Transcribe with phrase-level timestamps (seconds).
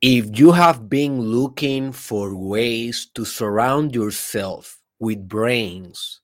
[0.00, 6.20] If you have been looking for ways to surround yourself with brains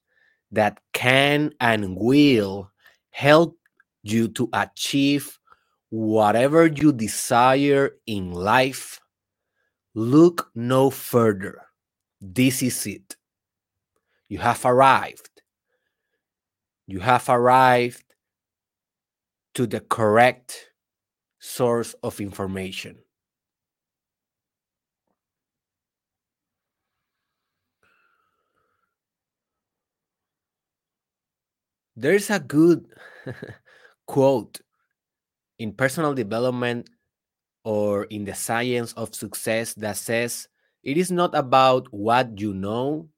[0.52, 2.70] that can and will
[3.10, 3.58] help
[4.04, 5.40] you to achieve
[5.90, 9.00] whatever you desire in life,
[9.92, 11.66] look no further.
[12.20, 13.16] This is it.
[14.28, 15.42] You have arrived.
[16.86, 18.04] You have arrived
[19.54, 20.70] to the correct
[21.40, 23.03] source of information.
[31.96, 32.86] There's a good
[34.06, 34.60] quote
[35.58, 36.90] in personal development
[37.64, 40.48] or in the science of success that says
[40.82, 43.08] it is not about what you know,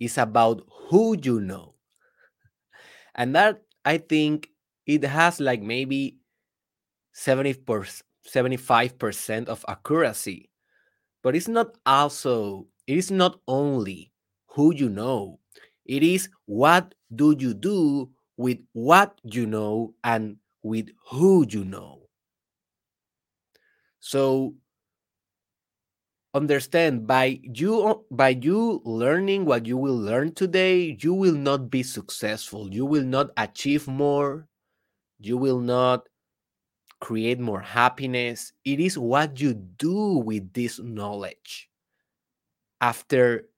[0.00, 1.74] it's about who you know.
[3.14, 4.50] And that I think
[4.86, 6.18] it has like maybe
[7.12, 7.54] 70
[8.26, 10.50] 75% of accuracy.
[11.22, 14.12] But it's not also, it is not only
[14.48, 15.40] who you know,
[15.88, 22.02] it is what do you do with what you know and with who you know.
[24.00, 24.54] So
[26.34, 31.82] understand by you by you learning what you will learn today, you will not be
[31.82, 32.72] successful.
[32.72, 34.46] You will not achieve more.
[35.18, 36.08] You will not
[37.00, 38.52] create more happiness.
[38.64, 41.70] It is what you do with this knowledge
[42.80, 43.48] after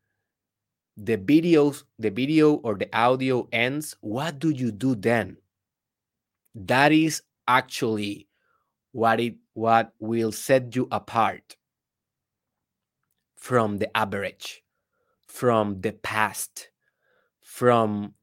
[1.00, 5.36] the videos the video or the audio ends what do you do then?
[6.54, 8.28] That is actually
[8.92, 11.56] what it what will set you apart
[13.36, 14.62] from the average
[15.26, 16.70] from the past
[17.40, 18.14] from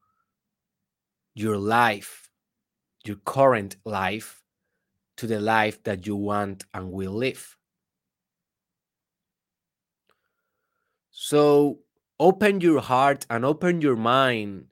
[1.33, 2.29] your life
[3.05, 4.43] your current life
[5.17, 7.55] to the life that you want and will live.
[11.11, 11.79] So
[12.19, 14.65] open your heart and open your mind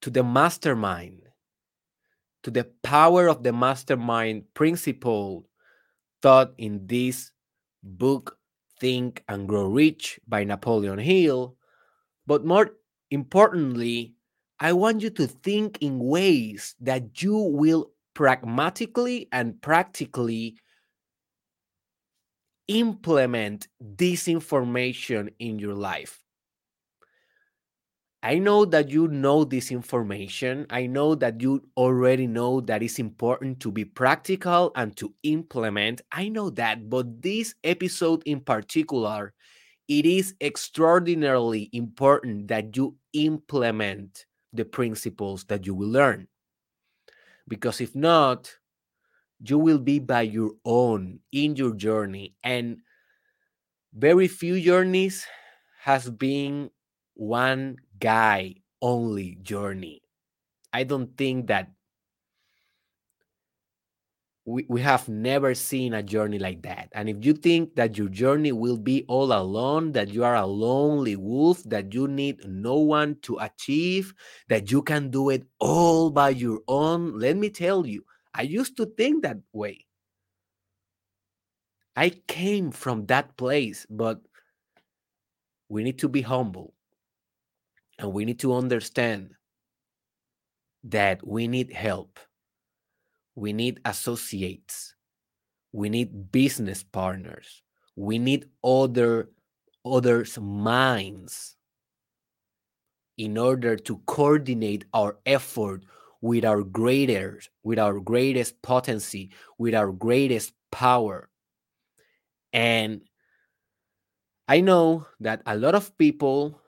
[0.00, 1.22] to the mastermind,
[2.42, 5.48] to the power of the mastermind principle
[6.22, 7.30] taught in this
[7.82, 8.38] book,
[8.78, 11.56] Think and Grow Rich by Napoleon Hill.
[12.26, 12.70] But more
[13.10, 14.14] importantly,
[14.58, 20.56] I want you to think in ways that you will pragmatically and practically
[22.68, 26.21] implement this information in your life.
[28.22, 30.66] I know that you know this information.
[30.70, 36.02] I know that you already know that it's important to be practical and to implement.
[36.12, 39.34] I know that, but this episode in particular,
[39.88, 46.28] it is extraordinarily important that you implement the principles that you will learn.
[47.48, 48.56] Because if not,
[49.40, 52.78] you will be by your own in your journey and
[53.94, 55.26] very few journeys
[55.80, 56.70] has been
[57.14, 60.02] one guy only journey.
[60.72, 61.70] I don't think that
[64.44, 66.88] we, we have never seen a journey like that.
[66.92, 70.46] And if you think that your journey will be all alone, that you are a
[70.46, 74.12] lonely wolf, that you need no one to achieve,
[74.48, 78.04] that you can do it all by your own, let me tell you,
[78.34, 79.86] I used to think that way.
[81.94, 84.20] I came from that place, but
[85.68, 86.74] we need to be humble.
[87.98, 89.34] And we need to understand
[90.84, 92.18] that we need help.
[93.34, 94.94] We need associates.
[95.72, 97.62] We need business partners.
[97.96, 99.30] We need other
[99.84, 101.56] others' minds
[103.18, 105.84] in order to coordinate our effort
[106.20, 111.28] with our greatest, with our greatest potency, with our greatest power.
[112.52, 113.02] And
[114.48, 116.61] I know that a lot of people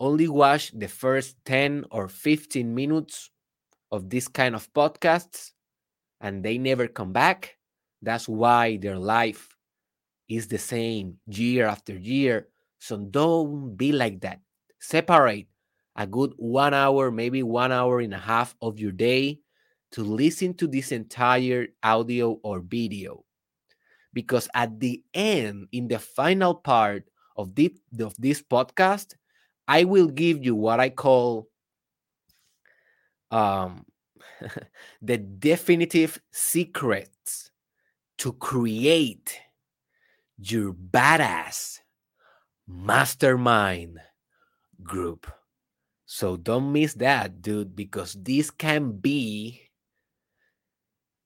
[0.00, 3.30] only watch the first 10 or 15 minutes
[3.92, 5.52] of this kind of podcasts
[6.20, 7.56] and they never come back.
[8.02, 9.48] That's why their life
[10.28, 12.48] is the same year after year.
[12.78, 14.40] So don't be like that.
[14.80, 15.46] Separate
[15.96, 19.40] a good one hour, maybe one hour and a half of your day
[19.92, 23.24] to listen to this entire audio or video.
[24.14, 27.04] Because at the end, in the final part
[27.36, 27.50] of,
[28.00, 29.14] of this podcast,
[29.70, 31.48] I will give you what I call
[33.30, 33.86] um,
[35.00, 37.52] the definitive secrets
[38.18, 39.40] to create
[40.38, 41.78] your badass
[42.66, 44.00] mastermind
[44.82, 45.30] group.
[46.04, 49.70] So don't miss that, dude, because this can be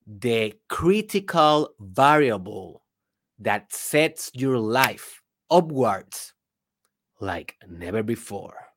[0.06, 2.84] the critical variable
[3.38, 6.33] that sets your life upwards
[7.24, 8.73] like never before.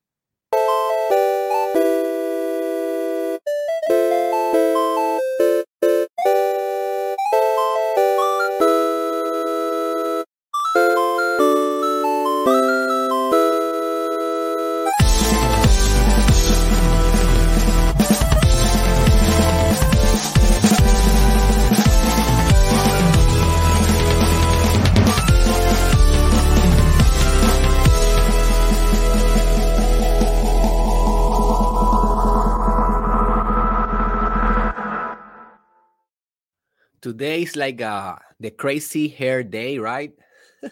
[37.17, 40.13] Today is like uh, the crazy hair day, right?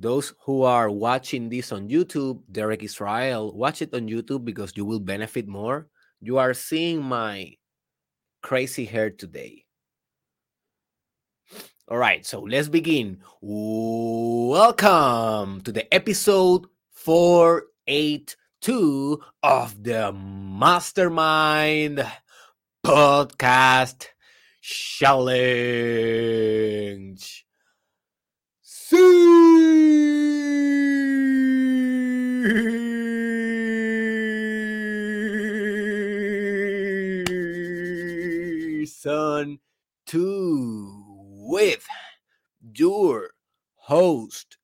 [0.00, 4.86] Those who are watching this on YouTube, Derek Israel, watch it on YouTube because you
[4.86, 5.88] will benefit more.
[6.22, 7.56] You are seeing my
[8.40, 9.66] crazy hair today.
[11.88, 13.18] All right, so let's begin.
[13.42, 22.10] Welcome to the episode 482 of the Mastermind
[22.82, 24.06] Podcast
[24.64, 25.84] challenge.
[28.62, 29.18] Season
[40.06, 41.04] 2
[41.46, 41.86] with
[42.74, 43.30] your
[43.74, 44.56] host,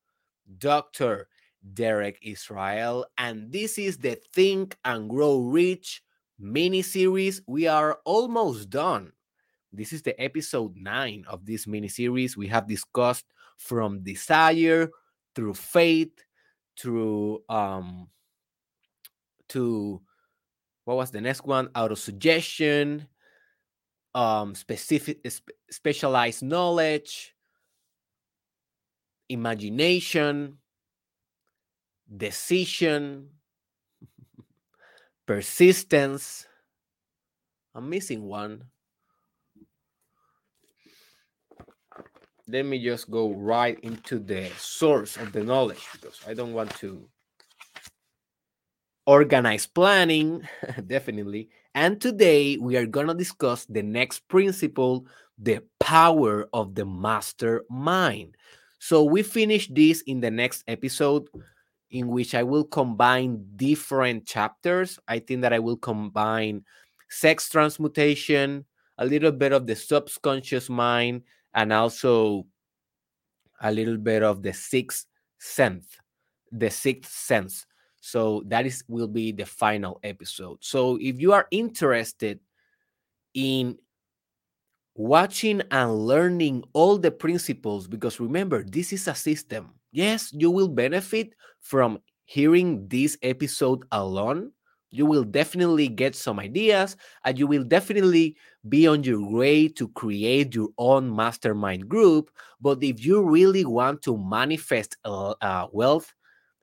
[0.57, 1.27] Dr.
[1.75, 3.05] Derek Israel.
[3.19, 6.01] And this is the Think and Grow Rich
[6.39, 7.43] mini series.
[7.45, 9.11] We are almost done.
[9.73, 12.35] This is the episode nine of this mini series.
[12.35, 13.25] We have discussed
[13.57, 14.89] from desire
[15.33, 16.11] through faith
[16.77, 18.09] through um
[19.49, 20.01] to
[20.83, 21.69] what was the next one?
[21.73, 23.07] Auto suggestion
[24.13, 27.33] um specific sp- specialized knowledge
[29.29, 30.57] imagination
[32.17, 33.29] decision
[35.25, 36.45] persistence.
[37.73, 38.65] I'm missing one
[42.51, 46.75] let me just go right into the source of the knowledge because I don't want
[46.77, 47.07] to
[49.05, 50.47] organize planning,
[50.87, 51.49] definitely.
[51.73, 55.05] And today we are going to discuss the next principle
[55.37, 58.35] the power of the master mind.
[58.79, 61.27] So we finish this in the next episode
[61.89, 64.99] in which I will combine different chapters.
[65.07, 66.65] I think that I will combine
[67.09, 68.65] sex transmutation,
[68.97, 72.45] a little bit of the subconscious mind, and also
[73.61, 75.05] a little bit of the sixth
[75.39, 75.85] sense,
[76.51, 77.65] the sixth sense.
[78.01, 80.57] So that is will be the final episode.
[80.61, 82.39] So if you are interested
[83.33, 83.77] in
[84.95, 89.73] watching and learning all the principles, because remember, this is a system.
[89.91, 94.51] Yes, you will benefit from hearing this episode alone,
[94.91, 98.35] you will definitely get some ideas and you will definitely
[98.67, 102.29] be on your way to create your own mastermind group.
[102.59, 106.13] But if you really want to manifest uh, uh, wealth,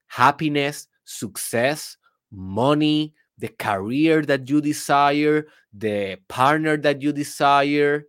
[0.06, 1.96] happiness, success,
[2.30, 8.04] money, the career that you desire, the partner that you desire,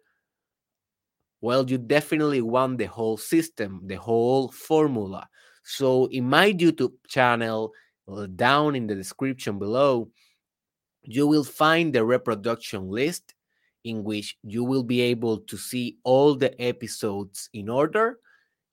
[1.42, 5.28] well, you definitely want the whole system, the whole formula.
[5.64, 7.72] So, in my YouTube channel,
[8.10, 10.10] Uh, down in the description below,
[11.04, 13.34] you will find the reproduction list
[13.84, 18.18] in which you will be able to see all the episodes in order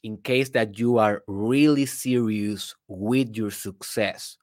[0.03, 4.37] in case that you are really serious with your success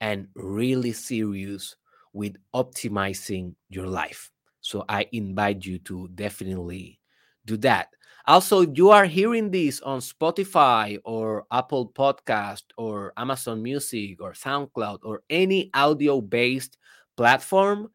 [0.00, 1.76] and really serious
[2.12, 4.30] with optimizing your life.
[4.60, 7.00] So I invite you to definitely
[7.44, 7.88] do that.
[8.26, 14.98] Also, you are hearing this on Spotify or Apple Podcast or Amazon Music or SoundCloud
[15.04, 16.76] or any audio based
[17.16, 17.88] platform.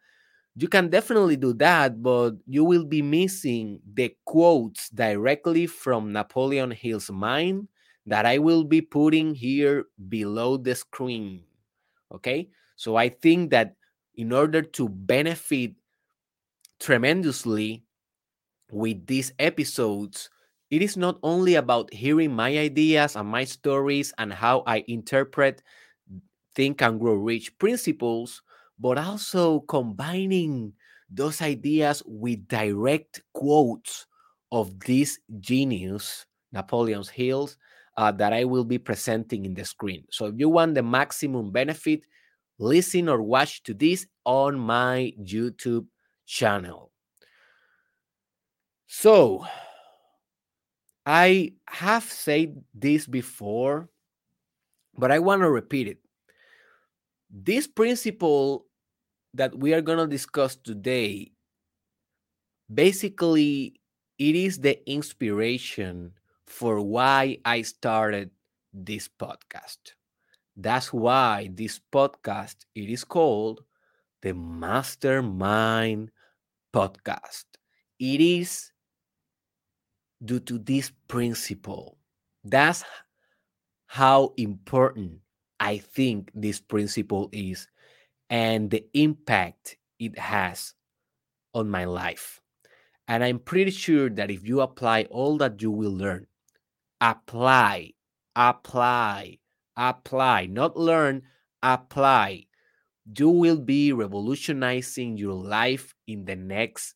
[0.56, 6.72] You can definitely do that, but you will be missing the quotes directly from Napoleon
[6.72, 7.68] Hill's mind
[8.06, 11.44] that I will be putting here below the screen.
[12.14, 12.50] Okay.
[12.78, 13.76] So I think that
[14.16, 15.74] in order to benefit
[16.80, 17.84] tremendously
[18.72, 20.30] with these episodes,
[20.70, 25.62] it is not only about hearing my ideas and my stories and how I interpret
[26.56, 28.42] think and grow rich principles,
[28.80, 30.74] but also combining
[31.10, 34.06] those ideas with direct quotes
[34.52, 37.58] of this genius, Napoleon's Hills,
[37.98, 40.06] uh, that I will be presenting in the screen.
[40.12, 42.02] So if you want the maximum benefit,
[42.60, 45.86] listen or watch to this on my YouTube
[46.26, 46.91] channel.
[48.94, 49.46] So,
[51.06, 53.88] I have said this before,
[54.98, 56.00] but I want to repeat it.
[57.32, 58.66] This principle
[59.34, 61.32] that we are going to discuss today
[62.74, 63.80] basically
[64.20, 66.12] it is the inspiration
[66.46, 68.30] for why I started
[68.74, 69.96] this podcast.
[70.58, 73.64] That's why this podcast it is called
[74.22, 76.12] the Mastermind
[76.74, 77.46] Podcast.
[77.98, 78.71] It is
[80.24, 81.98] due to this principle.
[82.44, 82.84] That's
[83.88, 85.20] how important
[85.60, 87.68] I think this principle is
[88.30, 90.74] and the impact it has
[91.54, 92.40] on my life.
[93.08, 96.28] And I'm pretty sure that if you apply all that you will learn,
[97.02, 97.92] apply,
[98.36, 99.40] apply,
[99.76, 101.24] apply, not learn,
[101.62, 102.46] apply,
[103.18, 106.96] you will be revolutionizing your life in the next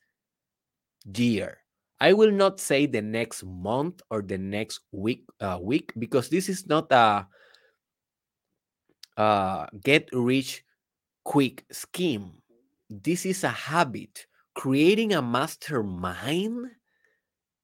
[1.13, 1.57] year.
[1.99, 6.49] I will not say the next month or the next week uh, week because this
[6.49, 7.27] is not a,
[9.17, 10.63] a get rich
[11.23, 12.31] quick scheme.
[12.89, 14.27] This is a habit.
[14.53, 16.71] Creating a mastermind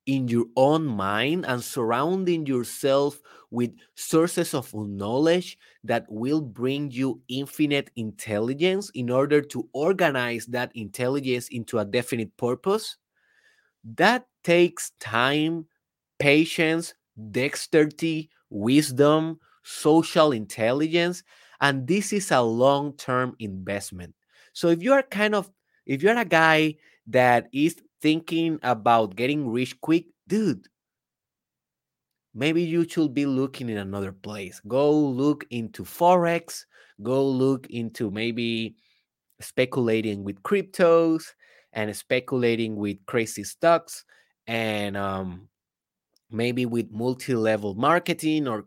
[0.07, 3.21] in your own mind and surrounding yourself
[3.51, 10.71] with sources of knowledge that will bring you infinite intelligence in order to organize that
[10.75, 12.97] intelligence into a definite purpose
[13.83, 15.65] that takes time,
[16.19, 16.93] patience,
[17.31, 21.23] dexterity, wisdom, social intelligence,
[21.61, 24.13] and this is a long term investment.
[24.53, 25.50] So if you are kind of,
[25.85, 26.75] if you're a guy
[27.07, 30.67] that is thinking about getting rich quick, dude,
[32.33, 34.59] maybe you should be looking in another place.
[34.67, 36.65] Go look into Forex,
[37.01, 38.75] go look into maybe
[39.39, 41.23] speculating with cryptos
[41.73, 44.03] and speculating with crazy stocks
[44.47, 45.47] and um,
[46.29, 48.65] maybe with multi-level marketing or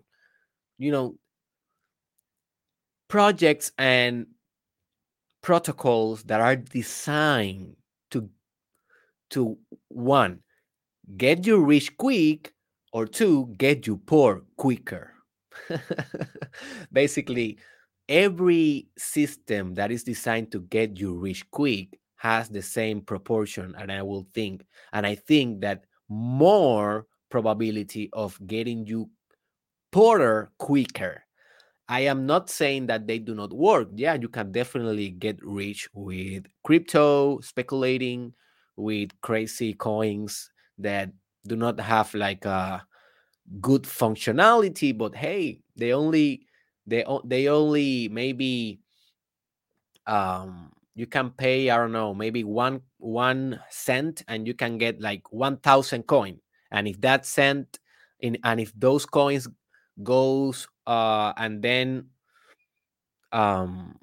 [0.79, 1.17] you know
[3.09, 4.27] projects and
[5.43, 7.77] protocols that are designed
[8.11, 8.29] to
[9.31, 9.59] to
[9.89, 10.41] one
[11.17, 12.53] get you rich quick
[12.93, 15.13] or two get you poor quicker.
[16.93, 17.59] Basically
[18.09, 23.93] every system that is designed to get you rich quick has the same proportion and
[23.93, 24.65] i will think
[24.95, 29.11] and i think that more probability of getting you
[29.93, 31.23] poorer quicker.
[31.89, 33.89] I am not saying that they do not work.
[33.95, 38.35] Yeah you can definitely get rich with crypto speculating
[38.77, 41.11] with crazy coins that
[41.47, 42.87] do not have like a
[43.61, 46.47] good functionality but hey they only
[46.87, 48.81] they they only maybe
[50.07, 55.01] um you can pay i don't know maybe one one cent and you can get
[55.01, 56.39] like 1000 coin.
[56.71, 57.79] And if that cent
[58.21, 59.47] in and if those coins
[60.03, 62.07] goes uh and then
[63.33, 63.97] um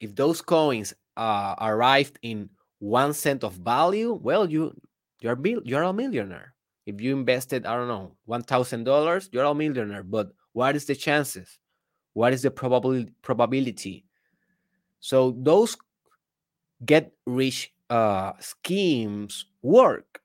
[0.00, 2.48] if those coins uh arrived in
[2.78, 4.74] one cent of value well you
[5.20, 6.54] you're you're a millionaire.
[6.86, 10.02] If you invested i don't know one thousand dollars you're a millionaire.
[10.02, 11.58] But what is the chances?
[12.12, 14.04] What is the probability probability
[15.04, 15.76] so those
[16.84, 20.20] get rich uh, schemes work,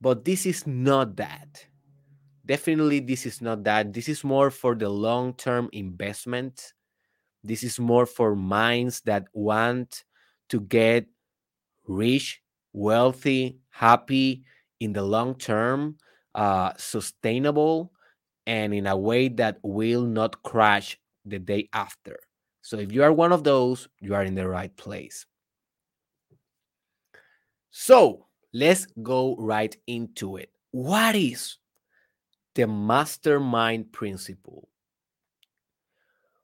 [0.00, 1.66] but this is not that.
[2.46, 3.92] Definitely, this is not that.
[3.92, 6.74] This is more for the long term investment.
[7.44, 10.04] This is more for minds that want
[10.50, 11.06] to get
[11.86, 14.44] rich, wealthy, happy
[14.80, 15.98] in the long term,
[16.34, 17.92] uh, sustainable,
[18.46, 22.18] and in a way that will not crash the day after.
[22.64, 25.26] So if you are one of those, you are in the right place.
[27.70, 30.48] So let's go right into it.
[30.70, 31.58] What is
[32.54, 34.70] the mastermind principle?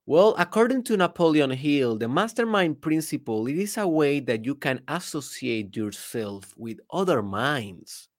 [0.05, 4.83] Well, according to Napoleon Hill, the mastermind principle it is a way that you can
[4.89, 8.11] associate yourself with other minds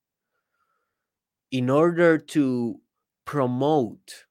[1.52, 2.80] in order to
[3.26, 4.26] promote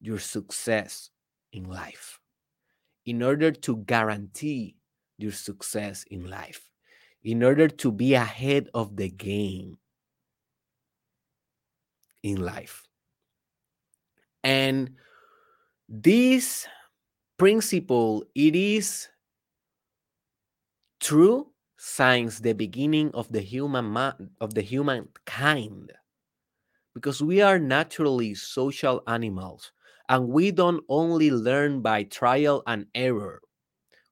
[0.00, 1.10] your success
[1.52, 2.18] in life
[3.06, 4.76] in order to guarantee
[5.18, 6.70] your success in life,
[7.22, 9.78] in order to be ahead of the game
[12.22, 12.88] in life.
[14.42, 14.96] And
[15.88, 16.66] this
[17.38, 19.08] principle, it is
[21.00, 23.96] true since the beginning of the human
[24.40, 25.92] of the human kind
[26.94, 29.72] because we are naturally social animals
[30.08, 33.40] and we don't only learn by trial and error,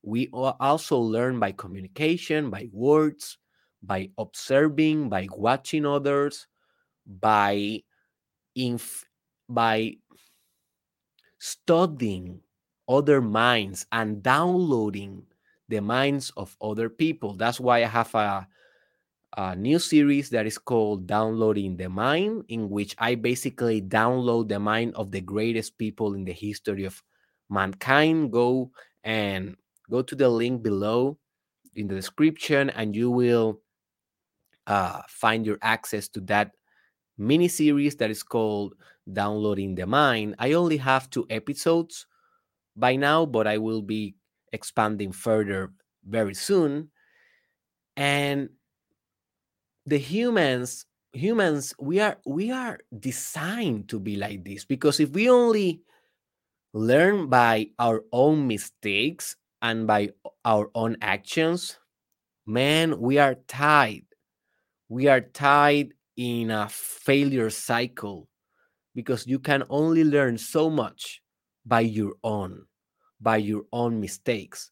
[0.03, 3.39] we also learn by communication, by words,
[3.83, 6.47] by observing, by watching others,
[7.07, 7.83] by
[8.57, 9.07] inf-
[9.49, 9.97] by
[11.39, 12.41] studying
[12.89, 15.27] other minds and downloading
[15.69, 17.35] the minds of other people.
[17.35, 18.49] That's why I have a,
[19.37, 24.59] a new series that is called Downloading the Mind, in which I basically download the
[24.59, 27.03] mind of the greatest people in the history of
[27.49, 28.33] mankind.
[28.33, 28.71] Go
[29.05, 29.57] and
[29.91, 31.19] go to the link below
[31.75, 33.61] in the description, and you will
[34.67, 36.53] uh, find your access to that
[37.17, 38.75] mini series that is called
[39.11, 40.35] Downloading the Mind.
[40.39, 42.07] I only have two episodes
[42.77, 44.15] by now, but I will be
[44.53, 45.73] expanding further
[46.05, 46.91] very soon.
[47.97, 48.51] And
[49.87, 55.29] the humans humans we are we are designed to be like this because if we
[55.29, 55.83] only
[56.73, 60.09] learn by our own mistakes and by
[60.45, 61.79] our own actions
[62.47, 64.05] man we are tied.
[64.89, 68.29] We are tied in a failure cycle
[68.95, 71.23] because you can only learn so much
[71.65, 72.67] by your own
[73.21, 74.71] by your own mistakes.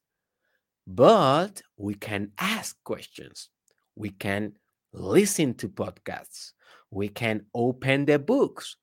[0.87, 3.49] But we can ask questions.
[3.95, 4.55] We can
[4.93, 6.53] listen to podcasts
[6.91, 8.77] we can open the books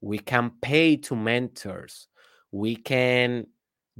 [0.00, 2.08] we can pay to mentors
[2.50, 3.46] we can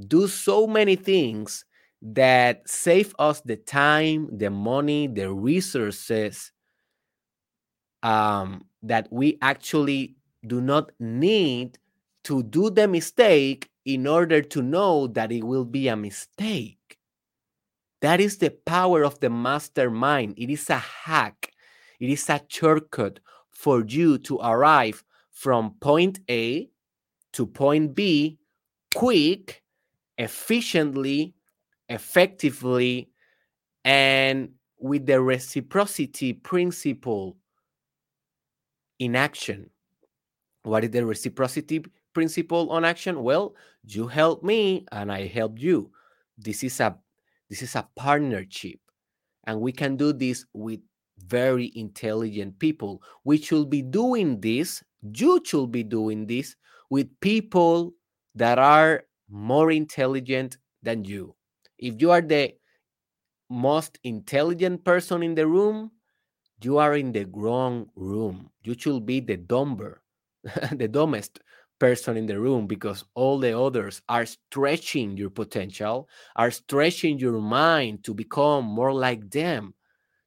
[0.08, 1.64] do so many things
[2.00, 6.52] that save us the time the money the resources
[8.02, 10.16] um, that we actually
[10.46, 11.78] do not need
[12.24, 16.98] to do the mistake in order to know that it will be a mistake.
[18.00, 20.34] That is the power of the mastermind.
[20.36, 21.51] It is a hack,
[22.02, 23.20] it is a shortcut
[23.52, 26.68] for you to arrive from point A
[27.32, 28.40] to point B
[28.92, 29.62] quick,
[30.18, 31.32] efficiently,
[31.88, 33.08] effectively,
[33.84, 37.36] and with the reciprocity principle
[38.98, 39.70] in action.
[40.64, 43.22] What is the reciprocity principle on action?
[43.22, 43.54] Well,
[43.86, 45.92] you help me and I help you.
[46.36, 46.98] This is a
[47.48, 48.80] this is a partnership.
[49.44, 50.80] And we can do this with
[51.26, 53.02] very intelligent people.
[53.24, 56.56] We should be doing this, you should be doing this
[56.90, 57.94] with people
[58.34, 61.34] that are more intelligent than you.
[61.78, 62.54] If you are the
[63.50, 65.90] most intelligent person in the room,
[66.62, 68.50] you are in the wrong room.
[68.64, 70.02] You should be the dumber,
[70.72, 71.40] the dumbest
[71.78, 77.40] person in the room because all the others are stretching your potential, are stretching your
[77.40, 79.74] mind to become more like them,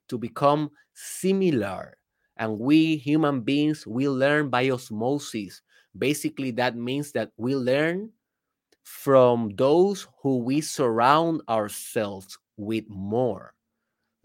[0.09, 1.97] to become similar.
[2.37, 5.61] And we human beings, we learn by osmosis.
[5.97, 8.11] Basically, that means that we learn
[8.83, 13.55] from those who we surround ourselves with more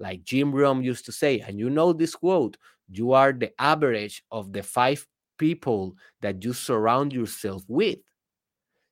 [0.01, 2.57] like Jim Rohn used to say, and you know this quote
[2.89, 5.07] you are the average of the five
[5.39, 7.99] people that you surround yourself with.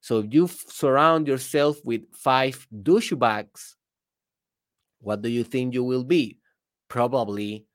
[0.01, 3.75] So if you surround yourself with five douchebags,
[5.01, 6.38] what do you think you will be?
[6.89, 7.67] Probably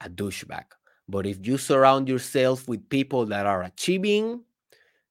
[0.00, 0.64] a douchebag.
[1.08, 4.42] But if you surround yourself with people that are achieving,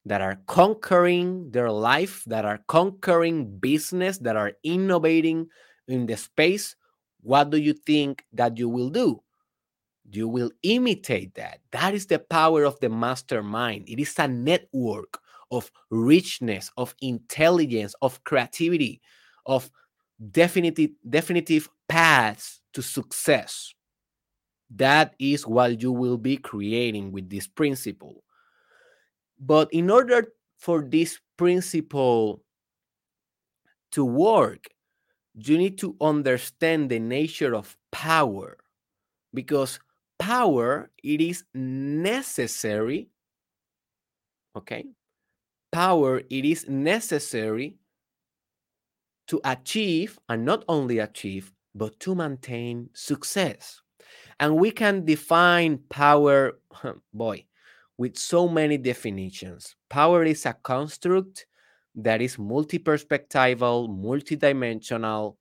[0.06, 5.48] that are conquering their life, that are conquering business, that are innovating,
[5.88, 6.76] in the space,
[7.22, 9.22] what do you think that you will do?
[10.12, 11.60] You will imitate that.
[11.72, 13.90] That is the power of the mastermind.
[13.90, 15.20] It is a network
[15.52, 19.02] of richness, of intelligence, of creativity,
[19.46, 19.70] of
[20.32, 23.74] definitive definitive paths to success.
[24.70, 28.24] That is what you will be creating with this principle.
[29.40, 30.26] But in order
[30.58, 32.44] for this principle
[33.92, 34.66] to work,
[35.36, 38.58] you need to understand the nature of power
[39.34, 39.80] because
[40.18, 43.10] power it is necessary
[44.56, 44.86] okay
[45.72, 47.76] power it is necessary
[49.28, 53.82] to achieve and not only achieve but to maintain success
[54.40, 56.60] and we can define power
[57.14, 57.44] boy
[57.98, 61.46] with so many definitions power is a construct
[61.96, 65.36] that is multi-perspectival, multidimensional.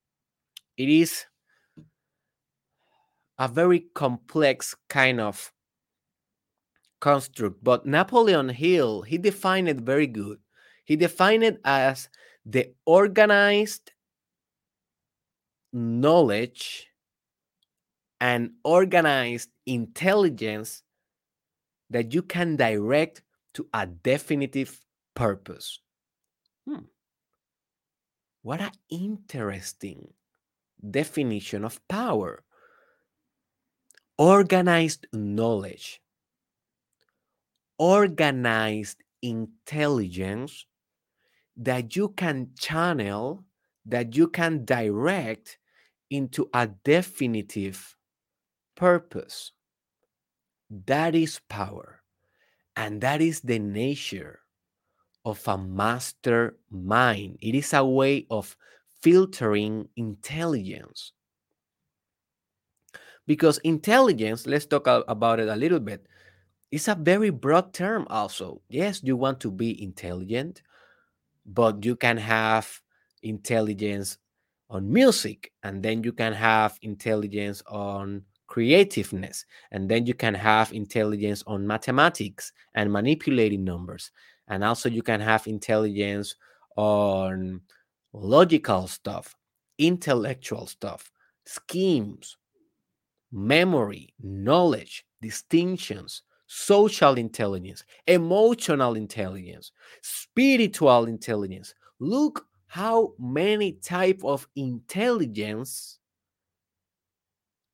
[0.76, 1.24] It is
[3.38, 5.52] a very complex kind of
[7.00, 7.62] construct.
[7.62, 10.38] But Napoleon Hill, he defined it very good.
[10.84, 12.08] He defined it as
[12.46, 13.92] the organized
[15.72, 16.88] knowledge
[18.20, 20.82] and organized intelligence
[21.90, 23.22] that you can direct
[23.54, 25.80] to a definitive purpose.
[26.66, 26.86] Hmm.
[28.42, 30.14] What an interesting
[30.90, 32.44] definition of power.
[34.18, 36.00] organized knowledge,
[37.78, 40.66] organized intelligence
[41.56, 43.44] that you can channel,
[43.86, 45.58] that you can direct
[46.10, 47.96] into a definitive
[48.76, 49.52] purpose.
[50.86, 52.02] That is power.
[52.76, 54.40] And that is the nature
[55.24, 57.38] of a master mind.
[57.40, 58.56] It is a way of
[59.00, 61.12] filtering intelligence.
[63.26, 66.06] Because intelligence, let's talk about it a little bit,
[66.70, 68.60] is a very broad term, also.
[68.68, 70.62] Yes, you want to be intelligent,
[71.46, 72.68] but you can have
[73.22, 74.18] intelligence
[74.70, 80.72] on music, and then you can have intelligence on creativeness, and then you can have
[80.72, 84.10] intelligence on mathematics and manipulating numbers,
[84.48, 86.34] and also you can have intelligence
[86.76, 87.60] on
[88.12, 89.34] logical stuff,
[89.78, 91.10] intellectual stuff,
[91.46, 92.36] schemes,
[93.32, 101.74] memory, knowledge, distinctions, social intelligence, emotional intelligence, spiritual intelligence.
[102.00, 105.98] Look how many type of intelligence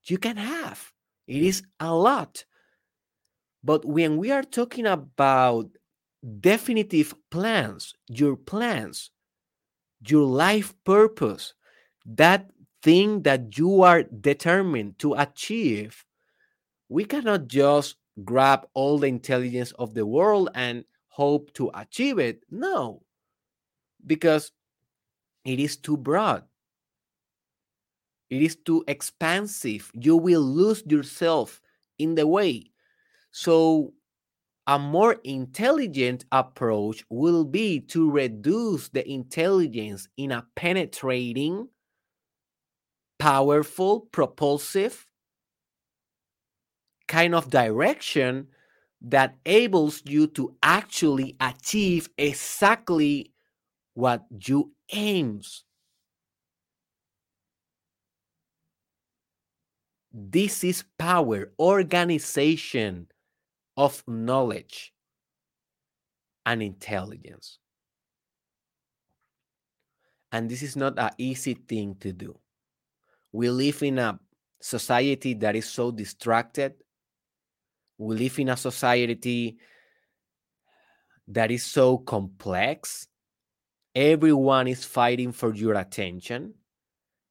[0.04, 0.92] you can have.
[1.26, 2.44] It is a lot.
[3.62, 5.70] But when we are talking about
[6.40, 9.10] definitive plans, your plans,
[10.06, 11.54] your life purpose,
[12.06, 12.50] that
[12.82, 16.04] thing that you are determined to achieve,
[16.88, 22.42] we cannot just grab all the intelligence of the world and hope to achieve it.
[22.50, 23.02] No,
[24.06, 24.52] because
[25.44, 26.44] it is too broad.
[28.28, 29.90] It is too expansive.
[29.94, 31.60] You will lose yourself
[31.98, 32.70] in the way.
[33.32, 33.92] So,
[34.66, 41.68] a more intelligent approach will be to reduce the intelligence in a penetrating,
[43.18, 45.06] powerful, propulsive
[47.10, 48.46] kind of direction
[49.02, 53.32] that enables you to actually achieve exactly
[53.94, 55.64] what you aims.
[60.12, 63.08] This is power, organization
[63.76, 64.92] of knowledge
[66.46, 67.58] and intelligence.
[70.30, 72.38] And this is not an easy thing to do.
[73.32, 74.20] We live in a
[74.60, 76.74] society that is so distracted.
[78.00, 79.58] We live in a society
[81.28, 83.06] that is so complex.
[83.94, 86.54] Everyone is fighting for your attention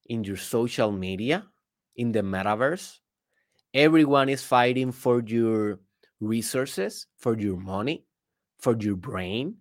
[0.06, 1.48] in your social media,
[1.96, 3.00] in the metaverse.
[3.74, 5.80] Everyone is fighting for your
[6.20, 8.06] resources, for your money,
[8.60, 9.56] for your brain,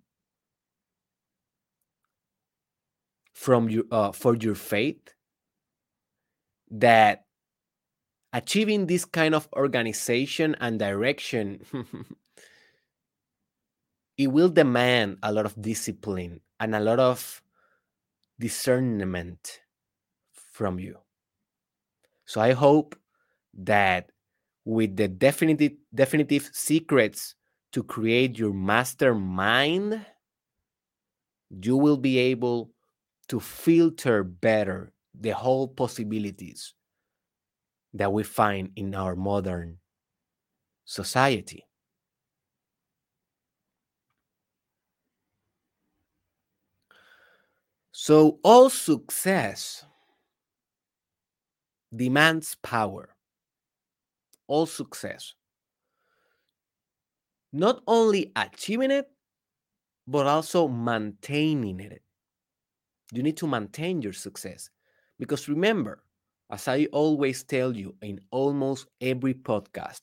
[3.32, 5.14] from your uh, for your faith
[6.70, 7.24] that
[8.32, 11.60] achieving this kind of organization and direction
[14.18, 17.40] it will demand a lot of discipline and a lot of
[18.38, 19.60] discernment
[20.32, 20.98] from you.
[22.26, 22.94] So i hope
[23.54, 24.10] that
[24.64, 27.34] with the definitive definitive secrets
[27.72, 30.04] to create your mastermind
[31.62, 32.70] you will be able
[33.28, 36.74] to filter better the whole possibilities
[37.98, 39.78] that we find in our modern
[40.84, 41.64] society.
[47.92, 49.84] So, all success
[51.94, 53.14] demands power.
[54.46, 55.34] All success.
[57.52, 59.10] Not only achieving it,
[60.06, 62.02] but also maintaining it.
[63.12, 64.70] You need to maintain your success.
[65.18, 66.04] Because remember,
[66.50, 70.00] as I always tell you in almost every podcast,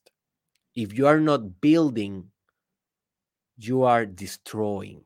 [0.76, 2.32] if you are not building,
[3.58, 5.04] you are destroying.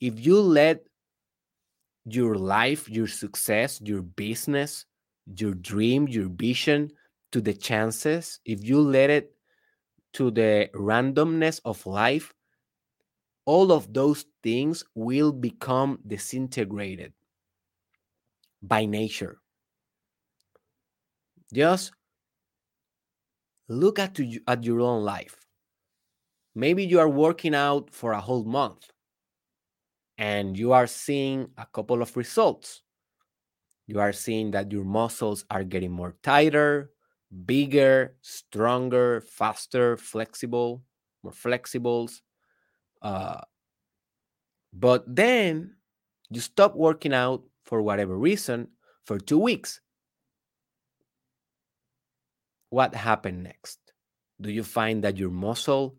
[0.00, 0.84] If you let
[2.04, 4.84] your life, your success, your business,
[5.36, 6.92] your dream, your vision
[7.32, 9.34] to the chances, if you let it
[10.12, 12.32] to the randomness of life,
[13.46, 17.12] all of those things will become disintegrated
[18.62, 19.40] by nature.
[21.54, 21.92] Just
[23.68, 25.36] look at, to, at your own life.
[26.56, 28.90] Maybe you are working out for a whole month
[30.18, 32.82] and you are seeing a couple of results.
[33.86, 36.90] You are seeing that your muscles are getting more tighter,
[37.46, 40.82] bigger, stronger, faster, flexible,
[41.22, 42.20] more flexibles.
[43.00, 43.40] Uh,
[44.72, 45.76] but then
[46.30, 48.68] you stop working out for whatever reason
[49.04, 49.80] for two weeks.
[52.74, 53.78] What happened next?
[54.40, 55.94] Do you find that your muscle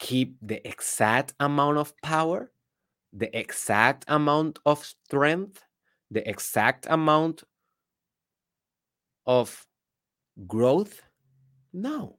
[0.00, 2.50] keep the exact amount of power,
[3.12, 5.62] the exact amount of strength,
[6.10, 7.44] the exact amount
[9.26, 9.64] of
[10.48, 11.02] growth?
[11.72, 12.18] No,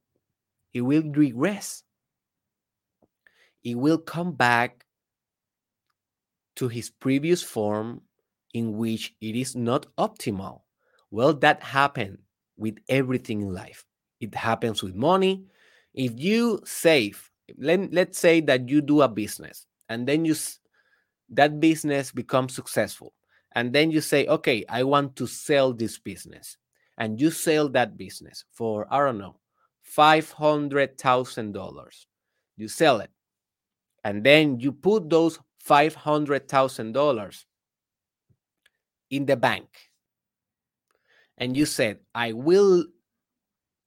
[0.74, 1.84] it will regress.
[3.66, 4.86] It will come back
[6.56, 8.04] to his previous form
[8.54, 10.62] in which it is not optimal.
[11.12, 12.20] Well, that happened
[12.58, 13.86] with everything in life.
[14.20, 15.46] It happens with money.
[15.94, 20.36] If you save, let, let's say that you do a business and then you
[21.30, 23.14] that business becomes successful
[23.56, 26.58] and then you say, "Okay, I want to sell this business."
[26.98, 29.38] And you sell that business for I don't know,
[29.98, 32.06] $500,000.
[32.56, 33.10] You sell it.
[34.04, 37.46] And then you put those $500,000
[39.10, 39.68] in the bank.
[41.44, 42.86] And you said, I will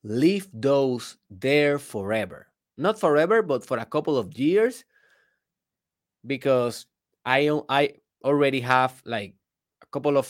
[0.05, 2.53] leave those there forever.
[2.77, 4.85] Not forever, but for a couple of years
[6.27, 6.85] because
[7.25, 9.37] I I already have like
[9.81, 10.29] a couple of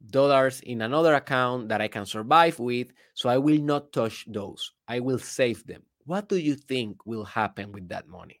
[0.00, 4.72] dollars in another account that I can survive with, so I will not touch those.
[4.88, 5.82] I will save them.
[6.06, 8.40] What do you think will happen with that money?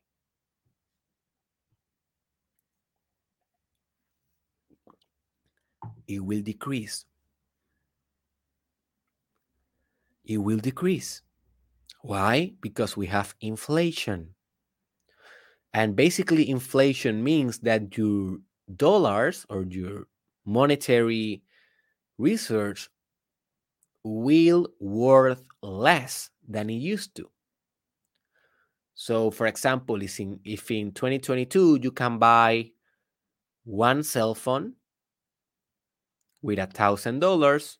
[6.08, 7.04] It will decrease.
[10.24, 11.22] It will decrease.
[12.02, 12.52] Why?
[12.60, 14.34] Because we have inflation.
[15.72, 18.38] And basically, inflation means that your
[18.76, 20.06] dollars or your
[20.44, 21.42] monetary
[22.18, 22.88] research
[24.04, 27.30] will worth less than it used to.
[28.94, 32.70] So, for example, if in, if in 2022 you can buy
[33.64, 34.74] one cell phone
[36.42, 37.78] with a thousand dollars,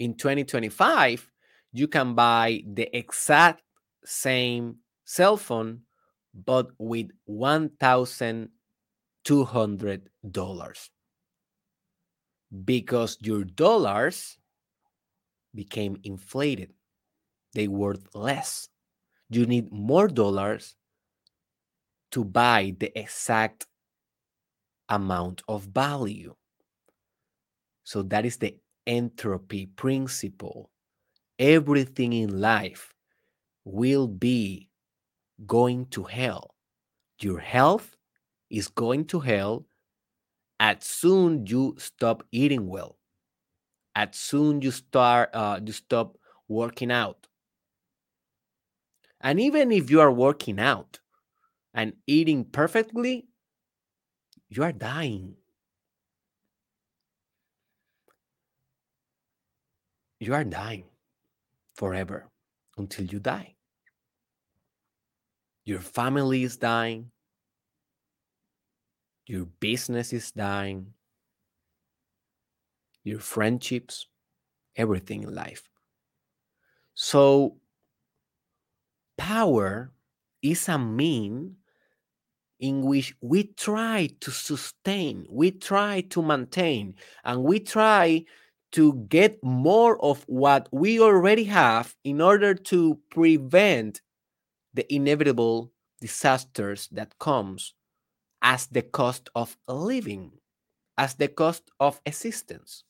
[0.00, 1.30] in 2025
[1.72, 3.62] you can buy the exact
[4.04, 5.80] same cell phone
[6.34, 8.48] but with one thousand
[9.24, 10.90] two hundred dollars
[12.64, 14.38] because your dollars
[15.54, 16.72] became inflated.
[17.54, 18.68] They worth less.
[19.28, 20.74] You need more dollars
[22.12, 23.66] to buy the exact
[24.88, 26.34] amount of value.
[27.84, 28.56] So that is the
[28.90, 30.70] entropy principle.
[31.38, 32.92] Everything in life
[33.64, 34.68] will be
[35.46, 36.56] going to hell.
[37.20, 37.96] Your health
[38.50, 39.66] is going to hell
[40.58, 42.98] as soon you stop eating well
[43.94, 46.16] as soon you start uh, you stop
[46.48, 47.26] working out
[49.20, 51.00] and even if you are working out
[51.74, 53.26] and eating perfectly
[54.48, 55.34] you are dying
[60.20, 60.84] you are dying
[61.74, 62.28] forever
[62.76, 63.54] until you die.
[65.64, 67.10] Your family is dying.
[69.26, 70.88] Your business is dying,
[73.04, 74.08] your friendships,
[74.74, 75.68] everything in life.
[76.94, 77.58] So,
[79.16, 79.92] power
[80.42, 81.54] is a mean
[82.58, 88.24] in which we try to sustain, we try to maintain, and we try
[88.72, 94.00] to get more of what we already have in order to prevent
[94.74, 97.74] the inevitable disasters that comes
[98.42, 100.32] as the cost of living,
[100.96, 102.84] as the cost of existence.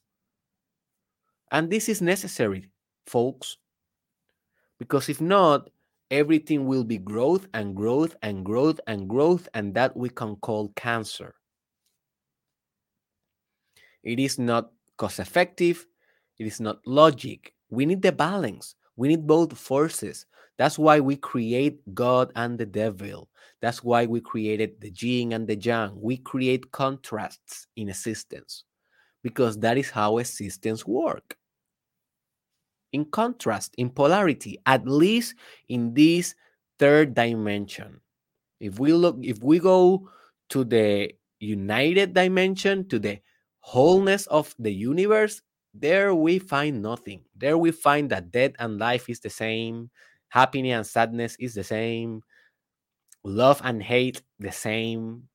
[1.50, 2.70] And this is necessary,
[3.06, 3.56] folks,
[4.78, 5.70] because if not,
[6.10, 10.72] everything will be growth and growth and growth and growth, and that we can call
[10.76, 11.34] cancer.
[14.02, 15.86] It is not cost effective,
[16.38, 17.54] it is not logic.
[17.70, 18.74] We need the balance.
[18.96, 20.26] We need both forces.
[20.58, 23.30] That's why we create God and the devil.
[23.62, 25.92] That's why we created the yin and the yang.
[25.96, 28.64] We create contrasts in existence
[29.22, 31.34] because that is how existence work.
[32.92, 35.34] In contrast, in polarity, at least
[35.68, 36.34] in this
[36.78, 38.00] third dimension.
[38.58, 40.10] If we look, if we go
[40.50, 43.20] to the united dimension, to the
[43.60, 45.42] wholeness of the universe,
[45.72, 47.22] there we find nothing.
[47.36, 49.90] There we find that death and life is the same,
[50.28, 52.22] happiness and sadness is the same,
[53.22, 55.28] love and hate the same,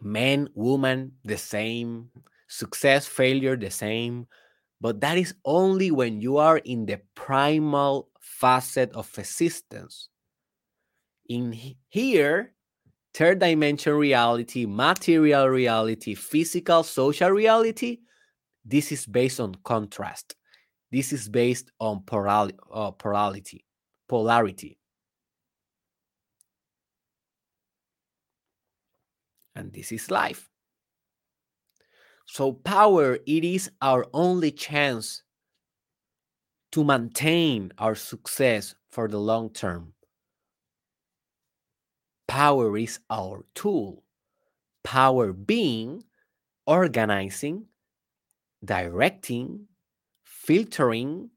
[0.00, 2.10] man, woman the same,
[2.48, 4.26] success, failure the same.
[4.80, 10.08] But that is only when you are in the primal facet of existence.
[11.28, 11.56] In
[11.88, 12.52] here,
[13.14, 18.00] third dimension reality, material reality, physical, social reality,
[18.64, 20.34] this is based on contrast.
[20.90, 23.64] This is based on uh, polarity.
[24.08, 24.78] Polarity.
[29.56, 30.50] And this is life.
[32.26, 35.22] So power, it is our only chance
[36.72, 39.93] to maintain our success for the long term.
[42.26, 44.02] Power is our tool.
[44.82, 46.04] Power being
[46.66, 47.66] organizing,
[48.64, 49.66] directing,
[50.24, 51.30] filtering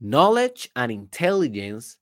[0.00, 1.96] knowledge and intelligence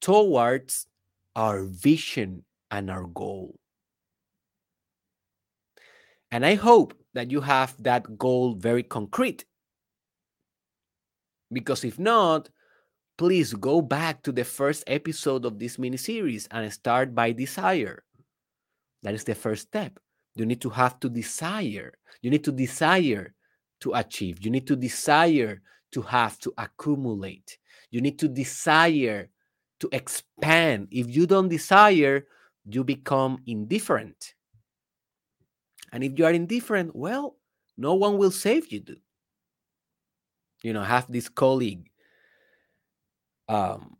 [0.00, 0.86] towards
[1.34, 3.58] our vision and our goal.
[6.30, 9.44] And I hope that you have that goal very concrete.
[11.52, 12.48] Because if not,
[13.20, 18.02] please go back to the first episode of this mini series and start by desire.
[19.02, 19.98] That is the first step.
[20.36, 21.92] You need to have to desire.
[22.22, 23.34] You need to desire
[23.80, 24.42] to achieve.
[24.42, 25.60] You need to desire
[25.92, 27.58] to have to accumulate.
[27.90, 29.28] You need to desire
[29.80, 30.88] to expand.
[30.90, 32.26] If you don't desire,
[32.64, 34.32] you become indifferent.
[35.92, 37.36] And if you are indifferent, well,
[37.76, 38.82] no one will save you.
[40.62, 41.89] You know, have this colleague.
[43.50, 43.96] Um,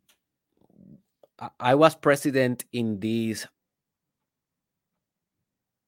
[1.59, 3.49] I was president in this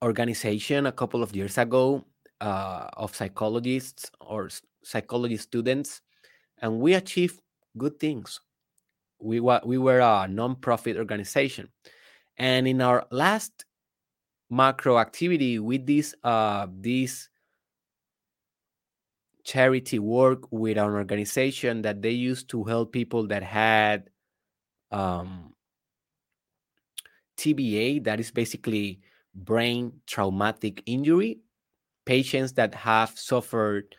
[0.03, 2.05] organization a couple of years ago
[2.41, 4.51] uh, of psychologists or
[4.83, 6.01] psychology students,
[6.59, 7.41] and we achieved
[7.79, 8.41] good things.
[9.21, 11.69] We were we were a non-profit organization,
[12.39, 13.65] and in our last
[14.51, 17.29] macro activity with this uh, this
[19.45, 24.11] charity work with an organization that they used to help people that had
[24.91, 25.53] um,
[27.37, 29.01] TBA, that is basically
[29.35, 31.41] brain traumatic injury,
[32.05, 33.95] patients that have suffered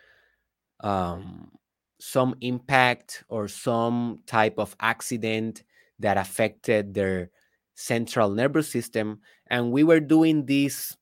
[0.82, 1.52] um,
[2.00, 5.64] some impact or some type of accident
[6.00, 7.30] that affected their
[7.76, 9.20] central nervous system.
[9.48, 10.96] And we were doing this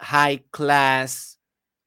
[0.00, 1.38] high class,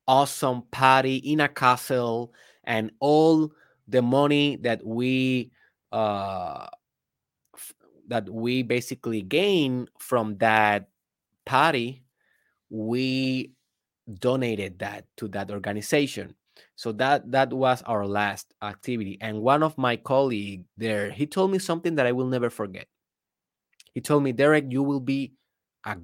[0.08, 3.52] awesome party in a castle, and all
[3.88, 5.52] the money that we
[5.92, 6.68] uh,
[8.08, 10.90] that we basically gain from that
[11.46, 12.04] party,
[12.70, 13.52] we
[14.20, 16.36] donated that to that organization.
[16.76, 19.18] So that that was our last activity.
[19.22, 22.88] And one of my colleague there, he told me something that I will never forget.
[23.94, 25.34] He told me, Derek, you will be
[25.86, 25.98] a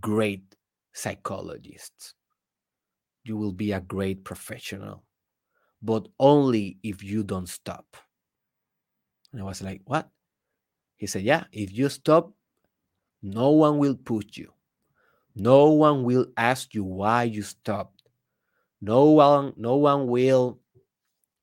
[0.00, 0.56] great
[0.94, 2.14] psychologist.
[3.24, 5.04] You will be a great professional,
[5.80, 7.96] but only if you don't stop.
[9.32, 10.10] And I was like, what?
[10.96, 12.32] He said, yeah, if you stop,
[13.22, 14.52] no one will push you.
[15.34, 18.02] No one will ask you why you stopped.
[18.80, 20.58] No one, no one will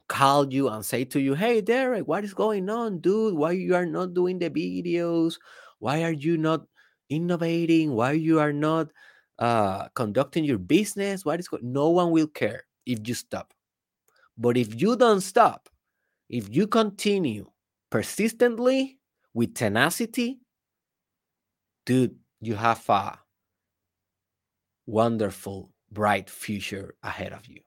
[0.07, 3.35] call you and say to you, "Hey, Derek, what is going on, dude?
[3.35, 5.39] Why you are not doing the videos?
[5.79, 6.65] Why are you not
[7.09, 7.93] innovating?
[7.93, 8.89] Why you are not
[9.39, 11.25] uh, conducting your business?
[11.25, 13.53] What is going?" No one will care if you stop.
[14.37, 15.69] But if you don't stop,
[16.29, 17.51] if you continue
[17.89, 18.99] persistently
[19.33, 20.39] with tenacity,
[21.85, 23.19] dude, you have a
[24.85, 27.61] wonderful, bright future ahead of you.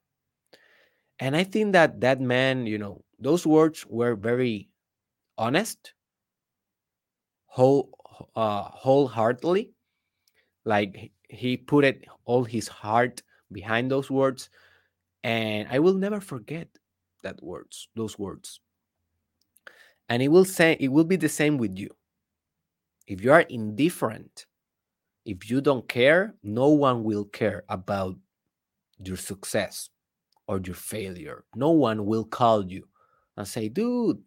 [1.19, 4.69] And I think that that man, you know, those words were very
[5.39, 5.95] honest,
[7.47, 7.91] whole,
[8.35, 9.73] uh, wholeheartedly.
[10.65, 14.51] Like he put it all his heart behind those words,
[15.25, 16.69] and I will never forget
[17.23, 18.61] that words, those words.
[20.09, 21.89] And it will say it will be the same with you.
[23.07, 24.47] If you are indifferent,
[25.25, 28.17] if you don't care, no one will care about
[29.03, 29.89] your success
[30.47, 31.45] or your failure.
[31.55, 32.87] No one will call you
[33.37, 34.21] and say, dude,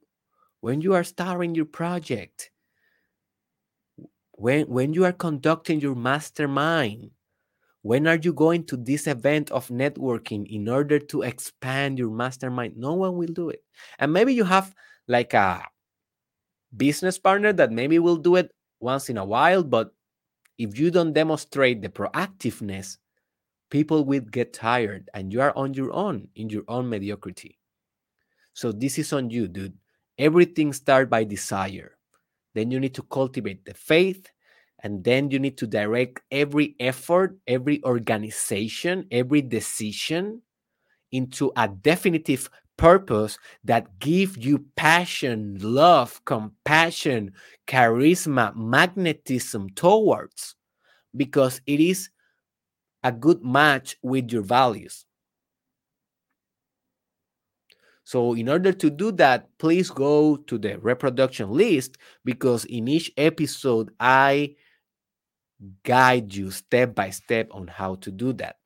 [0.61, 2.49] when you are starting your project,
[4.37, 7.11] when, when you are conducting your mastermind,
[7.81, 12.75] when are you going to this event of networking in order to expand your mastermind?
[12.77, 13.63] No one will do it.
[13.99, 14.73] And maybe you have
[15.07, 15.63] like a
[16.75, 19.91] business partner that maybe will do it once in a while, but
[20.57, 22.97] if you don't demonstrate the proactiveness,
[23.69, 27.57] people will get tired and you are on your own in your own mediocrity.
[28.53, 29.77] So this is on you, dude.
[30.17, 31.94] Everything starts by desire.
[32.56, 34.32] Then you need to cultivate the faith,
[34.84, 40.41] and then you need to direct every effort, every organization, every decision
[41.12, 47.32] into a definitive purpose that give you passion, love, compassion,
[47.68, 50.56] charisma, magnetism towards
[51.16, 52.10] because it is
[53.03, 55.06] a good match with your values.
[58.06, 63.12] So, in order to do that, please go to the reproduction list because in each
[63.18, 64.56] episode, I
[65.84, 68.58] guide you step by step on how to do that.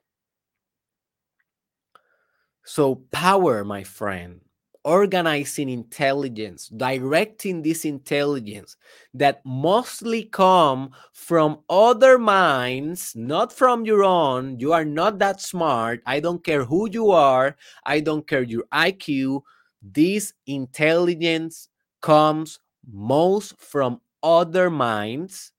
[2.64, 4.42] So, power, my friend,
[4.90, 8.76] organizing intelligence, directing this intelligence
[9.14, 14.60] that mostly come from other minds, not from your own.
[14.60, 16.02] You are not that smart.
[16.08, 17.56] I don't care who you are.
[17.86, 19.42] I don't care your IQ.
[19.84, 21.70] This intelligence
[22.02, 22.60] comes
[22.92, 25.52] most from other minds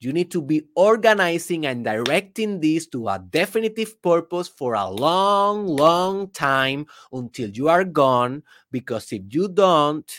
[0.00, 5.66] you need to be organizing and directing this to a definitive purpose for a long,
[5.66, 8.42] long time until you are gone.
[8.72, 10.10] Because if you don't,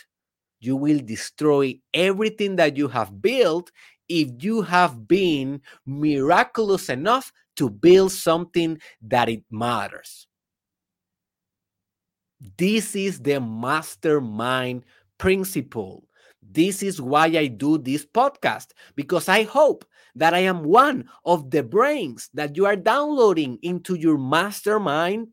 [0.59, 3.71] you will destroy everything that you have built
[4.07, 10.27] if you have been miraculous enough to build something that it matters.
[12.57, 14.83] This is the mastermind
[15.17, 16.07] principle.
[16.51, 19.85] This is why I do this podcast because I hope
[20.15, 25.29] that I am one of the brains that you are downloading into your mastermind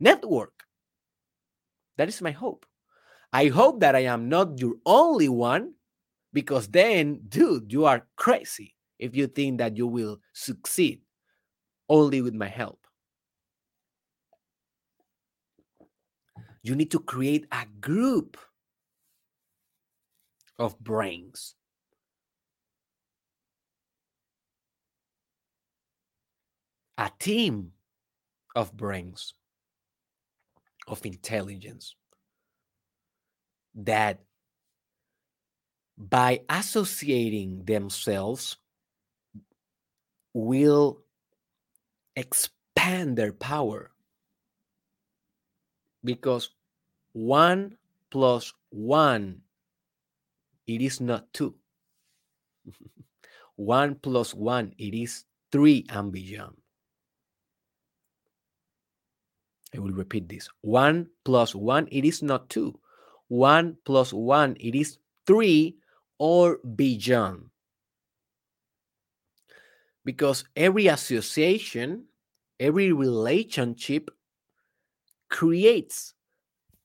[0.00, 0.64] network.
[1.96, 2.66] That is my hope.
[3.32, 5.74] I hope that I am not your only one
[6.32, 11.02] because then, dude, you are crazy if you think that you will succeed
[11.88, 12.80] only with my help.
[16.62, 18.38] You need to create a group
[20.58, 21.54] of brains.
[26.96, 27.72] A team
[28.54, 29.34] of brains,
[30.86, 31.96] of intelligence
[33.74, 34.20] that
[35.98, 38.56] by associating themselves
[40.32, 41.02] will
[42.16, 43.90] expand their power
[46.04, 46.50] because
[47.12, 47.76] one
[48.10, 49.40] plus one
[50.66, 51.54] it is not two.
[53.56, 56.56] one plus one, it is three and beyond.
[59.74, 60.48] I will repeat this.
[60.60, 62.78] One plus one, it is not two.
[63.28, 65.76] One plus one, it is three
[66.18, 67.50] or beyond.
[70.04, 72.04] Because every association,
[72.60, 74.10] every relationship
[75.30, 76.14] creates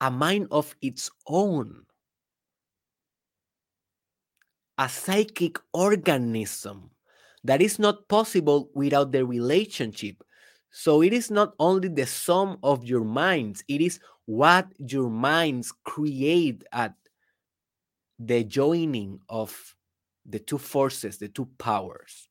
[0.02, 1.86] a mind of its own
[4.80, 6.90] a psychic organism
[7.44, 10.24] that is not possible without the relationship.
[10.72, 15.74] So it is not only the sum of your minds, it is what your minds
[15.84, 16.94] create at
[18.18, 19.76] the joining of
[20.26, 22.30] the two forces, the two powers.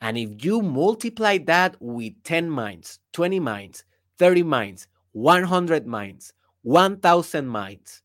[0.00, 3.84] And if you multiply that with 10 minds, 20 minds,
[4.18, 6.32] 30 minds, 100 minds,
[6.62, 8.02] 1000 minds,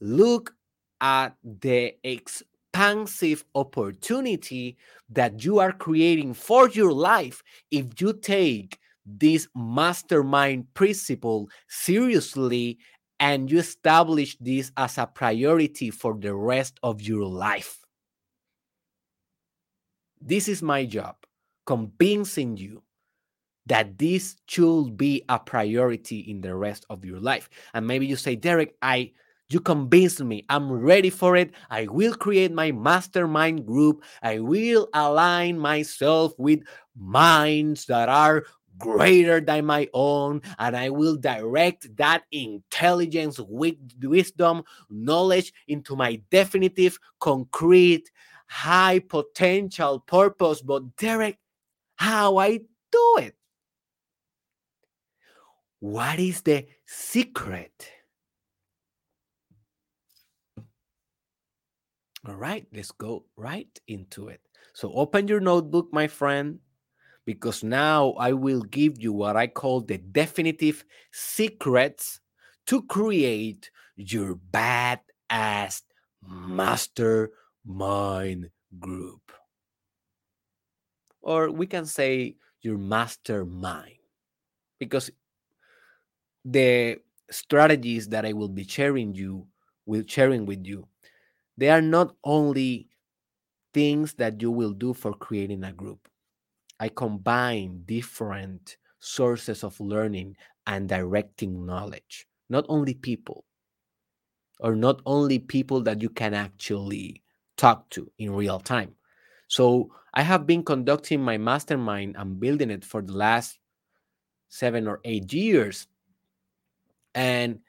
[0.00, 0.53] look
[1.04, 4.78] at the expansive opportunity
[5.10, 12.78] that you are creating for your life if you take this mastermind principle seriously
[13.20, 17.80] and you establish this as a priority for the rest of your life.
[20.22, 21.16] This is my job,
[21.66, 22.82] convincing you
[23.66, 27.50] that this should be a priority in the rest of your life.
[27.74, 29.12] And maybe you say, Derek, I
[29.48, 30.44] you convinced me.
[30.48, 31.52] I'm ready for it.
[31.70, 34.02] I will create my mastermind group.
[34.22, 36.60] I will align myself with
[36.96, 38.44] minds that are
[38.78, 46.98] greater than my own, and I will direct that intelligence, wisdom, knowledge into my definitive,
[47.20, 48.10] concrete,
[48.48, 50.60] high potential purpose.
[50.60, 51.38] But, Derek,
[51.96, 52.58] how I
[52.90, 53.36] do it?
[55.80, 57.88] What is the secret?
[62.26, 64.40] All right, let's go right into it.
[64.72, 66.58] So open your notebook, my friend,
[67.26, 72.20] because now I will give you what I call the definitive secrets
[72.66, 75.82] to create your badass
[76.26, 77.30] mastermind
[78.80, 79.32] group.
[81.20, 83.98] Or we can say your mastermind,
[84.78, 85.10] because
[86.44, 86.96] the
[87.30, 89.46] strategies that I will be sharing you
[89.86, 90.88] will sharing with you
[91.56, 92.88] they are not only
[93.72, 96.08] things that you will do for creating a group.
[96.80, 100.36] I combine different sources of learning
[100.66, 103.44] and directing knowledge, not only people,
[104.60, 107.22] or not only people that you can actually
[107.56, 108.94] talk to in real time.
[109.48, 113.58] So I have been conducting my mastermind and building it for the last
[114.48, 115.86] seven or eight years.
[117.14, 117.60] And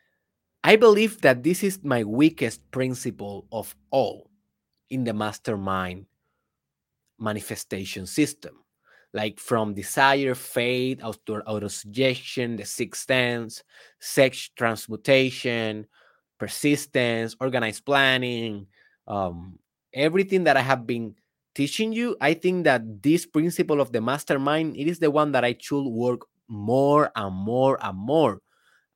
[0.66, 4.32] I believe that this is my weakest principle of all
[4.90, 6.08] in the mastermind
[7.20, 8.66] manifestation system.
[9.14, 13.64] Like from desire, fate, auto, autosuggestion, the sixth sense,
[14.00, 15.86] sex transmutation,
[16.40, 18.66] persistence, organized planning,
[19.08, 19.60] um,
[19.94, 21.14] everything that I have been
[21.54, 25.46] teaching you, I think that this principle of the mastermind, it is the one that
[25.46, 28.42] I should work more and more and more.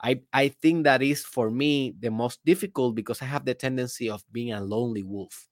[0.02, 4.10] I, I think that is for me the most difficult because I have the tendency
[4.10, 5.48] of being a lonely wolf.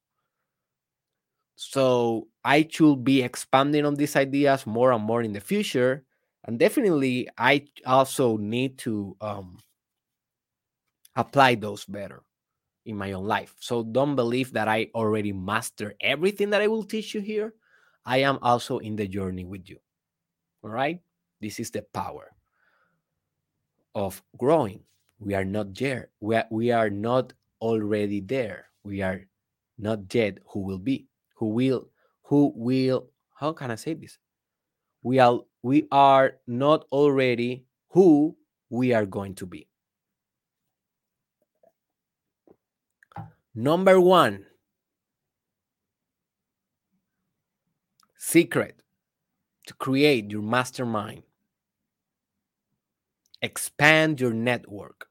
[1.56, 6.06] So I should be expanding on these ideas more and more in the future.
[6.46, 9.58] And definitely, I also need to um,
[11.16, 12.22] apply those better
[12.86, 13.56] in my own life.
[13.60, 17.54] So don't believe that I already master everything that I will teach you here.
[18.06, 19.80] I am also in the journey with you.
[20.64, 21.02] All right?
[21.42, 22.37] This is the power
[23.98, 24.80] of growing.
[25.20, 26.12] We are not there.
[26.20, 28.70] We are, we are not already there.
[28.84, 29.26] We are
[29.80, 31.08] not yet who will be.
[31.38, 31.90] Who will
[32.24, 34.18] who will how can I say this?
[35.02, 38.38] We are we are not already who
[38.70, 39.68] we are going to be.
[43.56, 44.46] Number one
[48.16, 48.82] secret
[49.66, 51.24] to create your mastermind
[53.42, 55.10] expand your network.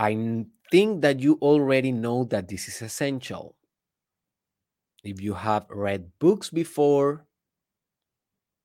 [0.00, 3.54] I think that you already know that this is essential.
[5.04, 7.26] If you have read books before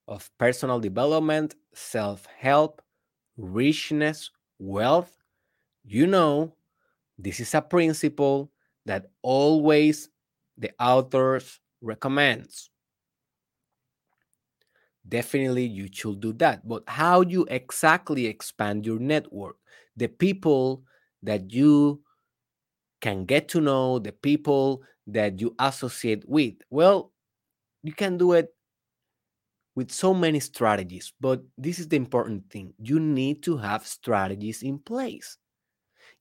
[0.08, 2.82] of personal development, self help,
[3.36, 5.22] richness, wealth,
[5.84, 6.56] you know
[7.18, 8.52] this is a principle
[8.86, 10.10] that always
[10.58, 12.70] the authors recommends.
[15.08, 16.66] Definitely you should do that.
[16.66, 19.56] But how you exactly expand your network?
[19.96, 20.82] The people
[21.22, 22.02] that you
[23.00, 26.54] can get to know, the people that you associate with.
[26.70, 27.12] Well,
[27.82, 28.52] you can do it
[29.76, 32.72] with so many strategies, but this is the important thing.
[32.78, 35.36] You need to have strategies in place.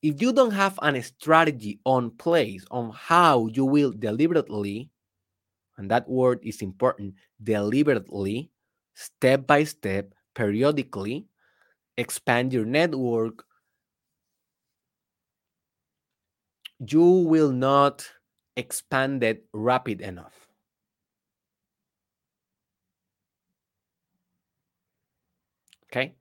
[0.01, 4.89] If you don't have a strategy on place on how you will deliberately,
[5.77, 8.51] and that word is important, deliberately,
[8.95, 11.27] step by step, periodically,
[11.97, 13.45] expand your network,
[16.79, 18.07] you will not
[18.57, 20.47] expand it rapid enough.
[25.91, 26.15] Okay.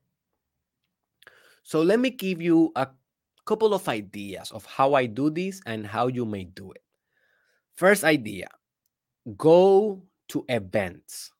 [1.63, 2.87] So let me give you a
[3.45, 6.83] couple of ideas of how I do this and how you may do it.
[7.75, 8.47] First idea
[9.37, 11.31] go to events.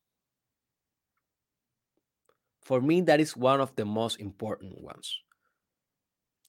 [2.66, 5.22] For me, that is one of the most important ones.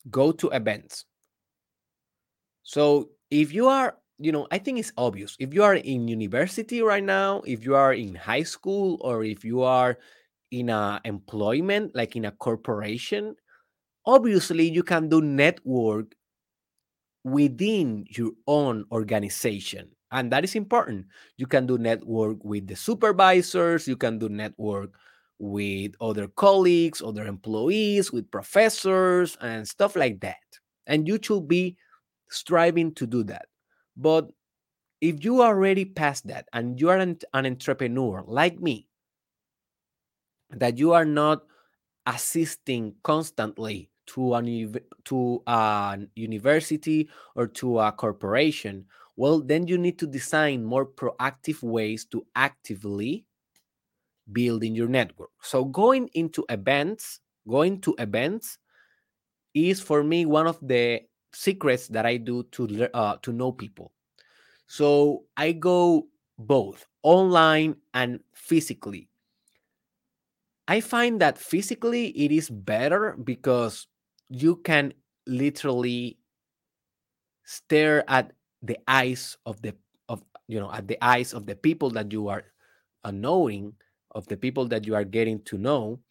[0.10, 1.06] Go to events.
[2.64, 5.36] So if you are, you know, I think it's obvious.
[5.38, 9.46] If you are in university right now, if you are in high school, or if
[9.46, 10.00] you are
[10.50, 13.36] in a employment, like in a corporation,
[14.08, 16.16] obviously you can do network
[17.24, 21.06] within your own organization and that is important
[21.36, 24.94] you can do network with the supervisors you can do network
[25.40, 30.38] with other colleagues other employees with professors and stuff like that.
[30.88, 31.78] And you should be
[32.30, 33.48] striving to do that.
[33.96, 34.30] But
[35.02, 38.88] if you are already past that and you are an, an entrepreneur like me
[40.50, 41.44] that you are not
[42.06, 44.42] assisting constantly to a
[45.04, 48.86] to a university or to a corporation
[49.18, 53.27] well then you need to design more proactive ways to actively
[54.32, 55.32] building your network.
[55.42, 58.58] So going into events going to events
[59.54, 61.02] is for me one of the
[61.34, 63.94] secrets that i do to uh, to know people.
[64.68, 66.08] So i go
[66.38, 69.10] both online and physically.
[70.68, 73.88] I find that physically it is better because
[74.30, 74.94] you can
[75.26, 76.20] literally
[77.46, 79.74] stare at the eyes of the
[80.10, 82.44] of you know at the eyes of the people that you are
[83.06, 83.74] uh, knowing
[84.18, 86.02] of the people that you are getting to know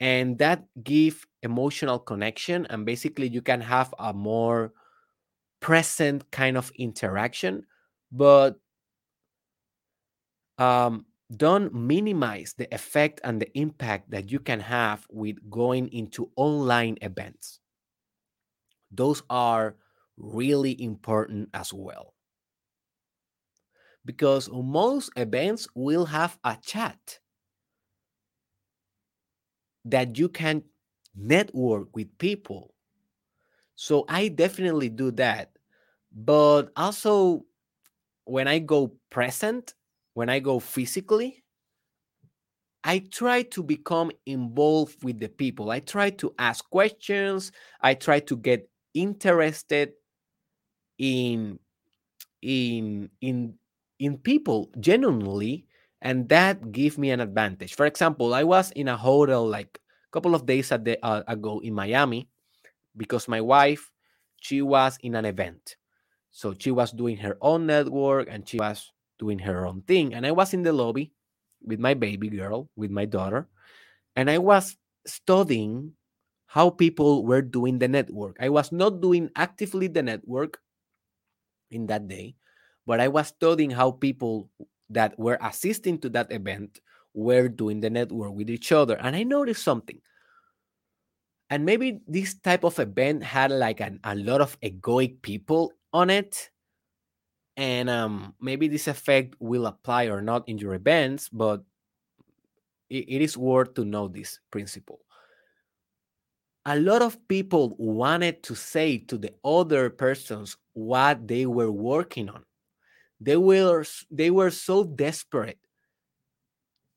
[0.00, 4.72] and that give emotional connection and basically you can have a more
[5.60, 7.64] present kind of interaction
[8.12, 8.58] but
[10.58, 16.30] um don't minimize the effect and the impact that you can have with going into
[16.36, 17.60] online events.
[18.90, 19.76] Those are
[20.16, 22.14] really important as well.
[24.04, 27.20] Because most events will have a chat.
[29.84, 30.64] That you can
[31.14, 32.74] network with people.
[33.76, 35.56] So I definitely do that.
[36.12, 37.46] But also,
[38.24, 39.74] when I go present,
[40.14, 41.44] when I go physically,
[42.84, 45.70] I try to become involved with the people.
[45.70, 47.50] I try to ask questions.
[47.80, 49.94] I try to get interested
[50.98, 51.58] in
[52.42, 53.58] in in
[53.98, 55.66] in people genuinely
[56.04, 57.74] and that gave me an advantage.
[57.74, 61.60] For example i was in a hotel like a couple of days the, uh, ago
[61.60, 62.28] in miami
[62.96, 63.90] because my wife
[64.40, 65.76] she was in an event.
[66.30, 70.26] So she was doing her own network and she was doing her own thing and
[70.26, 71.12] i was in the lobby
[71.62, 73.48] with my baby girl with my daughter
[74.16, 74.76] and i was
[75.06, 75.92] studying
[76.46, 78.36] how people were doing the network.
[78.40, 80.60] I was not doing actively the network
[81.70, 82.36] in that day,
[82.86, 84.50] but I was studying how people
[84.90, 86.80] that were assisting to that event
[87.14, 88.96] were doing the network with each other.
[88.96, 90.00] And I noticed something.
[91.50, 96.10] And maybe this type of event had like an, a lot of egoic people on
[96.10, 96.50] it.
[97.56, 101.62] And um, maybe this effect will apply or not in your events, but
[102.90, 105.04] it, it is worth to know this principle
[106.66, 112.28] a lot of people wanted to say to the other persons what they were working
[112.28, 112.44] on
[113.20, 115.58] they were they were so desperate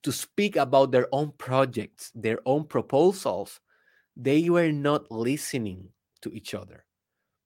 [0.04, 3.60] to speak about their own projects their own proposals
[4.16, 5.90] they were not listening
[6.22, 6.86] to each other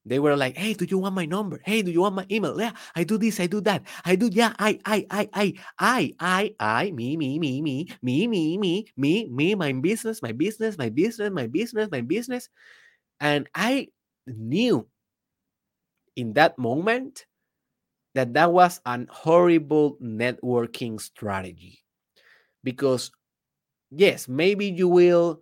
[0.06, 1.62] they were like, hey, do you want my number?
[1.64, 2.60] Hey, do you want my email?
[2.60, 3.84] Yeah, I do this, I do that.
[4.04, 8.28] I do, yeah, I, I, I, I, I, I, I, me, me, me, me, me,
[8.28, 12.50] me, me, me, me, my business, my business, my business, my business, my business.
[13.20, 13.90] And I
[14.26, 14.88] knew
[16.16, 17.26] in that moment
[18.16, 21.80] that that was an horrible networking strategy.
[22.64, 23.12] Because,
[23.92, 25.42] yes, maybe you will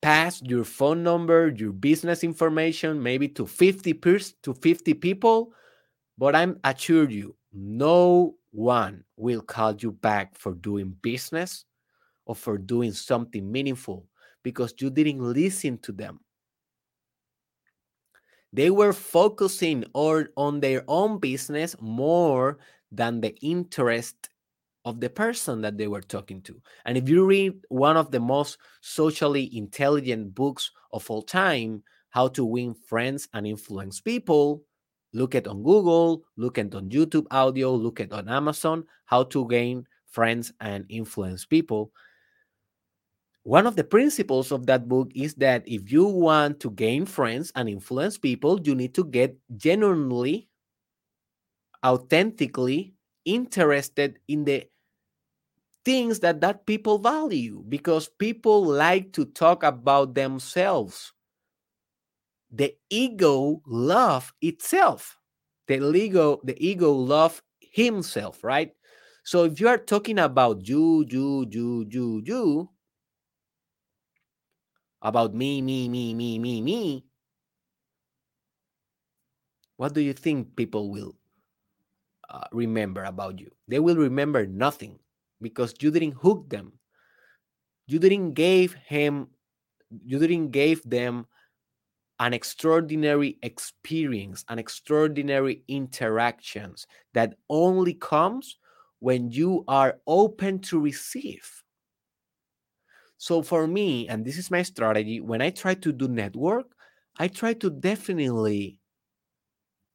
[0.00, 5.52] pass your phone number, your business information, maybe to 50 pers- to 50 people,
[6.18, 11.64] but I'm assure you, no one will call you back for doing business
[12.26, 14.06] or for doing something meaningful
[14.42, 16.20] because you didn't listen to them.
[18.52, 22.58] They were focusing or on their own business more
[22.90, 24.30] than the interest
[24.84, 26.60] of the person that they were talking to.
[26.86, 32.28] And if you read one of the most socially intelligent books of all time, How
[32.28, 34.64] to Win Friends and Influence People,
[35.12, 39.46] look it on Google, look it on YouTube audio, look it on Amazon, How to
[39.48, 41.92] Gain Friends and Influence People.
[43.48, 47.50] One of the principles of that book is that if you want to gain friends
[47.56, 50.50] and influence people, you need to get genuinely,
[51.84, 52.94] authentically
[53.24, 54.68] interested in the
[55.84, 61.12] things that that people value because people like to talk about themselves.
[62.50, 65.18] The ego love itself.
[65.66, 68.72] The ego the ego love himself right?
[69.24, 72.70] So if you are talking about you you you you you
[75.02, 77.04] about me me me me me me
[79.78, 81.14] what do you think people will
[82.28, 83.50] uh, remember about you?
[83.68, 84.98] They will remember nothing
[85.40, 86.72] because you didn't hook them.
[87.86, 89.28] You didn't give him
[90.04, 91.26] you didn't give them
[92.20, 98.58] an extraordinary experience an extraordinary interactions that only comes
[98.98, 101.62] when you are open to receive
[103.18, 106.66] so for me and this is my strategy when i try to do network
[107.18, 108.78] i try to definitely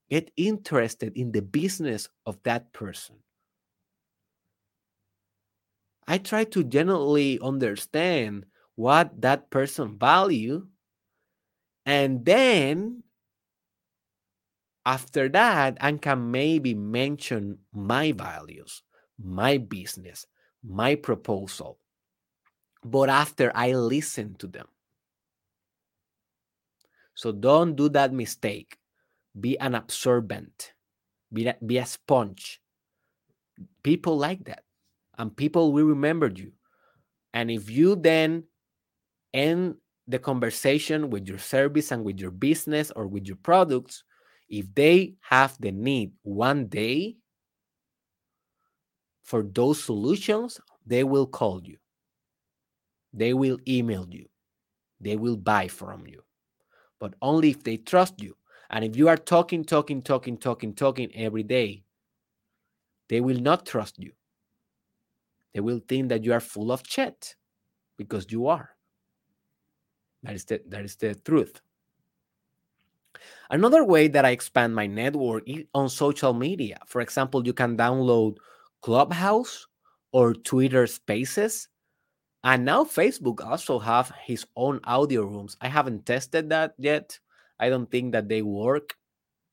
[0.10, 3.18] get interested in the business of that person
[6.08, 8.46] I try to genuinely understand
[8.76, 10.68] what that person value
[11.86, 13.04] and then
[14.86, 18.82] after that I can maybe mention my values,
[19.18, 20.26] my business,
[20.64, 21.80] my proposal.
[22.84, 24.68] But after I listen to them.
[27.16, 28.78] So don't do that mistake.
[29.40, 30.74] Be an absorbent.
[31.32, 32.62] Be a, be a sponge.
[33.84, 34.64] People like that
[35.18, 36.52] and people will remember you.
[37.34, 38.44] And if you then
[39.34, 39.76] end
[40.08, 44.04] the conversation with your service and with your business or with your products,
[44.50, 47.16] if they have the need one day
[49.24, 51.78] for those solutions, they will call you.
[53.14, 54.28] They will email you.
[55.00, 56.24] They will buy from you.
[57.00, 58.36] But only if they trust you.
[58.70, 61.84] And if you are talking, talking, talking, talking, talking every day,
[63.10, 64.12] they will not trust you.
[65.54, 67.36] They will think that you are full of shit
[67.98, 68.70] because you are.
[70.24, 71.62] That is the that is the truth.
[73.50, 76.80] Another way that I expand my network is on social media.
[76.88, 78.38] For example, you can download
[78.82, 79.68] Clubhouse
[80.12, 81.68] or Twitter Spaces.
[82.44, 85.56] And now Facebook also have his own audio rooms.
[85.62, 87.18] I haven't tested that yet.
[87.60, 88.96] I don't think that they work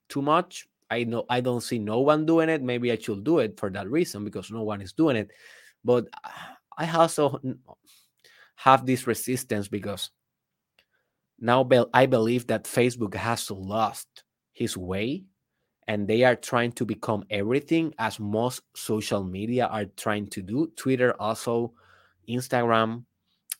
[0.09, 0.67] too much.
[0.89, 2.61] I know I don't see no one doing it.
[2.61, 5.31] Maybe I should do it for that reason because no one is doing it.
[5.85, 6.07] But
[6.77, 7.39] I also
[8.55, 10.11] have this resistance because
[11.39, 15.23] now I believe that Facebook has lost his way
[15.87, 20.71] and they are trying to become everything as most social media are trying to do
[20.75, 21.73] Twitter, also
[22.31, 23.05] Instagram,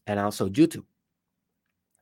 [0.08, 0.86] and also YouTube.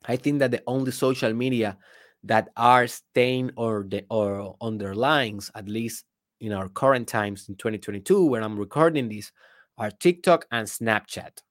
[0.06, 1.78] I think that the only social media
[2.24, 6.06] that are staying or the or underlines, at least
[6.40, 9.32] in our current times in 2022, when I'm recording this,
[9.78, 11.42] are TikTok and Snapchat.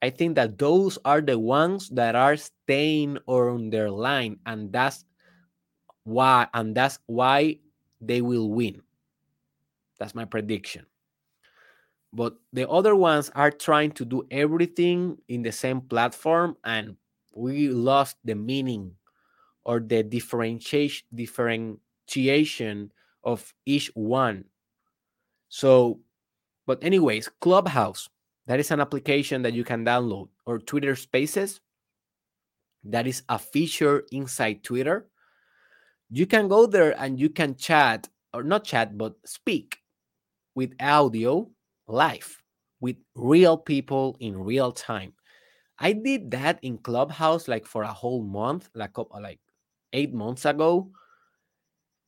[0.00, 5.04] I think that those are the ones that are staying or underlined, and that's
[6.04, 7.58] why, and that's why
[8.00, 8.82] they will win.
[9.98, 10.86] That's my prediction.
[12.12, 16.96] But the other ones are trying to do everything in the same platform, and
[17.34, 18.92] we lost the meaning
[19.64, 22.92] or the differentiation differentiation
[23.24, 24.44] of each one.
[25.48, 26.00] So,
[26.66, 28.08] but anyways, Clubhouse
[28.48, 31.60] that is an application that you can download, or Twitter Spaces.
[32.82, 35.06] That is a feature inside Twitter.
[36.08, 39.80] You can go there and you can chat, or not chat, but speak
[40.54, 41.50] with audio
[41.88, 42.42] live
[42.80, 45.14] with real people in real time.
[45.78, 49.40] I did that in Clubhouse like for a whole month, like like
[49.92, 50.90] eight months ago,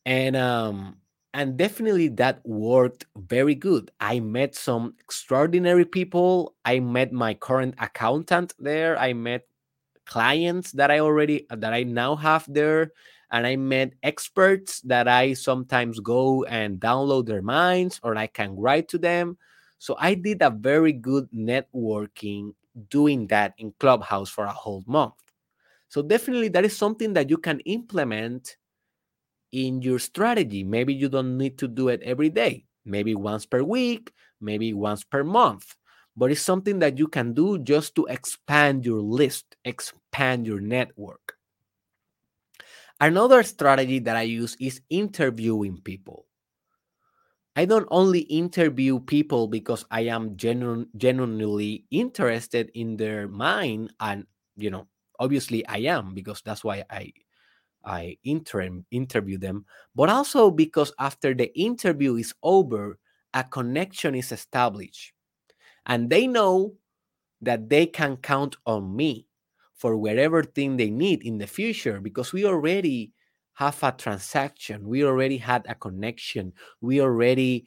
[0.07, 0.99] and um,
[1.35, 3.91] and definitely that worked very good.
[4.01, 6.57] I met some extraordinary people.
[6.64, 8.99] I met my current accountant there.
[8.99, 9.43] I met
[10.07, 12.93] clients that I already that I now have there
[13.31, 18.57] and I met experts that I sometimes go and download their minds or I can
[18.57, 19.39] write to them.
[19.81, 22.53] So I did a very good networking
[22.91, 25.14] doing that in Clubhouse for a whole month.
[25.89, 28.59] So definitely that is something that you can implement
[29.53, 30.64] in your strategy.
[30.64, 35.03] Maybe you don't need to do it every day, maybe once per week, maybe once
[35.03, 35.74] per month.
[36.14, 41.37] But it's something that you can do just to expand your list, expand your network.
[43.01, 46.26] Another strategy that I use is interviewing people.
[47.57, 54.26] I don't only interview people because I am genu- genuinely interested in their mind, and
[54.57, 54.88] you know,
[55.18, 57.12] obviously I am because that's why I
[57.84, 62.98] I inter- interview them, but also because after the interview is over,
[63.34, 65.12] a connection is established.
[65.86, 66.74] And they know
[67.42, 69.26] that they can count on me
[69.74, 73.12] for whatever thing they need in the future because we already
[73.61, 74.88] have a transaction.
[74.88, 76.54] We already had a connection.
[76.80, 77.66] We already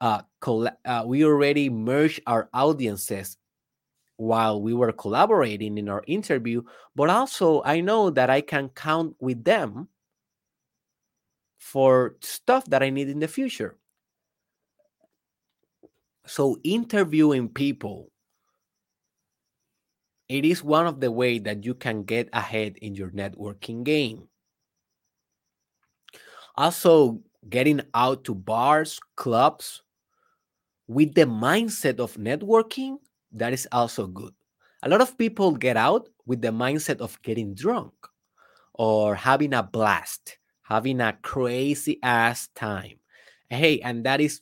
[0.00, 3.36] uh, coll- uh, we already merged our audiences
[4.16, 6.62] while we were collaborating in our interview,
[6.96, 9.88] but also I know that I can count with them
[11.58, 13.76] for stuff that I need in the future.
[16.26, 18.10] So interviewing people
[20.28, 24.28] it is one of the way that you can get ahead in your networking game.
[26.56, 29.82] Also, getting out to bars, clubs
[30.86, 32.98] with the mindset of networking
[33.32, 34.32] that is also good.
[34.82, 37.92] A lot of people get out with the mindset of getting drunk
[38.74, 42.98] or having a blast, having a crazy ass time.
[43.48, 44.40] Hey, and that is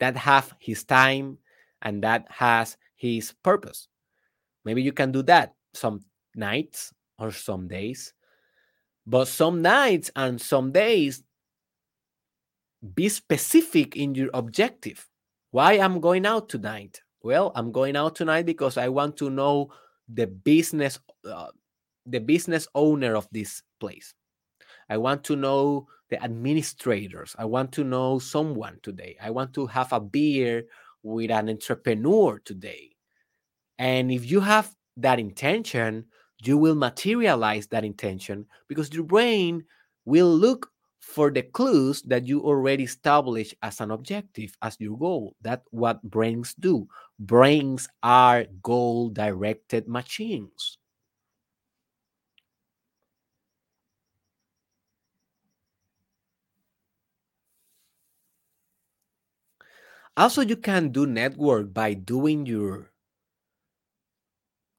[0.00, 1.38] that have his time
[1.82, 3.88] and that has his purpose.
[4.64, 6.00] Maybe you can do that some
[6.34, 8.12] nights or some days.
[9.06, 11.22] But some nights and some days
[12.94, 15.08] be specific in your objective.
[15.50, 17.00] Why I'm going out tonight?
[17.22, 19.72] Well, I'm going out tonight because I want to know
[20.08, 21.48] the business uh,
[22.06, 24.12] the business owner of this place.
[24.90, 27.34] I want to know the administrators.
[27.38, 29.16] I want to know someone today.
[29.22, 30.64] I want to have a beer
[31.02, 32.90] with an entrepreneur today.
[33.78, 36.04] And if you have that intention,
[36.42, 39.64] you will materialize that intention because your brain
[40.04, 40.70] will look
[41.04, 45.36] for the clues that you already established as an objective, as your goal.
[45.42, 46.88] That's what brains do.
[47.18, 50.78] Brains are goal directed machines.
[60.16, 62.90] Also, you can do network by doing your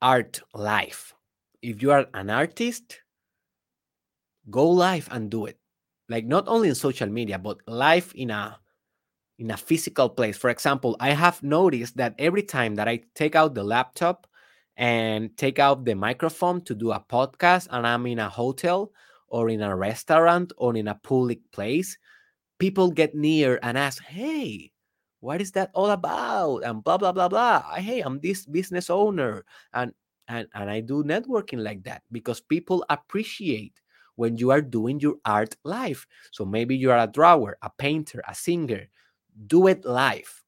[0.02, 1.14] art live.
[1.62, 3.02] if you are an artist,
[4.50, 5.60] go live and do it.
[6.10, 8.60] Like not only in social media, but live in a
[9.38, 10.38] in a physical place.
[10.38, 14.28] For example, I have noticed that every time that I take out the laptop
[14.78, 18.91] and take out the microphone to do a podcast and I'm in a hotel
[19.28, 21.97] or in a restaurant or in a public place,
[22.60, 24.72] people get near and ask, Hey,
[25.20, 26.60] what is that all about?
[26.60, 27.62] And blah, blah, blah, blah.
[27.76, 29.43] Hey, I'm this business owner.
[29.74, 29.91] And
[30.28, 33.80] and, and I do networking like that because people appreciate
[34.16, 36.05] when you are doing your art live.
[36.32, 38.88] So maybe you are a drawer, a painter, a singer.
[39.47, 40.43] Do it live.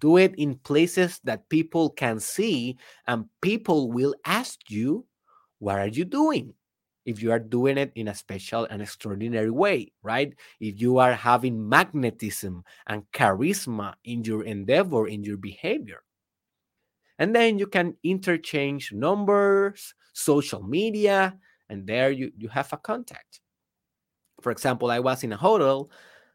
[0.00, 2.76] Do it in places that people can see,
[3.06, 5.06] and people will ask you,
[5.58, 6.54] What are you doing?
[7.04, 10.34] If you are doing it in a special and extraordinary way, right?
[10.58, 16.02] If you are having magnetism and charisma in your endeavor, in your behavior.
[17.18, 21.38] And then you can interchange numbers, social media,
[21.68, 23.40] and there you, you have a contact.
[24.40, 25.90] For example, I was in a hotel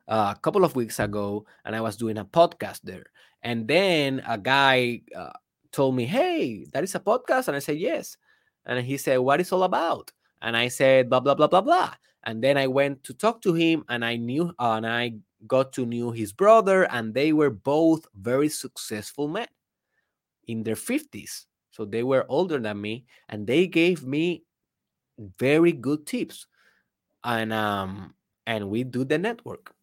[0.08, 3.06] uh, a couple of weeks ago and I was doing a podcast there.
[3.42, 5.34] And then a guy uh,
[5.72, 7.48] told me, Hey, that is a podcast.
[7.48, 8.18] And I said, Yes.
[8.66, 10.12] And he said, What is all about?
[10.42, 11.94] And I said, Blah, blah, blah, blah, blah.
[12.24, 15.14] And then I went to talk to him and I knew, uh, and I
[15.48, 19.48] got to know his brother, and they were both very successful men
[20.48, 21.46] in their 50s.
[21.72, 24.44] So they were older than me and they gave me
[25.40, 26.48] very good tips.
[27.24, 28.14] And um
[28.48, 29.74] and we do the network.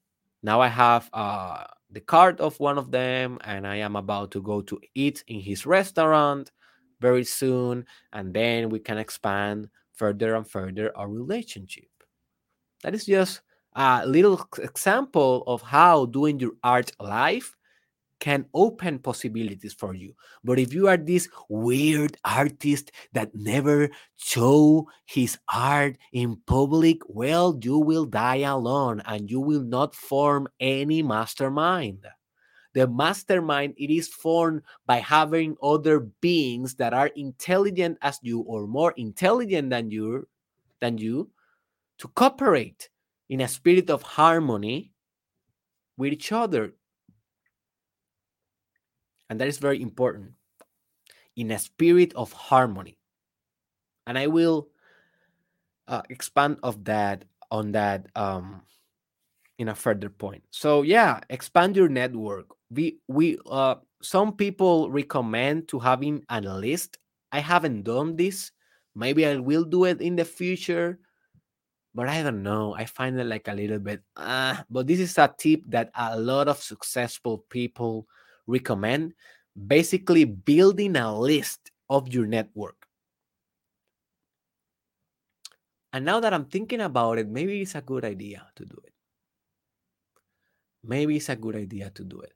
[0.42, 4.42] Now I have uh the card of one of them and I am about to
[4.42, 6.50] go to eat in his restaurant
[7.00, 11.88] very soon and then we can expand further and further our relationship.
[12.82, 13.42] That is just
[13.74, 17.54] a little example of how doing your art live
[18.20, 20.14] can open possibilities for you.
[20.42, 27.58] But if you are this weird artist that never show his art in public, well,
[27.62, 32.06] you will die alone and you will not form any mastermind.
[32.74, 38.66] The mastermind it is formed by having other beings that are intelligent as you or
[38.66, 40.28] more intelligent than you
[40.80, 41.30] than you
[41.98, 42.90] to cooperate
[43.30, 44.92] in a spirit of harmony
[45.96, 46.74] with each other
[49.28, 50.32] and that is very important.
[51.36, 52.98] In a spirit of harmony.
[54.06, 54.68] And i will
[55.88, 58.62] uh, expand of that on that um
[59.58, 60.42] in a further point.
[60.50, 62.46] So yeah expand your network.
[62.70, 66.98] We we uh some people recommend to having a list.
[67.32, 68.52] I haven't done this.
[68.94, 70.98] Maybe i will do it in the future.
[71.94, 72.74] But i don't know.
[72.74, 76.18] I find it like a little bit uh, but this is a tip that a
[76.18, 78.06] lot of successful people
[78.46, 79.14] recommend
[79.66, 82.86] basically building a list of your network.
[85.92, 88.92] And now that I'm thinking about it, maybe it's a good idea to do it.
[90.84, 92.32] Maybe it's a good idea to do it.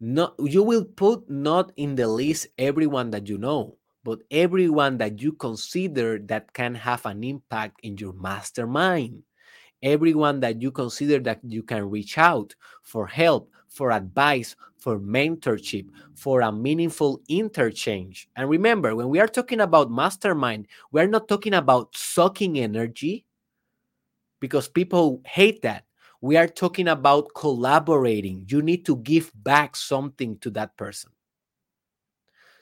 [0.00, 5.20] No, you will put not in the list everyone that you know, but everyone that
[5.20, 9.22] you consider that can have an impact in your mastermind
[9.82, 15.88] everyone that you consider that you can reach out for help, for advice, for mentorship,
[16.14, 18.28] for a meaningful interchange.
[18.36, 23.24] And remember, when we are talking about mastermind, we're not talking about sucking energy
[24.40, 25.84] because people hate that.
[26.20, 28.44] We are talking about collaborating.
[28.48, 31.12] You need to give back something to that person.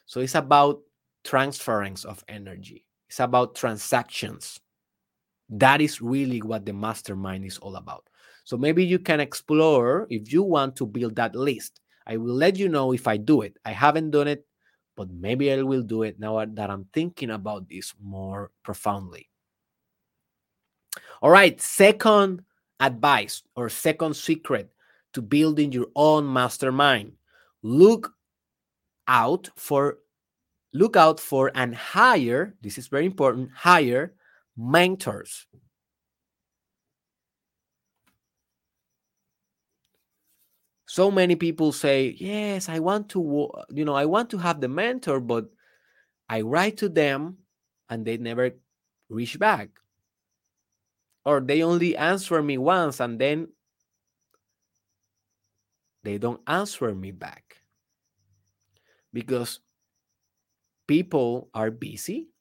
[0.07, 0.81] So it's about
[1.25, 4.61] transference of energy, it's about transactions.
[5.51, 8.05] That is really what the mastermind is all about.
[8.49, 11.83] So maybe you can explore if you want to build that list.
[12.07, 13.59] I will let you know if I do it.
[13.67, 14.47] I haven't done it,
[14.97, 19.29] but maybe I will do it now that I'm thinking about this more profoundly.
[21.21, 22.41] All right, second
[22.81, 24.73] advice or second secret
[25.13, 27.13] to building your own mastermind.
[27.63, 28.15] Look
[29.07, 29.99] out for
[30.73, 34.15] look out for and hire, this is very important, hire
[34.57, 35.47] mentors.
[40.99, 43.23] So many people say, "Yes, I want to,
[43.71, 45.47] you know, I want to have the mentor, but
[46.29, 47.47] I write to them
[47.89, 48.59] and they never
[49.09, 49.71] reach back.
[51.23, 53.55] Or they only answer me once and then
[56.03, 57.63] they don't answer me back.
[59.13, 59.61] Because
[60.89, 62.35] people are busy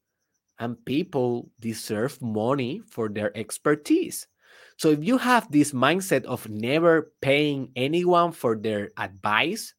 [0.58, 4.26] and people deserve money for their expertise.
[4.78, 9.74] So if you have this mindset of never paying anyone for their advice,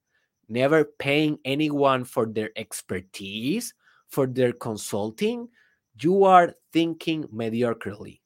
[0.48, 3.74] never paying anyone for their expertise,
[4.08, 5.48] for their consulting,
[6.00, 8.20] you are thinking mediocrely.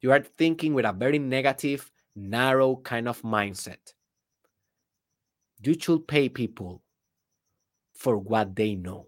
[0.00, 3.94] You are thinking with a very negative, narrow kind of mindset.
[5.62, 6.82] You should pay people
[7.94, 9.06] for what they know.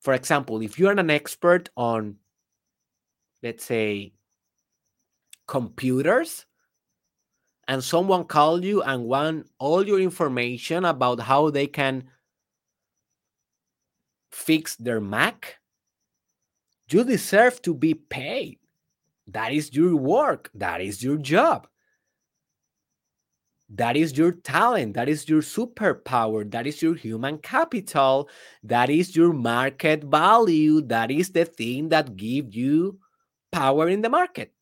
[0.00, 2.16] For example, if you're an expert on,
[3.42, 4.12] let's say,
[5.46, 6.46] computers,
[7.68, 12.04] and someone call you and want all your information about how they can
[14.30, 15.56] fix their Mac,
[16.90, 18.58] you deserve to be paid.
[19.26, 20.50] That is your work.
[20.54, 21.66] That is your job.
[23.68, 24.94] That is your talent.
[24.94, 26.48] That is your superpower.
[26.48, 28.28] That is your human capital.
[28.62, 30.82] That is your market value.
[30.82, 33.00] That is the thing that gives you
[33.50, 34.52] power in the market.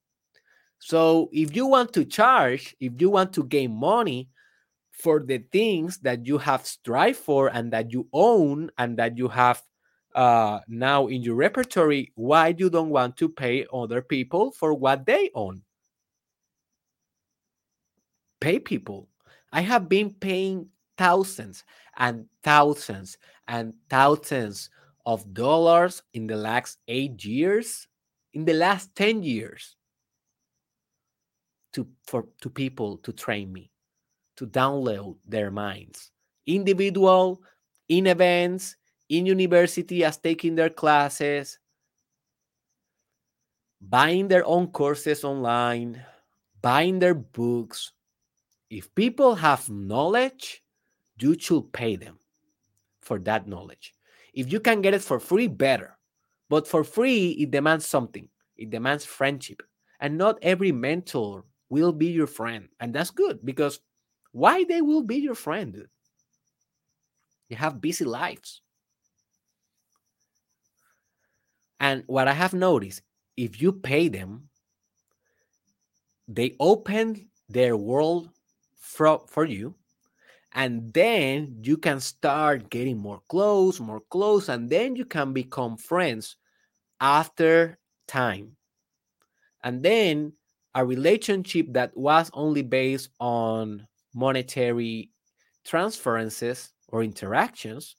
[0.84, 4.28] So if you want to charge, if you want to gain money
[4.92, 9.28] for the things that you have strive for and that you own and that you
[9.28, 9.62] have
[10.14, 15.06] uh, now in your repertory, why you don't want to pay other people for what
[15.06, 15.62] they own?
[18.42, 19.08] Pay people.
[19.52, 20.68] I have been paying
[20.98, 21.64] thousands
[21.96, 23.16] and thousands
[23.48, 24.68] and thousands
[25.06, 27.88] of dollars in the last eight years,
[28.34, 29.76] in the last 10 years
[31.74, 33.70] to for to people to train me
[34.36, 36.10] to download their minds.
[36.46, 37.42] Individual
[37.88, 38.76] in events
[39.08, 41.58] in university as taking their classes
[43.80, 46.02] buying their own courses online
[46.62, 47.92] buying their books.
[48.70, 50.62] If people have knowledge
[51.18, 52.18] you should pay them
[53.00, 53.94] for that knowledge.
[54.32, 55.96] If you can get it for free better.
[56.48, 58.28] But for free it demands something.
[58.56, 59.62] It demands friendship.
[60.00, 61.44] And not every mentor
[61.74, 62.68] will be your friend.
[62.78, 63.80] And that's good because
[64.30, 65.88] why they will be your friend?
[67.48, 68.62] You have busy lives.
[71.80, 73.02] And what I have noticed,
[73.36, 74.48] if you pay them,
[76.28, 78.30] they open their world
[78.78, 79.74] for, for you.
[80.52, 85.76] And then you can start getting more close, more close, and then you can become
[85.76, 86.36] friends
[87.00, 88.56] after time.
[89.64, 90.34] And then
[90.74, 95.10] a relationship that was only based on monetary
[95.64, 97.96] transferences or interactions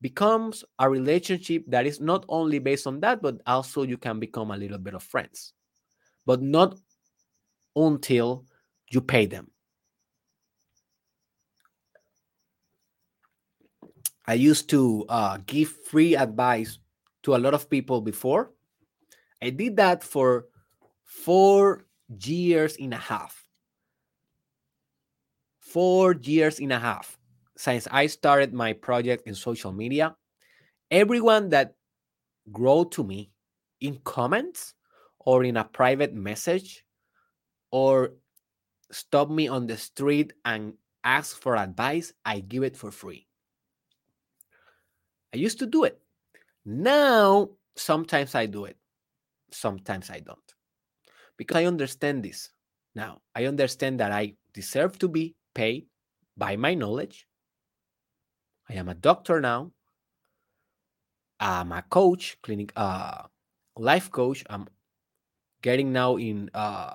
[0.00, 4.50] becomes a relationship that is not only based on that, but also you can become
[4.50, 5.54] a little bit of friends,
[6.24, 6.76] but not
[7.74, 8.44] until
[8.90, 9.50] you pay them.
[14.26, 16.78] I used to uh, give free advice
[17.22, 18.52] to a lot of people before.
[19.42, 20.46] I did that for
[21.04, 23.44] four years and a half.
[25.60, 27.18] Four years and a half
[27.56, 30.16] since I started my project in social media.
[30.90, 31.74] Everyone that
[32.46, 33.30] wrote to me
[33.80, 34.74] in comments
[35.18, 36.84] or in a private message
[37.70, 38.14] or
[38.90, 43.26] stop me on the street and ask for advice, I give it for free.
[45.34, 46.00] I used to do it.
[46.64, 48.78] Now, sometimes I do it,
[49.50, 50.47] sometimes I don't
[51.38, 52.50] because I understand this
[52.94, 53.22] now.
[53.34, 55.86] I understand that I deserve to be paid
[56.36, 57.26] by my knowledge.
[58.68, 59.72] I am a doctor now.
[61.40, 63.22] I'm a coach, clinic, uh,
[63.76, 64.44] life coach.
[64.50, 64.66] I'm
[65.62, 66.94] getting now in uh,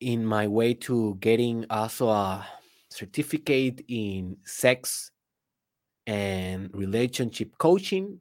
[0.00, 2.46] in my way to getting also a
[2.90, 5.12] certificate in sex
[6.06, 8.20] and relationship coaching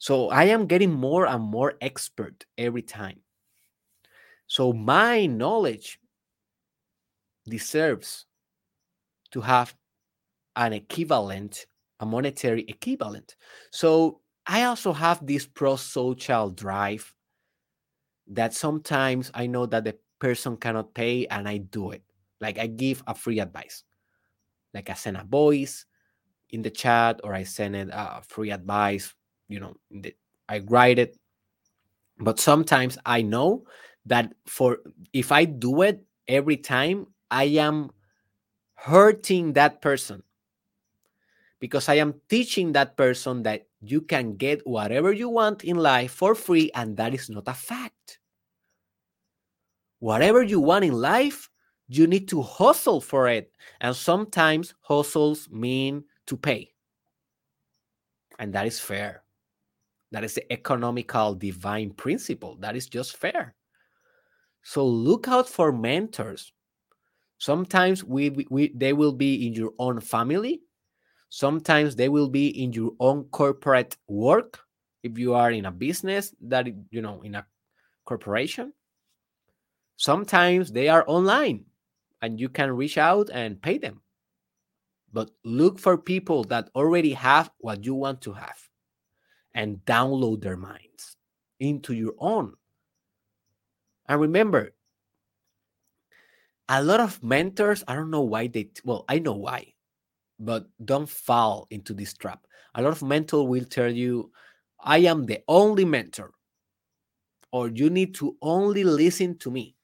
[0.00, 3.20] so I am getting more and more expert every time.
[4.46, 6.00] So my knowledge
[7.46, 8.24] deserves
[9.32, 9.74] to have
[10.56, 11.66] an equivalent,
[12.00, 13.36] a monetary equivalent.
[13.72, 17.14] So I also have this pro social drive
[18.28, 22.02] that sometimes I know that the person cannot pay and I do it.
[22.40, 23.84] Like I give a free advice.
[24.72, 25.84] Like I send a voice
[26.48, 29.14] in the chat or I send it a free advice
[29.50, 29.74] you know
[30.48, 31.18] i write it.
[32.18, 33.64] But sometimes i know
[34.06, 34.78] that for
[35.12, 37.90] if i do it every time i am
[38.74, 40.22] hurting that person.
[41.58, 46.12] Because i am teaching that person that you can get whatever you want in life
[46.12, 48.18] for free and that is not a fact.
[49.98, 51.50] Whatever you want in life
[51.90, 53.50] you need to hustle for it.
[53.80, 56.72] And sometimes hustles mean to pay.
[58.38, 59.24] And that is fair
[60.10, 62.56] that is the economical divine principle.
[62.60, 63.54] That is just fair.
[64.62, 66.52] So look out for mentors.
[67.38, 70.62] Sometimes we, we they will be in your own family.
[71.30, 74.60] Sometimes they will be in your own corporate work
[75.02, 77.46] if you are in a business that you know in a
[78.04, 78.72] corporation.
[79.96, 81.64] Sometimes they are online
[82.20, 84.02] and you can reach out and pay them.
[85.12, 88.69] But look for people that already have what you want to have
[89.54, 91.16] and download their minds
[91.58, 92.54] into your own.
[94.08, 94.72] And remember,
[96.68, 99.74] a lot of mentors, I don't know why they, well, I know why,
[100.38, 102.46] but don't fall into this trap.
[102.74, 104.30] A lot of mentors will tell you,
[104.78, 106.32] I am the only mentor,
[107.52, 109.76] or you need to only listen to me.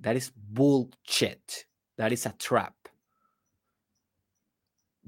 [0.00, 1.64] That is bullshit.
[1.96, 2.74] That is a trap.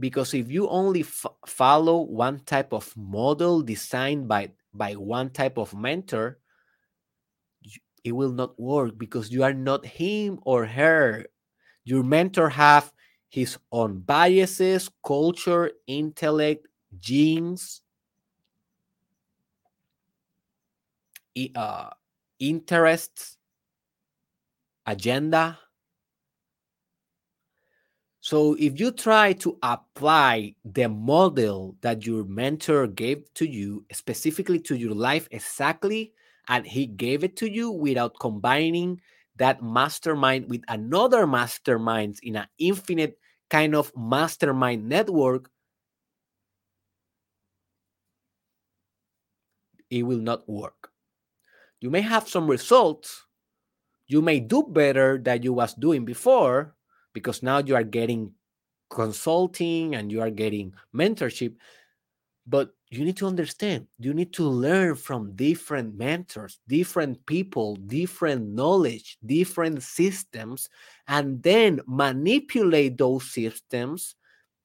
[0.03, 1.07] Because if you only
[1.47, 6.43] follow one type of model designed by, by one type of mentor,
[8.03, 11.25] it will not work because you are not him or her.
[11.85, 12.93] Your mentor have
[13.31, 16.67] his own biases, culture, intellect,
[16.99, 17.83] genes,
[21.55, 21.91] uh,
[22.41, 23.39] interests,
[24.85, 25.62] agenda.
[28.23, 34.61] So if you try to apply the model that your mentor gave to you specifically
[34.61, 36.13] to your life exactly,
[36.47, 39.01] and he gave it to you without combining
[39.39, 43.19] that mastermind with another mastermind in an infinite
[43.51, 45.51] kind of mastermind network,
[49.91, 50.93] it will not work.
[51.81, 53.27] You may have some results.
[54.07, 56.77] You may do better than you was doing before
[57.13, 58.33] because now you are getting
[58.91, 61.55] consulting and you are getting mentorship.
[62.47, 68.49] But you need to understand, you need to learn from different mentors, different people, different
[68.51, 70.69] knowledge, different systems,
[71.09, 74.15] and then manipulate those systems,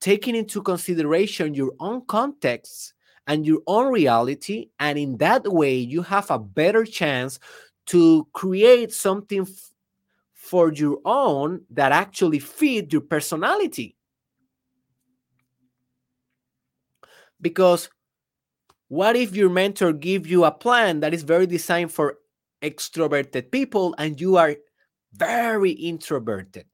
[0.00, 2.92] taking into consideration your own context
[3.28, 4.70] and your own reality.
[4.80, 7.38] And in that way, you have a better chance
[7.86, 9.46] to create something
[10.48, 13.96] for your own that actually fit your personality.
[17.40, 17.90] Because
[18.88, 22.16] what if your mentor give you a plan that is very designed for
[22.62, 24.56] extroverted people and you are
[25.12, 26.64] very introverted?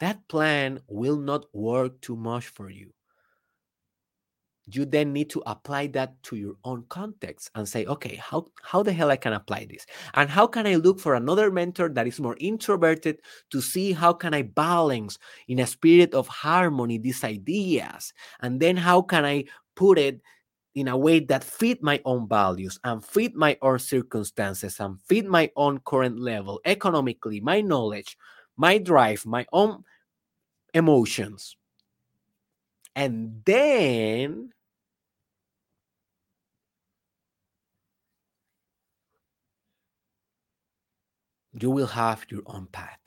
[0.00, 2.92] That plan will not work too much for you
[4.74, 8.82] you then need to apply that to your own context and say okay how how
[8.82, 9.86] the hell i can apply this?
[10.14, 14.12] And how can i look for another mentor that is more introverted to see how
[14.12, 18.12] can i balance in a spirit of harmony these ideas?
[18.40, 19.44] And then how can i
[19.74, 20.20] put it
[20.74, 25.26] in a way that fit my own values and fit my own circumstances and fit
[25.26, 28.16] my own current level economically my knowledge
[28.56, 29.84] my drive my own
[30.74, 31.56] emotions?
[32.94, 34.50] And then
[41.52, 42.98] you will have your own path.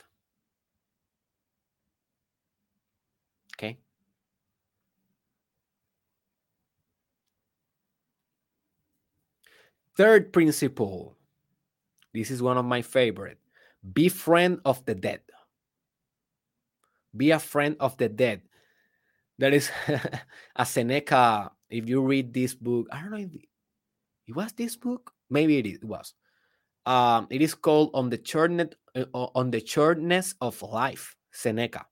[3.56, 3.78] Okay?
[9.96, 11.16] Third principle.
[12.14, 13.38] This is one of my favorite.
[13.92, 15.20] Be friend of the dead.
[17.16, 18.42] Be a friend of the dead.
[19.38, 19.70] That is
[20.56, 21.52] a Seneca.
[21.68, 25.12] If you read this book, I don't know if it was this book.
[25.30, 26.14] Maybe it was.
[26.84, 29.62] Um, it is called on the shortness uh, on the
[30.40, 31.86] of life, Seneca.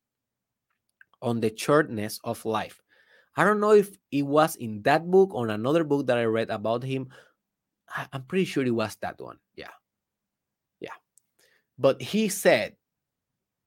[1.22, 2.82] On the shortness of life.
[3.36, 6.50] I don't know if it was in that book or another book that I read
[6.50, 7.08] about him.
[8.12, 9.38] I'm pretty sure it was that one.
[9.54, 9.74] Yeah.
[10.80, 10.96] Yeah.
[11.78, 12.76] But he said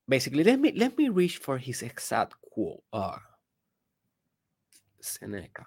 [0.07, 2.83] basically let me let me reach for his exact quote.
[2.91, 3.17] Uh
[5.01, 5.65] Seneca.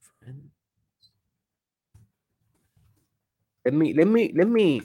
[0.00, 0.50] Friend
[3.66, 4.80] Let me let me let me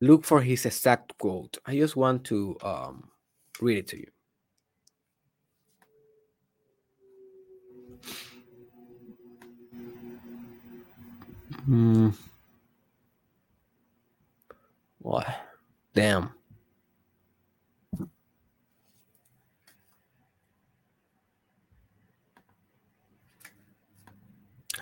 [0.00, 1.58] look for his exact quote.
[1.66, 3.10] I just want to um,
[3.60, 4.06] read it to you.
[11.66, 12.08] Hmm.
[15.00, 15.26] What?
[15.92, 16.30] Damn.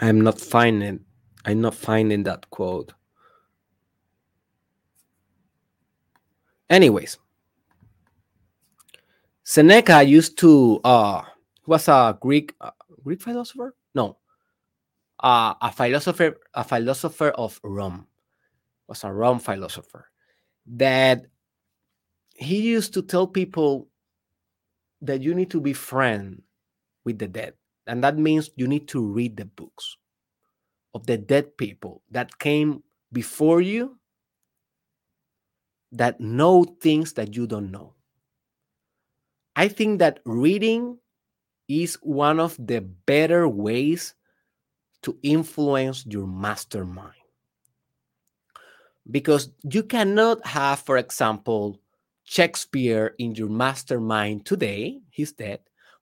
[0.01, 1.05] I'm not finding
[1.49, 2.93] I'm not finding that quote.
[6.69, 7.17] Anyways,
[9.45, 11.23] Seneca used to uh
[11.65, 12.73] was a Greek uh,
[13.03, 13.75] Greek philosopher?
[13.95, 14.19] No.
[15.19, 18.07] Uh, a philosopher a philosopher of Rome.
[18.87, 20.11] Was a Rome philosopher
[20.67, 21.25] that
[22.35, 23.89] he used to tell people
[25.01, 26.43] that you need to be friend
[27.07, 27.55] with the dead.
[27.87, 29.97] And that means you need to read the books
[30.95, 32.83] of the dead people that came
[33.13, 33.99] before you
[35.93, 37.95] that know things that you don't know.
[39.57, 40.99] I think that reading
[41.69, 44.15] is one of the better ways
[45.03, 47.15] to influence your mastermind.
[49.11, 51.81] Because you cannot have, for example,
[52.25, 55.61] Shakespeare in your mastermind today, he's dead,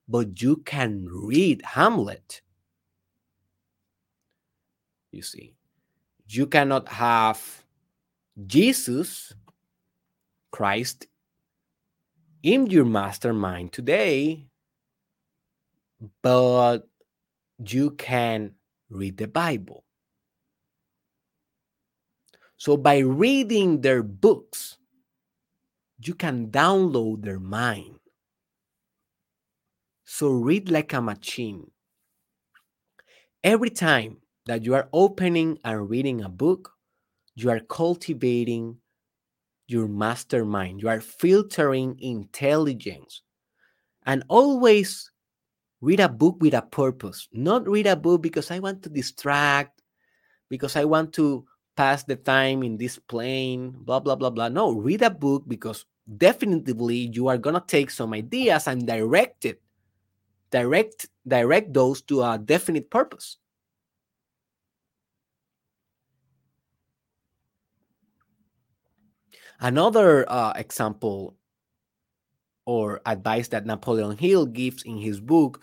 [0.09, 2.41] but you can read Hamlet.
[5.11, 5.53] You see,
[6.27, 7.63] you cannot have
[8.45, 9.33] Jesus,
[10.51, 11.07] Christ,
[12.43, 14.47] in your mastermind today,
[16.21, 16.87] but
[17.57, 18.51] you can
[18.89, 19.83] read the Bible.
[22.57, 24.77] So by reading their books,
[25.99, 27.99] you can download their mind.
[30.05, 31.71] So read like a machine.
[33.43, 34.17] Every time
[34.47, 36.71] that you are opening and reading a book,
[37.35, 38.77] you are cultivating
[39.67, 40.81] your mastermind.
[40.81, 43.21] You are filtering intelligence.
[44.05, 45.11] And always
[45.81, 47.27] read a book with a purpose.
[47.33, 49.81] Not read a book because I want to distract,
[50.49, 51.45] because I want to
[51.75, 54.49] pass the time in this plane, blah, blah, blah, blah.
[54.49, 55.85] No, read a book because
[56.17, 59.61] definitely you are going to take some ideas and direct it,
[60.49, 63.37] direct, direct those to a definite purpose.
[69.59, 71.35] Another uh, example
[72.65, 75.61] or advice that Napoleon Hill gives in his book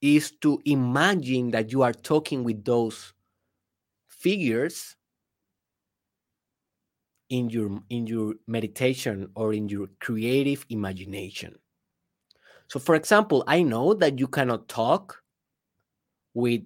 [0.00, 3.12] is to imagine that you are talking with those
[4.08, 4.96] figures
[7.28, 11.56] in your in your meditation or in your creative imagination.
[12.68, 15.22] So for example i know that you cannot talk
[16.34, 16.62] with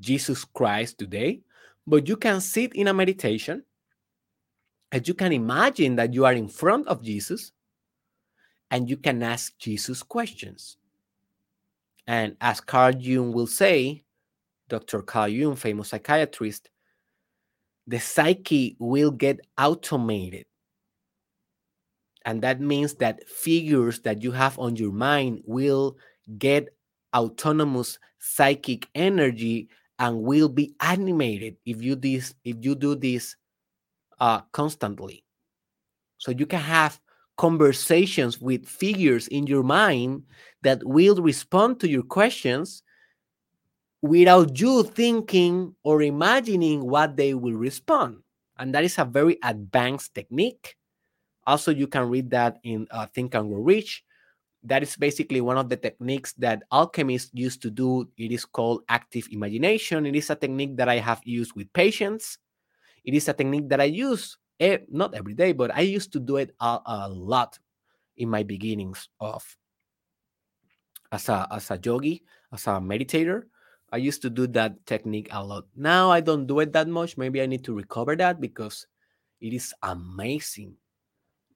[0.00, 1.40] jesus christ today
[1.86, 3.62] but you can sit in a meditation
[4.92, 7.52] and you can imagine that you are in front of jesus
[8.70, 10.76] and you can ask jesus questions
[12.06, 14.02] and as carl jung will say
[14.68, 16.70] dr carl jung famous psychiatrist
[17.88, 20.44] the psyche will get automated.
[22.26, 25.96] And that means that figures that you have on your mind will
[26.36, 26.68] get
[27.16, 33.34] autonomous psychic energy and will be animated if you this if you do this
[34.20, 35.24] uh, constantly.
[36.18, 37.00] So you can have
[37.36, 40.24] conversations with figures in your mind
[40.62, 42.82] that will respond to your questions
[44.02, 48.18] without you thinking or imagining what they will respond.
[48.58, 50.76] And that is a very advanced technique.
[51.46, 54.04] Also, you can read that in uh, Think and Grow Rich.
[54.64, 58.08] That is basically one of the techniques that alchemists used to do.
[58.18, 60.04] It is called active imagination.
[60.04, 62.38] It is a technique that I have used with patients.
[63.08, 66.20] It is a technique that I use eh, not every day, but I used to
[66.20, 67.56] do it a, a lot
[68.20, 69.40] in my beginnings of
[71.10, 72.20] as a as a yogi,
[72.52, 73.48] as a meditator
[73.90, 75.64] I used to do that technique a lot.
[75.74, 77.16] Now I don't do it that much.
[77.16, 78.86] Maybe I need to recover that because
[79.40, 80.76] it is amazing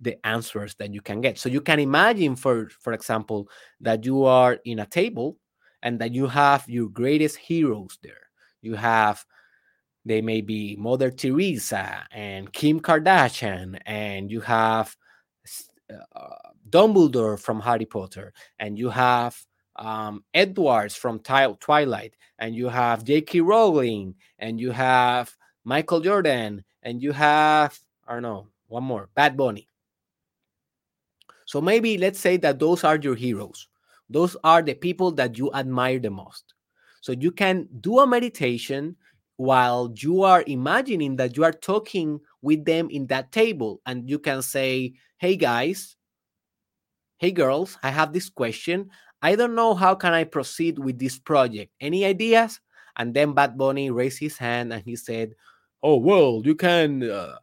[0.01, 1.39] the answers that you can get.
[1.39, 3.49] So you can imagine, for for example,
[3.81, 5.39] that you are in a table
[5.83, 8.31] and that you have your greatest heroes there.
[8.63, 9.25] You have
[10.05, 14.97] they may be Mother Teresa and Kim Kardashian, and you have
[16.15, 16.29] uh,
[16.69, 19.37] Dumbledore from Harry Potter, and you have
[19.77, 23.41] um, Edwards from Twilight, and you have J.K.
[23.41, 25.35] Rowling, and you have
[25.65, 29.69] Michael Jordan, and you have, I don't know, one more, Bad Bunny.
[31.45, 33.69] So maybe let's say that those are your heroes.
[34.09, 36.55] Those are the people that you admire the most.
[37.01, 38.97] So you can do a meditation
[39.43, 43.81] while you are imagining that you are talking with them in that table.
[43.87, 45.97] And you can say, hey guys,
[47.19, 48.89] hey girls, I have this question.
[49.21, 51.73] I don't know how can I proceed with this project.
[51.81, 52.61] Any ideas?
[52.97, 55.35] And then Bad Bunny raised his hand and he said,
[55.83, 57.37] "Oh well, you can uh,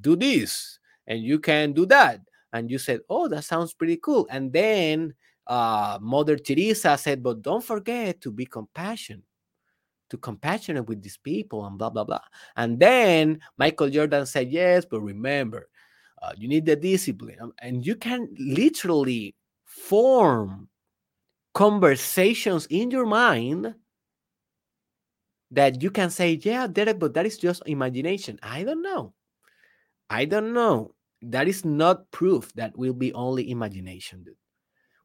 [0.00, 2.20] do this and you can do that."
[2.52, 5.14] And you said, "Oh, that sounds pretty cool." And then
[5.46, 9.31] uh, Mother Teresa said, "But don't forget to be compassionate."
[10.12, 12.20] To compassionate with these people and blah blah blah.
[12.56, 15.68] And then Michael Jordan said, "Yes, but remember,
[16.22, 19.34] uh, you need the discipline." And you can literally
[19.64, 20.68] form
[21.54, 23.74] conversations in your mind
[25.52, 28.38] that you can say, yeah, Derek, but that is just imagination.
[28.42, 29.14] I don't know.
[30.10, 30.94] I don't know.
[31.22, 34.36] That is not proof that will be only imagination, dude.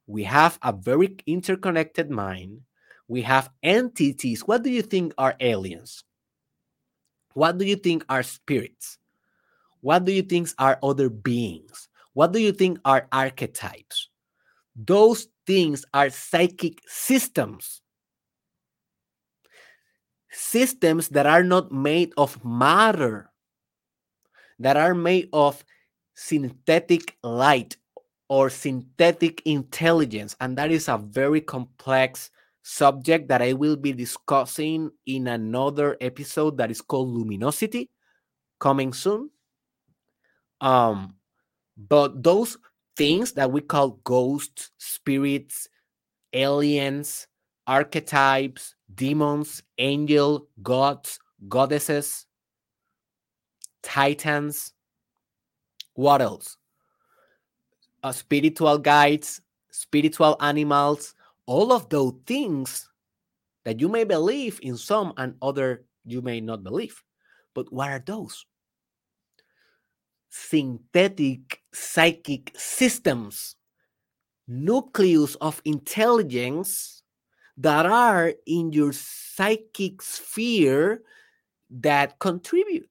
[0.08, 2.62] we have a very interconnected mind.
[3.08, 4.42] We have entities.
[4.42, 6.04] What do you think are aliens?
[7.34, 8.98] What do you think are spirits?
[9.82, 11.88] What do you think are other beings?
[12.14, 14.10] What do you think are archetypes?
[14.76, 17.82] Those things are psychic systems.
[20.32, 23.32] Systems that are not made of matter,
[24.60, 25.64] that are made of
[26.16, 27.78] synthetic light
[28.30, 30.36] or synthetic intelligence.
[30.42, 32.30] And that is a very complex
[32.68, 37.89] subject that I will be discussing in another episode that is called Luminosity,
[38.60, 39.30] coming soon.
[40.60, 41.15] Um,
[41.77, 42.57] but those
[42.98, 45.69] things that we call ghosts, spirits,
[46.34, 47.27] aliens,
[47.65, 52.26] archetypes, demons, angel, gods, goddesses,
[53.81, 54.73] titans.
[55.94, 56.57] What else?
[58.03, 59.39] Uh, spiritual guides,
[59.72, 61.15] spiritual animals,
[61.48, 62.88] all of those things
[63.65, 67.02] that you may believe in some and other you may not believe.
[67.56, 68.45] But what are those?
[70.30, 73.56] Synthetic psychic systems,
[74.48, 77.02] nucleus of intelligence
[77.57, 81.02] that are in your psychic sphere
[81.69, 82.90] that contribute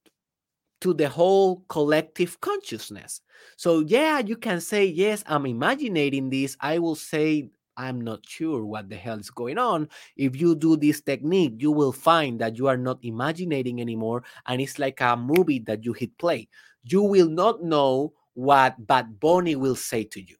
[0.80, 3.20] to the whole collective consciousness.
[3.56, 6.56] So, yeah, you can say, Yes, I'm imagining this.
[6.60, 9.88] I will say I'm not sure what the hell is going on.
[10.16, 14.24] If you do this technique, you will find that you are not imagining anymore.
[14.46, 16.48] And it's like a movie that you hit play.
[16.84, 20.36] You will not know what Bad Bunny will say to you.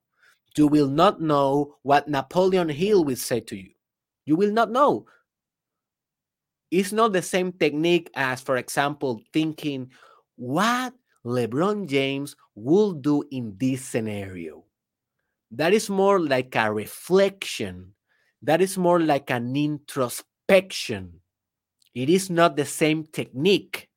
[0.57, 3.71] You will not know what Napoleon Hill will say to you.
[4.25, 5.07] You will not know.
[6.71, 9.91] It's not the same technique as, for example, thinking
[10.37, 10.95] what
[11.25, 14.66] LeBron James will do in this scenario
[15.53, 17.95] that is more like a reflection.
[18.43, 21.21] That is more like an introspection.
[21.95, 23.89] It is not the same technique.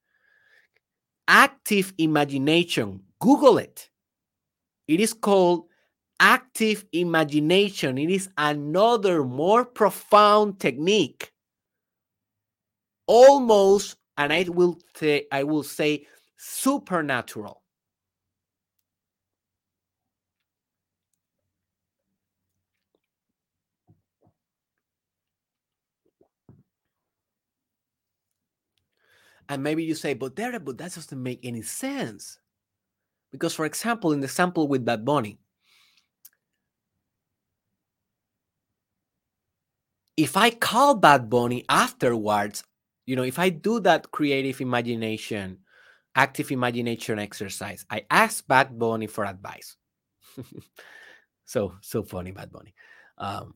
[1.27, 3.89] Active imagination, Google it.
[4.87, 5.65] It is called
[6.19, 7.97] active imagination.
[7.97, 11.31] It is another more profound technique.
[13.05, 16.07] Almost, and I will say, I will say
[16.37, 17.58] supernatural.
[29.49, 32.37] And maybe you say, but there, but that doesn't make any sense.
[33.31, 35.39] Because, for example, in the sample with Bad Bunny,
[40.15, 42.63] if I call Bad Bunny afterwards,
[43.07, 45.57] you know, if I do that creative imagination,
[46.15, 49.75] active imagination exercise, I ask Bad Bunny for advice.
[51.45, 52.75] so, so funny, Bad Bunny.
[53.17, 53.55] Um,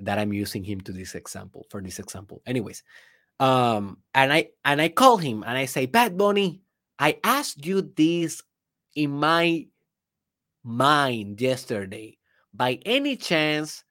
[0.00, 2.42] that I'm using him to this example for this example.
[2.44, 2.82] Anyways,
[3.40, 6.62] um, and I and I call him and I say, Bad Bunny,
[6.98, 8.42] I asked you this
[8.94, 9.66] in my
[10.62, 12.18] mind yesterday.
[12.54, 13.84] By any chance,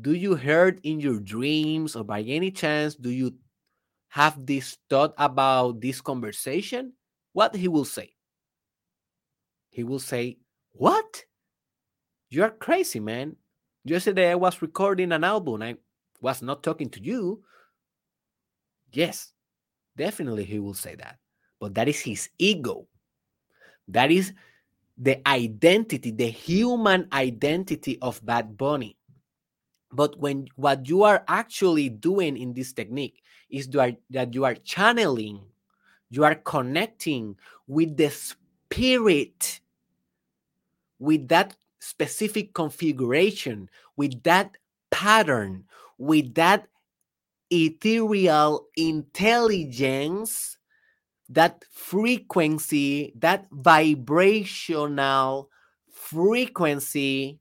[0.00, 3.34] do you heard in your dreams, or by any chance, do you
[4.08, 6.92] have this thought about this conversation?
[7.32, 8.14] What he will say?
[9.70, 10.38] He will say,
[10.72, 11.24] What?
[12.30, 13.36] You're crazy, man.
[13.84, 15.62] Yesterday I was recording an album.
[15.62, 15.76] I
[16.20, 17.42] was not talking to you.
[18.92, 19.32] Yes,
[19.96, 21.18] definitely he will say that.
[21.60, 22.86] But that is his ego.
[23.88, 24.32] That is
[24.96, 28.96] the identity, the human identity of Bad Bunny.
[29.90, 35.40] But when what you are actually doing in this technique is that you are channeling,
[36.10, 37.36] you are connecting
[37.66, 39.60] with the spirit,
[40.98, 44.56] with that specific configuration, with that
[44.90, 45.64] pattern,
[45.96, 46.66] with that
[47.50, 50.56] ethereal intelligence,
[51.28, 55.50] that frequency, that vibrational
[55.92, 57.40] frequency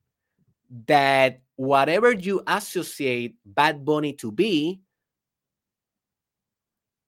[0.87, 4.81] that whatever you associate Bad Bunny to be,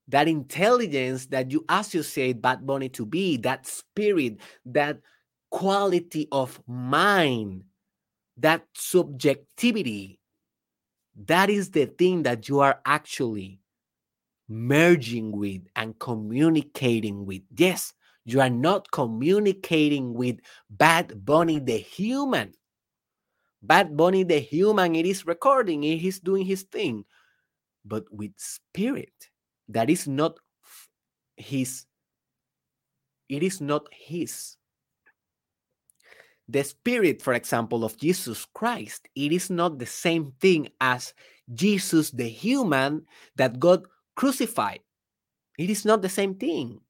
[0.08, 5.00] that intelligence that you associate Bad Bunny to be, that spirit, that
[5.50, 7.64] quality of mind,
[8.38, 10.19] that subjectivity,
[11.26, 13.60] that is the thing that you are actually
[14.48, 17.42] merging with and communicating with.
[17.56, 17.92] Yes,
[18.24, 20.38] you are not communicating with
[20.68, 22.52] Bad Bunny the human.
[23.62, 27.04] Bad Bunny the human, it is recording, it is doing his thing,
[27.84, 29.12] but with spirit.
[29.68, 30.38] That is not
[31.36, 31.84] his,
[33.28, 34.56] it is not his.
[36.50, 41.14] The spirit, for example, of Jesus Christ, it is not the same thing as
[41.54, 43.06] Jesus, the human
[43.36, 43.84] that God
[44.16, 44.80] crucified.
[45.58, 46.80] It is not the same thing.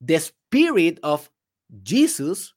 [0.00, 1.30] The spirit of
[1.82, 2.52] Jesus,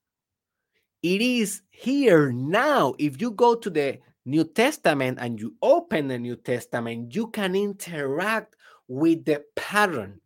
[1.02, 2.96] it is here now.
[3.00, 7.56] If you go to the New Testament and you open the New Testament, you can
[7.56, 8.56] interact
[8.88, 10.20] with the pattern.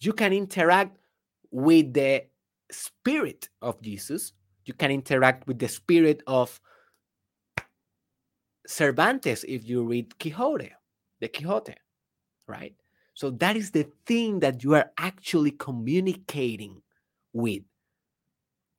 [0.00, 0.98] You can interact
[1.50, 2.24] with the
[2.74, 4.32] spirit of Jesus.
[4.66, 6.60] You can interact with the spirit of
[8.66, 10.72] Cervantes if you read Quixote,
[11.20, 11.74] the Quixote,
[12.46, 12.74] right?
[13.14, 16.82] So that is the thing that you are actually communicating
[17.32, 17.62] with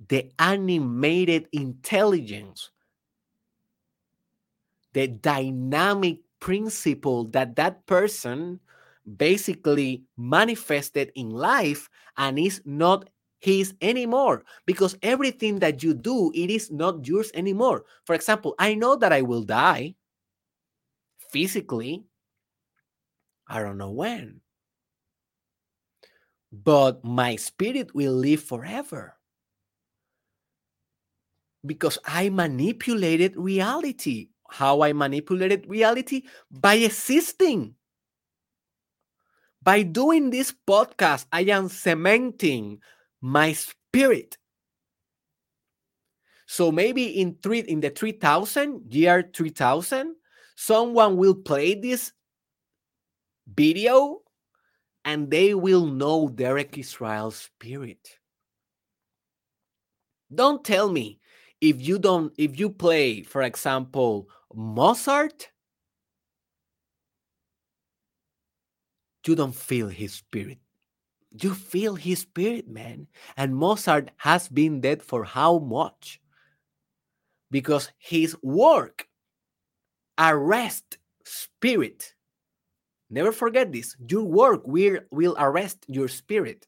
[0.08, 2.72] the animated intelligence,
[4.94, 8.60] the dynamic principle that that person
[9.18, 13.10] basically manifested in life and is not
[13.46, 17.86] his anymore because everything that you do it is not yours anymore.
[18.06, 19.94] For example i know that i will die
[21.30, 22.04] physically.
[23.48, 24.42] I don't know when.
[26.52, 29.20] But my spirit will live forever.
[31.66, 34.30] Because i manipulated reality.
[34.50, 36.24] How i manipulated reality?
[36.50, 37.76] By existing.
[39.62, 42.80] By doing this podcast i am cementing
[43.26, 44.38] my spirit.
[46.46, 50.16] So maybe in three in the 3000 year 3000
[50.56, 52.14] someone will play this
[53.48, 54.22] video
[55.04, 58.20] and they will know Derek Israel's spirit.
[60.34, 61.20] Don't tell me
[61.62, 65.50] if you don't if you play for example Mozart
[69.26, 70.60] you don't feel his spirit
[71.44, 73.08] you feel his spirit, man.
[73.36, 76.22] And Mozart has been dead for how much?
[77.52, 79.08] Because his work
[80.18, 82.14] arrest spirit.
[83.10, 83.96] Never forget this.
[84.08, 86.68] Your work will, will arrest your spirit.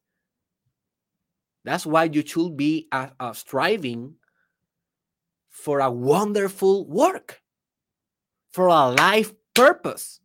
[1.63, 4.15] That's why you should be uh, uh, striving
[5.49, 7.41] for a wonderful work,
[8.51, 10.19] for a life purpose,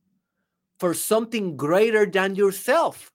[0.79, 3.12] for something greater than yourself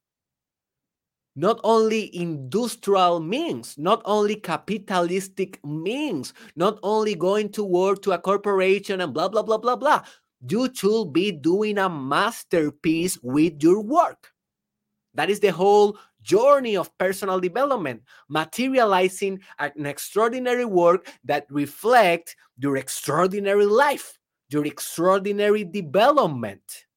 [1.38, 8.18] not only industrial means, not only capitalistic means, not only going to work to a
[8.18, 10.02] corporation and blah, blah, blah, blah, blah.
[10.50, 14.32] You should be doing a masterpiece with your work.
[15.14, 22.76] That is the whole journey of personal development, materializing an extraordinary work that reflect your
[22.76, 24.18] extraordinary life,
[24.50, 26.87] your extraordinary development.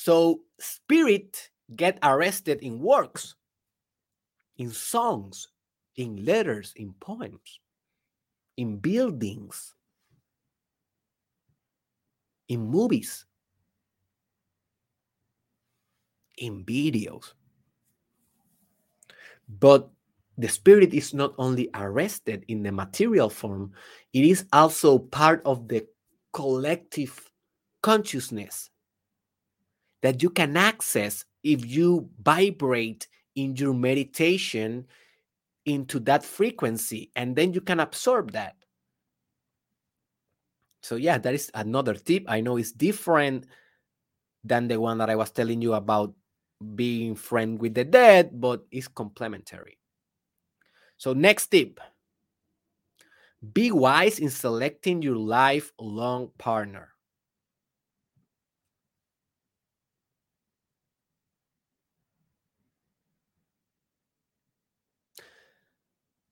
[0.00, 3.34] So spirit get arrested in works,
[4.56, 5.48] in songs,
[5.94, 7.60] in letters, in poems,
[8.56, 9.74] in buildings,
[12.48, 13.26] in movies,
[16.38, 17.34] in videos.
[19.50, 19.90] But
[20.38, 23.72] the spirit is not only arrested in the material form,
[24.14, 25.86] it is also part of the
[26.32, 27.30] collective
[27.82, 28.70] consciousness
[30.02, 34.86] that you can access if you vibrate in your meditation
[35.66, 38.56] into that frequency and then you can absorb that.
[40.82, 42.24] So yeah that is another tip.
[42.26, 43.46] I know it's different
[44.42, 46.14] than the one that i was telling you about
[46.74, 49.78] being friend with the dead but it's complementary.
[50.96, 51.80] So next tip.
[53.54, 56.90] Be wise in selecting your lifelong partner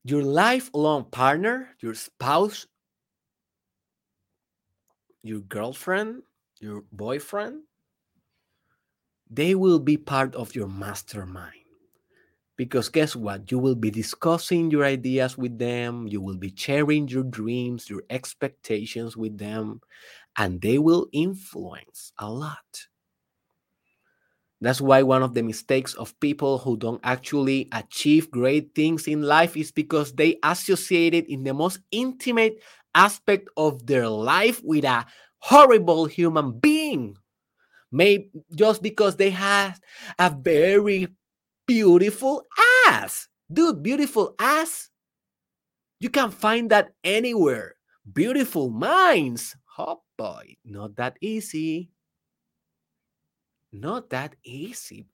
[0.09, 2.66] your lifelong partner, your spouse,
[5.22, 6.22] your girlfriend,
[6.60, 7.62] your boyfriend,
[9.30, 11.52] they will be part of your mastermind.
[12.56, 13.52] Because guess what?
[13.52, 18.02] You will be discussing your ideas with them, you will be sharing your dreams, your
[18.10, 19.80] expectations with them,
[20.36, 22.89] and they will influence a lot.
[24.60, 29.22] That's why one of the mistakes of people who don't actually achieve great things in
[29.22, 32.60] life is because they associate it in the most intimate
[32.94, 35.06] aspect of their life with a
[35.39, 37.16] horrible human being.
[37.93, 39.80] Maybe just because they have
[40.18, 41.09] a very
[41.66, 42.44] beautiful
[42.89, 43.28] ass.
[43.51, 44.90] Dude, beautiful ass.
[46.01, 47.76] You can find that anywhere.
[48.12, 49.56] Beautiful minds.
[49.78, 51.90] Oh boy, not that easy
[53.72, 55.06] not that easy.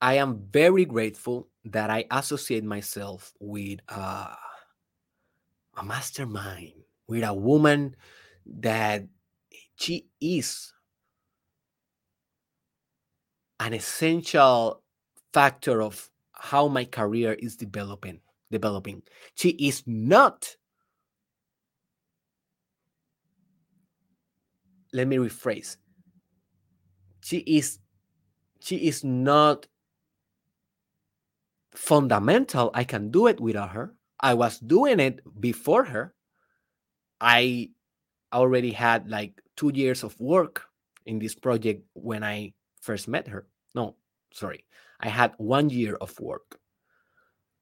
[0.00, 4.34] I am very grateful that I associate myself with uh,
[5.76, 6.72] a mastermind,
[7.08, 7.96] with a woman
[8.46, 9.04] that
[9.76, 10.72] she is
[13.60, 14.82] an essential
[15.32, 18.20] factor of how my career is developing
[18.50, 19.02] developing
[19.34, 20.56] she is not
[24.92, 25.76] let me rephrase.
[27.20, 27.78] She is
[28.60, 29.66] she is not
[31.74, 32.70] fundamental.
[32.74, 33.94] I can do it without her.
[34.20, 36.14] I was doing it before her.
[37.20, 37.70] I
[38.32, 40.64] already had like two years of work
[41.06, 43.46] in this project when i first met her.
[43.74, 43.96] No
[44.32, 44.64] sorry.
[45.00, 46.58] I had one year of work.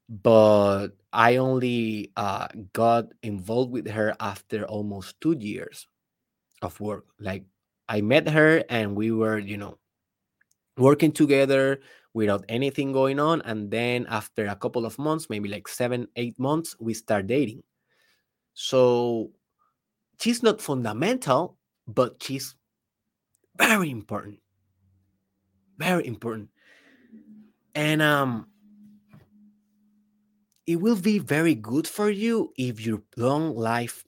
[0.09, 5.89] But i only uh, got involved with her after almost two years
[6.67, 7.07] of work.
[7.21, 7.45] Like
[7.89, 9.79] i met her and we were you know
[10.77, 11.81] working together
[12.15, 16.39] without anything going on and then after a couple of months maybe like seven eight
[16.39, 17.63] months we start dating.
[18.55, 19.31] So
[20.21, 21.57] she's not fundamental
[21.87, 22.55] but she's
[23.57, 24.41] very important.
[25.79, 26.51] Very important.
[27.75, 28.49] And um
[30.67, 34.06] it will be very good for you if your long life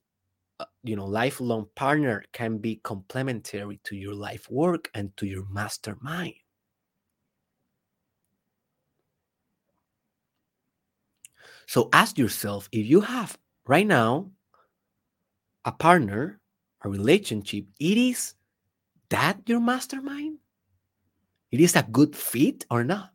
[0.60, 5.44] Uh, you know lifelong partner can be complementary to your life work and to your
[5.50, 6.34] mastermind.
[11.66, 14.30] So ask yourself if you have right now
[15.64, 16.40] a partner
[16.82, 18.34] a relationship it is
[19.10, 20.38] that your mastermind?
[21.52, 23.10] It is a good fit or not?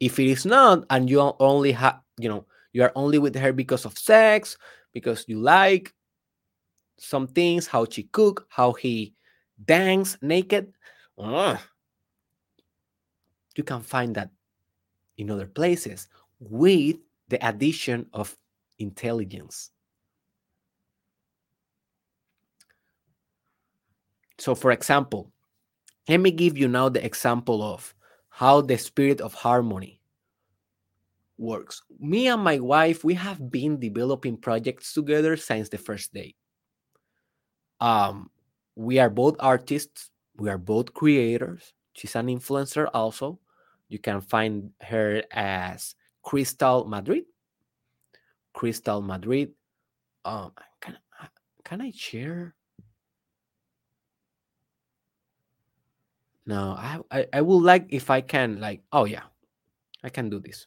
[0.00, 3.52] If it is not and you only have you know you are only with her
[3.52, 4.58] because of sex
[4.92, 5.94] because you like
[6.98, 9.14] some things how she cook how he
[9.64, 10.72] dance naked
[11.18, 11.56] uh,
[13.56, 14.30] you can find that
[15.16, 16.08] in other places
[16.38, 16.96] with
[17.28, 18.36] the addition of
[18.78, 19.70] intelligence
[24.38, 25.32] so for example
[26.08, 27.94] let me give you now the example of
[28.28, 29.98] how the spirit of harmony
[31.38, 31.82] works.
[31.98, 36.34] Me and my wife, we have been developing projects together since the first day.
[37.80, 38.30] Um,
[38.76, 41.72] we are both artists, we are both creators.
[41.94, 43.38] She's an influencer also.
[43.88, 47.24] You can find her as Crystal Madrid.
[48.52, 49.52] Crystal Madrid.
[50.24, 50.98] Um, can,
[51.64, 52.54] can I share
[56.48, 59.28] No, I, I I would like if I can like oh yeah,
[60.02, 60.66] I can do this.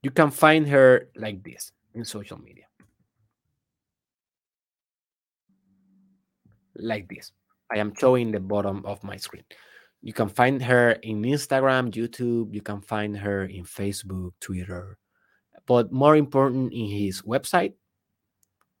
[0.00, 2.65] You can find her like this in social media.
[6.78, 7.32] Like this.
[7.72, 9.44] I am showing the bottom of my screen.
[10.02, 14.98] You can find her in Instagram, YouTube, you can find her in Facebook, Twitter.
[15.66, 17.74] But more important in his website.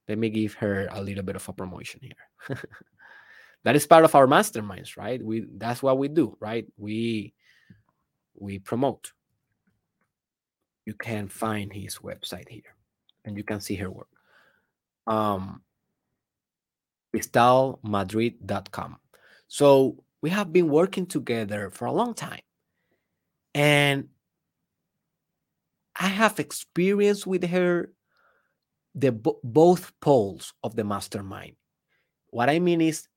[0.08, 2.58] Let me give her a little bit of a promotion here.
[3.66, 7.34] that is part of our masterminds right we that's what we do right we
[8.38, 9.12] we promote
[10.86, 12.76] you can find his website here
[13.24, 14.08] and you can see her work
[15.08, 15.62] um
[17.16, 18.96] cristalmadrid.com
[19.48, 22.40] so we have been working together for a long time.
[23.54, 24.08] And
[25.98, 27.90] i have experience with her
[28.94, 31.56] the both poles of the mastermind.
[32.30, 33.08] What i mean is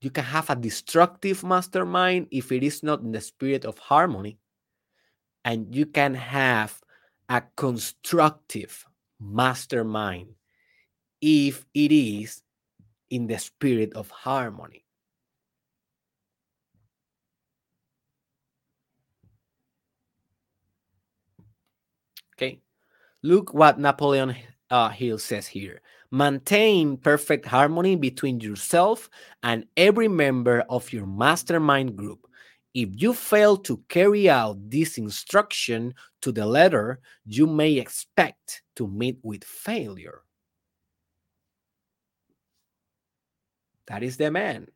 [0.00, 4.38] you can have a destructive mastermind if it is not in the spirit of harmony
[5.44, 6.80] and you can have
[7.28, 8.84] a constructive
[9.20, 10.28] mastermind
[11.20, 12.42] if it is
[13.10, 14.84] in the spirit of harmony
[22.36, 22.60] okay
[23.22, 24.34] look what napoleon
[24.70, 25.80] uh, hill says here
[26.12, 29.08] Maintain perfect harmony between yourself
[29.44, 32.26] and every member of your mastermind group.
[32.74, 38.88] If you fail to carry out this instruction to the letter, you may expect to
[38.88, 40.22] meet with failure.
[43.90, 44.68] That is the man.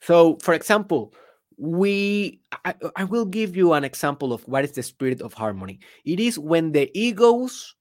[0.00, 1.12] So, for example,
[1.58, 5.80] we I, I, will give you an example of what is the spirit of harmony.
[6.04, 7.74] It is when the egos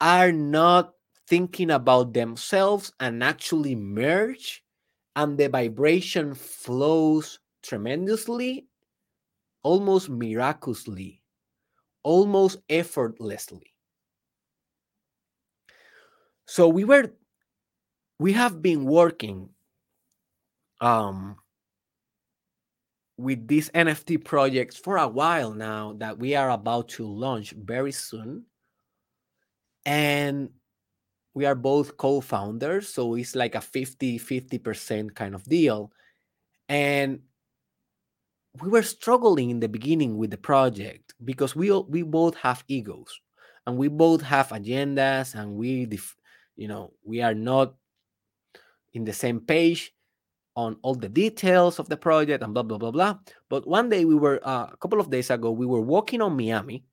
[0.00, 0.94] are not
[1.28, 4.64] thinking about themselves and actually merge
[5.14, 8.66] and the vibration flows tremendously
[9.62, 11.22] almost miraculously
[12.02, 13.74] almost effortlessly
[16.46, 17.12] so we were
[18.20, 19.48] we have been working
[20.82, 21.36] um
[23.16, 27.92] with these NFT projects for a while now that we are about to launch very
[27.92, 28.44] soon.
[29.84, 30.50] And
[31.34, 35.90] we are both co-founders, so it's like a 50 50% kind of deal.
[36.68, 37.20] And
[38.60, 43.18] we were struggling in the beginning with the project because we we both have egos
[43.66, 45.88] and we both have agendas and we
[46.56, 47.79] you know we are not
[48.92, 49.92] in the same page
[50.56, 53.18] on all the details of the project and blah blah blah blah.
[53.48, 56.36] But one day we were uh, a couple of days ago we were walking on
[56.36, 56.84] miami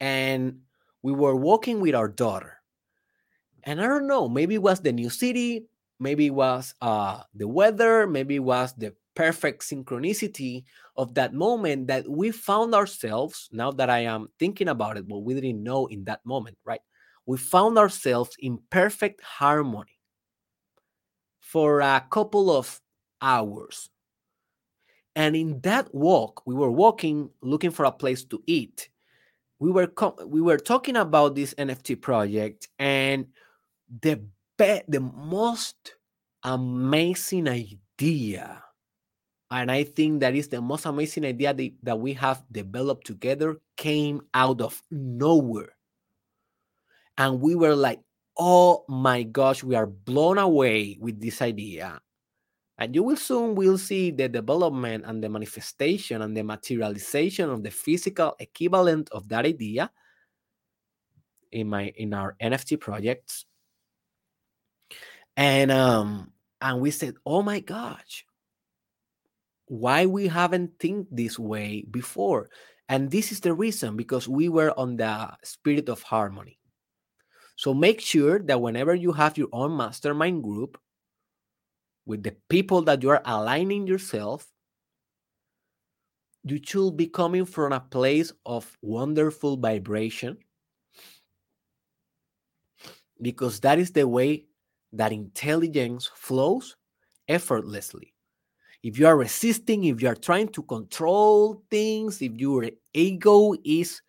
[0.00, 0.60] and
[1.02, 2.56] we were walking with our daughter.
[3.64, 5.66] And i don't know maybe it was the new city
[5.98, 10.64] maybe it was uh, the weather maybe it was the perfect synchronicity
[10.96, 15.18] of that moment that we found ourselves now that i am thinking about it but
[15.18, 16.80] we didn't know in that moment right?
[17.26, 19.99] We found ourselves in perfect harmony
[21.50, 22.80] for a couple of
[23.22, 23.90] hours
[25.16, 28.88] and in that walk we were walking looking for a place to eat
[29.58, 29.92] we were
[30.26, 33.26] we were talking about this nft project and
[34.02, 34.20] the
[34.56, 35.96] be- the most
[36.44, 38.62] amazing idea
[39.50, 43.60] and I think that is the most amazing idea that, that we have developed together
[43.76, 45.74] came out of nowhere.
[47.18, 48.00] And we were like,
[48.40, 52.00] oh my gosh, we are blown away with this idea.
[52.78, 57.62] And you will soon will see the development and the manifestation and the materialization of
[57.62, 59.90] the physical equivalent of that idea
[61.52, 63.44] in my in our NFT projects.
[65.36, 68.24] And um and we said, oh my gosh,
[69.66, 72.48] why we haven't think this way before
[72.88, 76.59] and this is the reason because we were on the spirit of harmony
[77.60, 80.80] so make sure that whenever you have your own mastermind group
[82.06, 84.50] with the people that you are aligning yourself
[86.44, 90.38] you should be coming from a place of wonderful vibration.
[93.20, 94.46] Because that is the way
[94.94, 96.76] that intelligence flows
[97.28, 98.14] effortlessly.
[98.82, 104.00] If you are resisting, if you are trying to control things, if your ego is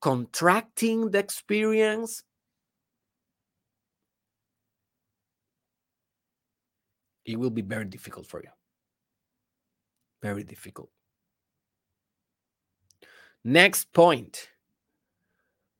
[0.00, 2.22] contracting the experience,
[7.24, 8.50] it will be very difficult for you.
[10.22, 10.90] Very difficult.
[13.44, 14.48] Next point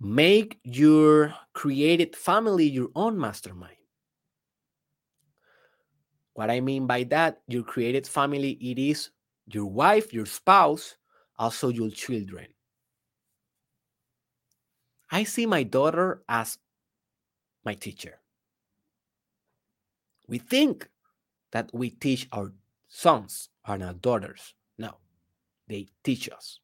[0.01, 3.77] make your created family your own mastermind.
[6.33, 9.11] What I mean by that, your created family, it is
[9.47, 10.97] your wife, your spouse,
[11.39, 12.47] also your children.
[15.11, 16.59] I see my daughter as
[17.65, 18.20] my teacher.
[20.28, 20.89] We think
[21.51, 22.53] that we teach our
[22.89, 24.55] sons and our daughters.
[24.78, 24.99] No,
[25.69, 26.61] they teach us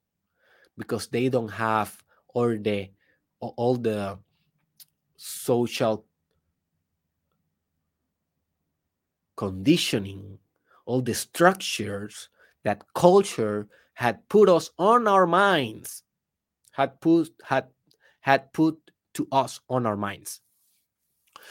[0.79, 2.91] because they don't have all the
[3.41, 4.19] all the
[5.17, 6.07] social
[9.37, 10.39] conditioning,
[10.87, 12.29] all the structures
[12.63, 16.03] that culture had put us on our minds,
[16.73, 17.67] had put had
[18.27, 18.77] had put
[19.15, 20.41] to us on our minds.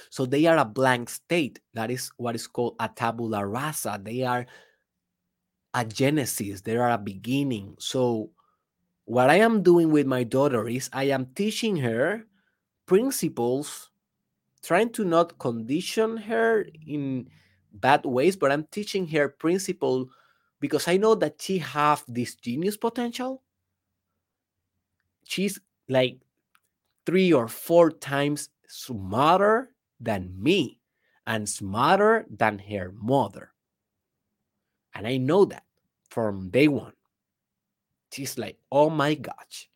[0.10, 1.62] So they are a blank state.
[1.74, 3.98] That is what is called a tabula rasa.
[4.04, 4.46] They are
[5.74, 6.60] a genesis.
[6.60, 7.76] They are a beginning.
[7.80, 8.32] So
[9.06, 12.28] what I am doing with my daughter is I am teaching her
[12.88, 13.90] principles,
[14.62, 17.30] trying to not condition her in
[17.72, 20.10] bad ways, but I'm teaching her principle
[20.60, 23.44] because I know that she have this genius potential.
[25.24, 25.58] She's
[25.88, 26.20] like
[27.06, 30.80] three or four times smarter than me
[31.28, 33.52] and smarter than her mother.
[34.94, 35.64] And I know that
[36.10, 36.94] from day one.
[38.12, 39.70] She's like, oh my gosh.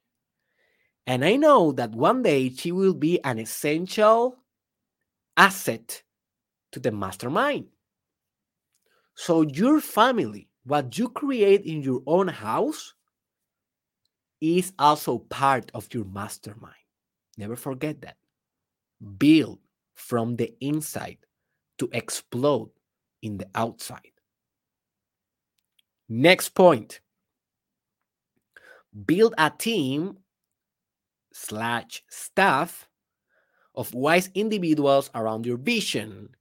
[1.06, 4.38] And I know that one day she will be an essential
[5.36, 6.04] asset
[6.72, 7.68] to the mastermind.
[9.16, 12.94] So, your family, what you create in your own house,
[14.40, 16.79] is also part of your mastermind.
[17.40, 18.18] Never forget that.
[19.18, 19.60] Build
[19.96, 21.18] from the inside
[21.78, 22.70] to explode
[23.22, 24.12] in the outside.
[26.10, 27.00] Next point
[29.06, 30.18] build a team
[31.32, 32.90] slash staff
[33.76, 36.36] of wise individuals around your vision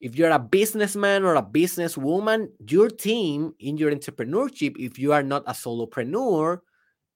[0.00, 5.22] if you're a businessman or a businesswoman, your team in your entrepreneurship, if you are
[5.22, 6.60] not a solopreneur,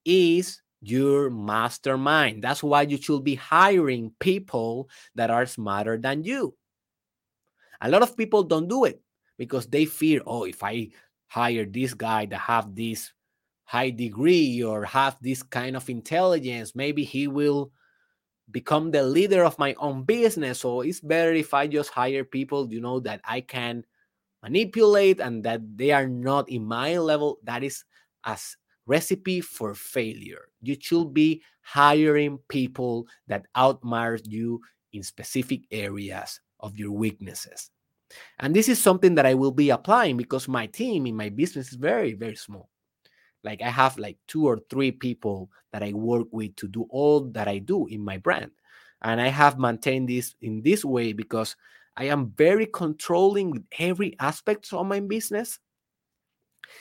[0.05, 2.43] is your mastermind.
[2.43, 6.55] That's why you should be hiring people that are smarter than you.
[7.81, 9.01] A lot of people don't do it
[9.37, 10.89] because they fear, oh, if I
[11.27, 13.11] hire this guy that have this
[13.65, 17.71] high degree or have this kind of intelligence, maybe he will
[18.51, 20.59] become the leader of my own business.
[20.59, 23.83] So it's better if I just hire people, you know, that I can
[24.43, 27.39] manipulate and that they are not in my level.
[27.43, 27.83] That is
[28.23, 28.55] as
[28.85, 30.47] recipe for failure.
[30.65, 34.61] You should be hiring people that outmire you
[34.93, 37.71] in specific areas of your weaknesses.
[38.39, 41.69] And this is something that I will be applying because my team in my business
[41.69, 42.69] is very, very small.
[43.43, 47.21] Like I have like two or three people that I work with to do all
[47.31, 48.51] that I do in my brand.
[49.01, 51.55] And I have maintained this in this way because
[51.97, 55.59] I am very controlling with every aspect of my business.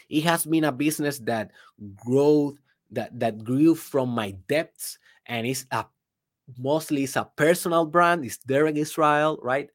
[0.08, 1.50] It has been a business that
[1.96, 2.54] growth
[2.94, 5.84] that that grew from my depths and it's a
[6.58, 8.24] mostly it's a personal brand.
[8.24, 9.68] It's Derek Israel, right?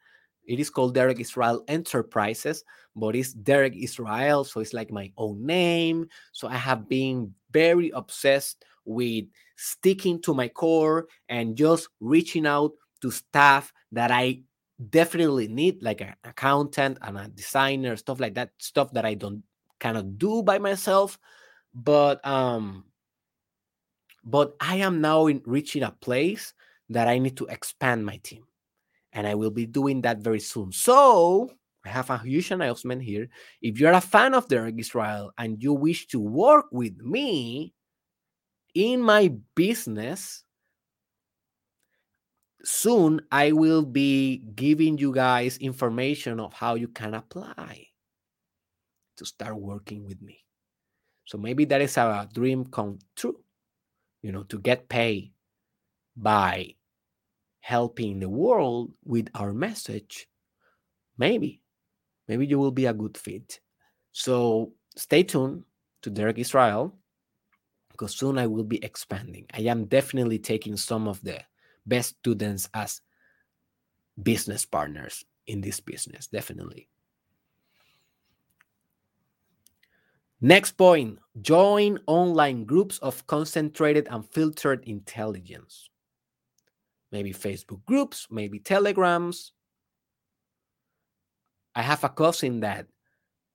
[0.45, 2.63] It is called Derek Israel Enterprises,
[2.95, 4.43] but it's Derek Israel.
[4.43, 6.07] So it's like my own name.
[6.31, 9.25] So I have been very obsessed with
[9.57, 12.71] sticking to my core and just reaching out
[13.01, 14.41] to staff that I
[14.89, 19.43] definitely need, like an accountant and a designer, stuff like that, stuff that I don't
[19.83, 21.19] of do by myself.
[21.73, 22.85] But um,
[24.29, 26.53] but I am now in reaching a place
[26.89, 28.43] that I need to expand my team
[29.13, 30.71] and I will be doing that very soon.
[30.71, 31.49] So
[31.85, 33.29] I have a huge announcement here.
[33.61, 37.73] If you're a fan of Derek Israel and you wish to work with me
[38.75, 40.43] in my business,
[42.63, 47.87] soon I will be giving you guys information of how you can apply
[49.17, 50.43] to start working with me.
[51.25, 53.39] So maybe that is a dream come true,
[54.21, 55.31] you know, to get paid
[56.15, 56.75] by
[57.61, 60.27] helping the world with our message,
[61.17, 61.61] maybe,
[62.27, 63.59] maybe you will be a good fit.
[64.11, 65.63] So stay tuned
[66.01, 66.95] to Derek Israel
[67.91, 69.45] because soon I will be expanding.
[69.53, 71.39] I am definitely taking some of the
[71.85, 73.01] best students as
[74.21, 76.87] business partners in this business, definitely.
[80.41, 85.89] Next point join online groups of concentrated and filtered intelligence
[87.11, 89.53] maybe Facebook groups, maybe telegrams.
[91.75, 92.87] I have a cousin that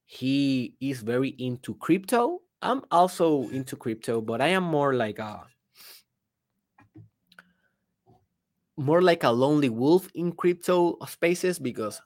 [0.06, 2.40] he is very into crypto.
[2.62, 5.44] I'm also into crypto, but I am more like a
[8.77, 12.01] more like a lonely wolf in crypto spaces because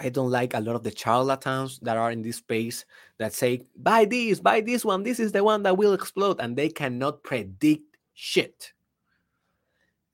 [0.00, 2.86] I don't like a lot of the charlatans that are in this space
[3.18, 6.56] that say, buy this, buy this one, this is the one that will explode, and
[6.56, 8.72] they cannot predict shit.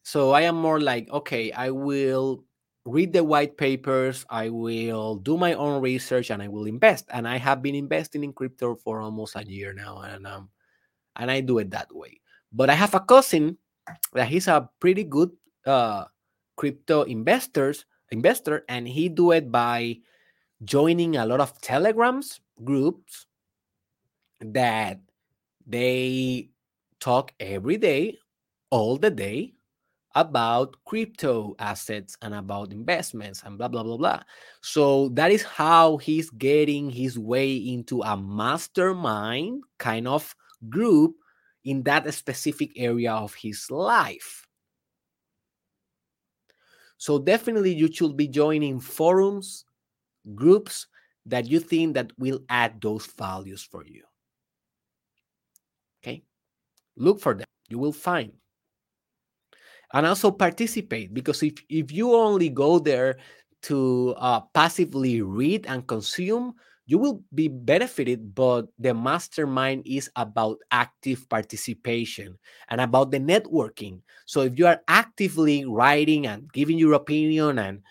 [0.02, 2.44] So I am more like, okay, I will
[2.84, 7.06] read the white papers, I will do my own research, and I will invest.
[7.10, 10.48] And I have been investing in crypto for almost a year now, and um,
[11.16, 12.20] and I do it that way.
[12.52, 13.58] But I have a cousin
[14.12, 15.30] that he's a pretty good
[15.64, 16.04] uh,
[16.56, 19.98] crypto investors investor, and he do it by
[20.64, 23.26] joining a lot of telegrams groups
[24.40, 25.00] that
[25.66, 26.50] they
[27.00, 28.18] talk every day,
[28.70, 29.52] all the day
[30.14, 34.20] about crypto assets and about investments and blah blah blah blah.
[34.62, 40.34] So that is how he's getting his way into a mastermind kind of
[40.70, 41.16] group
[41.64, 44.45] in that specific area of his life.
[46.98, 49.64] So definitely you should be joining forums,
[50.34, 50.86] groups
[51.26, 54.02] that you think that will add those values for you.
[56.02, 56.22] Okay?
[56.96, 57.46] Look for them.
[57.68, 58.32] You will find.
[59.92, 63.18] And also participate because if, if you only go there
[63.62, 66.54] to uh, passively read and consume,
[66.86, 72.38] you will be benefited, but the mastermind is about active participation
[72.68, 74.00] and about the networking.
[74.24, 77.82] So if you are actively writing and giving your opinion and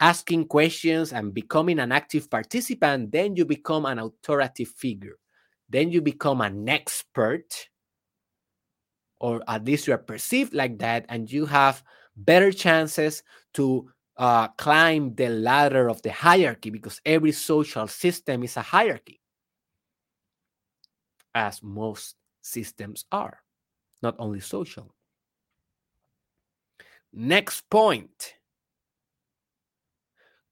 [0.00, 5.18] asking questions and becoming an active participant, then you become an authoritative figure.
[5.68, 7.68] Then you become an expert,
[9.20, 11.84] or at least you are perceived like that, and you have
[12.16, 13.22] better chances
[13.54, 13.90] to
[14.20, 19.18] uh, climb the ladder of the hierarchy because every social system is a hierarchy,
[21.34, 23.42] as most systems are,
[24.02, 24.94] not only social.
[27.14, 28.34] Next point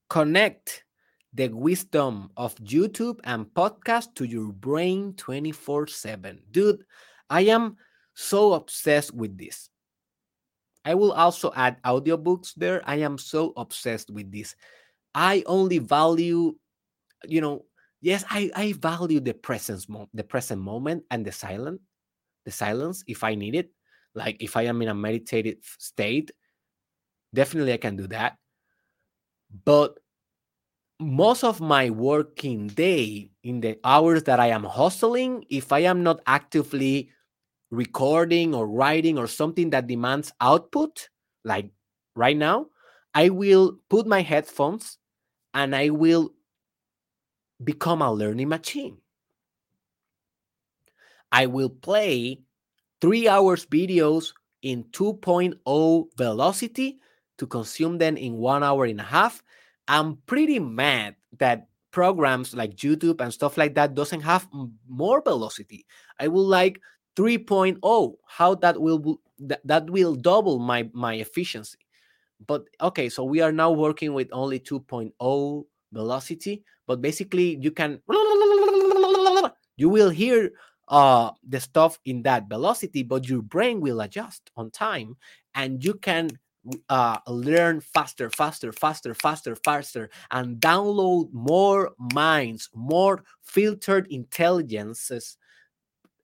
[0.08, 0.84] connect
[1.34, 6.40] the wisdom of YouTube and podcast to your brain 24 7.
[6.50, 6.84] Dude,
[7.28, 7.76] I am
[8.14, 9.68] so obsessed with this.
[10.84, 12.82] I will also add audiobooks there.
[12.86, 14.56] I am so obsessed with this.
[15.14, 16.54] I only value,
[17.26, 17.64] you know,
[18.00, 21.80] yes, I, I value the presence mo- the present moment and the silent,
[22.44, 23.70] the silence if I need it.
[24.14, 26.30] Like if I am in a meditative state,
[27.34, 28.36] definitely I can do that.
[29.64, 29.98] But
[31.00, 36.02] most of my working day in the hours that I am hustling, if I am
[36.02, 37.10] not actively
[37.70, 41.08] recording or writing or something that demands output,
[41.44, 41.70] like
[42.14, 42.66] right now,
[43.14, 44.98] I will put my headphones
[45.54, 46.30] and I will
[47.62, 48.98] become a learning machine.
[51.32, 52.40] I will play
[53.00, 54.32] three hours videos
[54.62, 56.98] in 2.0 velocity
[57.38, 59.42] to consume them in one hour and a half.
[59.86, 64.48] I'm pretty mad that programs like YouTube and stuff like that doesn't have
[64.88, 65.86] more velocity.
[66.18, 66.80] I would like
[67.18, 71.78] 3.0 how that will that, will double my my efficiency.
[72.46, 78.00] But okay so we are now working with only 2.0 velocity but basically you can
[79.76, 80.52] you will hear
[80.88, 85.16] uh the stuff in that velocity but your brain will adjust on time
[85.54, 86.30] and you can
[86.90, 95.37] uh, learn faster, faster, faster, faster, faster, and download more minds, more filtered intelligences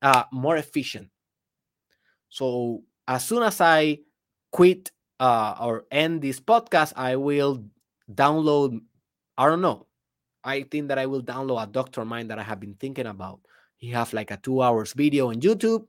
[0.02, 1.08] uh, more efficient.
[2.28, 4.00] So as soon as I
[4.50, 4.90] quit
[5.20, 7.64] uh, or end this podcast, I will
[8.12, 8.80] download.
[9.36, 9.86] I don't know.
[10.42, 13.40] I think that I will download a Doctor Mind that I have been thinking about.
[13.76, 15.86] He have like a two hours video on YouTube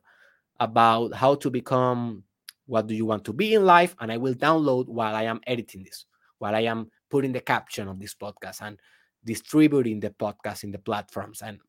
[0.59, 2.23] about how to become
[2.65, 5.41] what do you want to be in life, and I will download while I am
[5.45, 6.05] editing this,
[6.39, 8.79] while I am putting the caption of this podcast and
[9.23, 11.59] distributing the podcast in the platforms and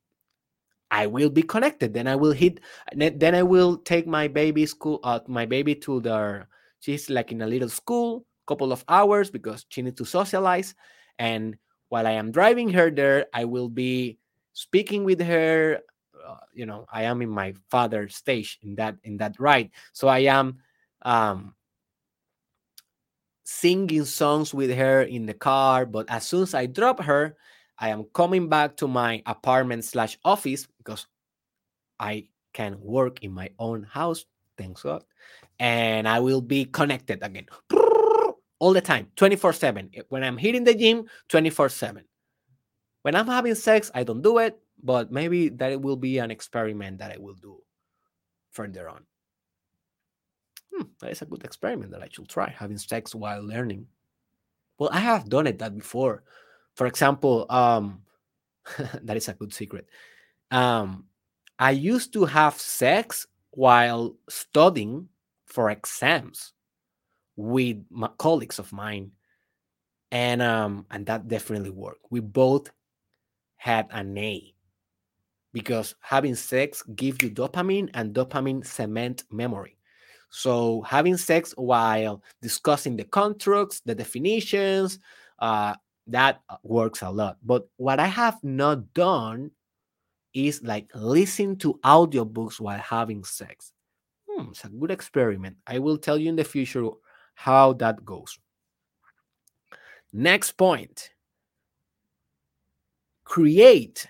[0.91, 1.95] I will be connected.
[1.95, 2.61] Then I will hit.
[2.95, 5.01] Then I will take my baby school.
[5.03, 6.47] Uh, my baby to the.
[6.81, 10.75] She's like in a little school, couple of hours because she needs to socialize.
[11.19, 11.57] And
[11.89, 14.19] while I am driving her there, I will be
[14.53, 15.81] speaking with her.
[16.27, 19.71] Uh, you know, I am in my father's stage in that in that ride.
[19.93, 20.59] So I am
[21.03, 21.55] um,
[23.45, 25.87] singing songs with her in the car.
[25.87, 27.37] But as soon as I drop her,
[27.79, 31.07] I am coming back to my apartment slash office because
[32.01, 34.25] I can work in my own house.
[34.57, 35.05] Thanks God.
[35.59, 37.47] And I will be connected again
[38.59, 39.91] all the time, 24 7.
[40.09, 42.05] When I'm hitting the gym, 24 7.
[43.03, 46.99] When I'm having sex, I don't do it, but maybe that will be an experiment
[46.99, 47.63] that I will do
[48.51, 49.05] further on.
[50.75, 53.87] Hmm, that is a good experiment that I should try having sex while learning.
[54.79, 56.23] Well, I have done it that before
[56.77, 58.03] for example, um,
[59.03, 59.89] that is a good secret.
[60.51, 61.07] Um,
[61.59, 65.09] I used to have sex while studying
[65.47, 66.53] for exams
[67.35, 69.13] with my colleagues of mine,
[70.13, 72.05] and um, and that definitely worked.
[72.11, 72.71] We both
[73.57, 74.55] had an A
[75.55, 79.79] because having sex gives you dopamine, and dopamine cement memory.
[80.29, 84.99] So having sex while discussing the contracts, the definitions,
[85.39, 85.75] uh,
[86.07, 87.39] that uh, works a lot.
[87.43, 89.51] But what I have not done
[90.35, 93.73] is like listen to audiobooks while having sex.
[94.29, 95.57] Hmm, it's a good experiment.
[95.67, 96.89] I will tell you in the future
[97.35, 98.39] how that goes.
[100.13, 101.11] Next point
[103.25, 104.07] create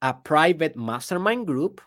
[0.00, 1.80] a private mastermind group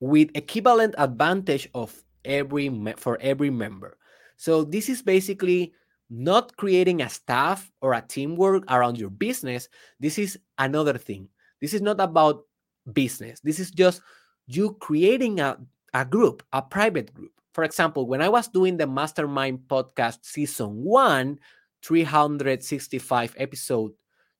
[0.00, 3.96] with equivalent advantage of every for every member
[4.36, 5.72] so this is basically
[6.10, 9.68] not creating a staff or a teamwork around your business.
[9.98, 11.28] This is another thing.
[11.60, 12.44] This is not about
[12.92, 13.40] business.
[13.40, 14.00] This is just
[14.46, 15.58] you creating a,
[15.94, 17.32] a group, a private group.
[17.54, 21.40] For example, when I was doing the Mastermind podcast season one,
[21.82, 23.92] 365 episode,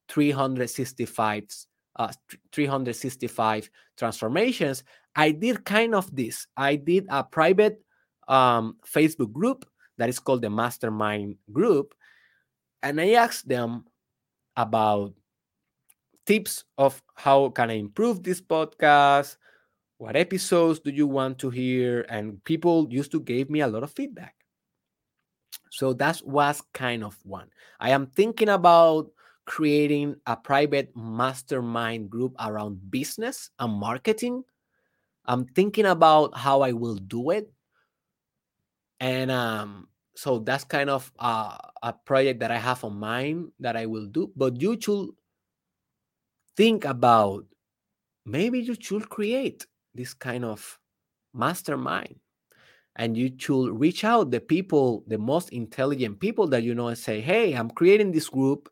[0.09, 1.45] 365
[1.99, 2.13] uh,
[2.53, 4.85] 365 transformations,
[5.17, 6.47] I did kind of this.
[6.57, 7.81] I did a private
[8.29, 9.65] um, Facebook group
[9.99, 11.95] that is called the mastermind group
[12.83, 13.85] and i asked them
[14.57, 15.13] about
[16.27, 19.37] tips of how can i improve this podcast
[19.99, 23.83] what episodes do you want to hear and people used to give me a lot
[23.83, 24.35] of feedback.
[25.71, 27.49] So that was kind of one.
[27.81, 29.11] I am thinking about
[29.47, 34.43] creating a private mastermind group around business and marketing.
[35.25, 37.51] I'm thinking about how i will do it
[39.01, 43.77] and um so that's kind of uh, a project that i have on mind that
[43.77, 45.11] i will do but you should
[46.57, 47.45] think about
[48.25, 50.79] maybe you should create this kind of
[51.33, 52.17] mastermind.
[52.97, 56.97] And you should reach out the people the most intelligent people that you know and
[56.97, 58.71] say hey i'm creating this group.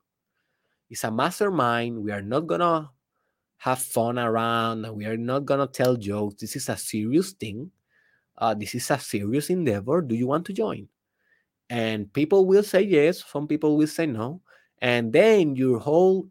[0.91, 2.03] It's a mastermind.
[2.03, 2.91] We are not gonna
[3.59, 4.89] have fun around.
[4.95, 6.37] We are not gonna tell jokes.
[6.41, 7.71] This is a serious thing
[8.39, 10.03] uh, this is a serious endeavor.
[10.03, 10.89] Do you want to join?
[11.71, 14.43] And people will say yes some people will say no
[14.85, 16.29] and then your whole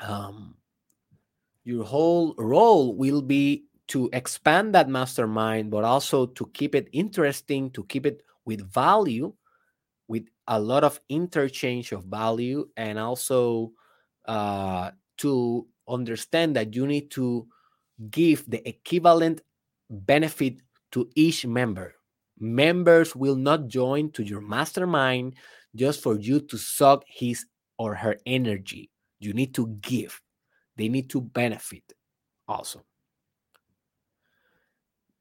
[0.00, 0.56] um,
[1.64, 7.70] your whole role will be to expand that mastermind, but also to keep it interesting,
[7.72, 9.32] to keep it with value,
[10.08, 13.72] with a lot of interchange of value, and also
[14.26, 17.46] uh, to understand that you need to
[18.10, 19.42] give the equivalent
[19.90, 20.56] benefit
[20.92, 21.94] to each member.
[22.38, 25.34] Members will not join to your mastermind
[25.74, 27.46] just for you to suck his
[27.78, 28.90] or her energy.
[29.20, 30.20] You need to give,
[30.76, 31.82] they need to benefit
[32.46, 32.84] also.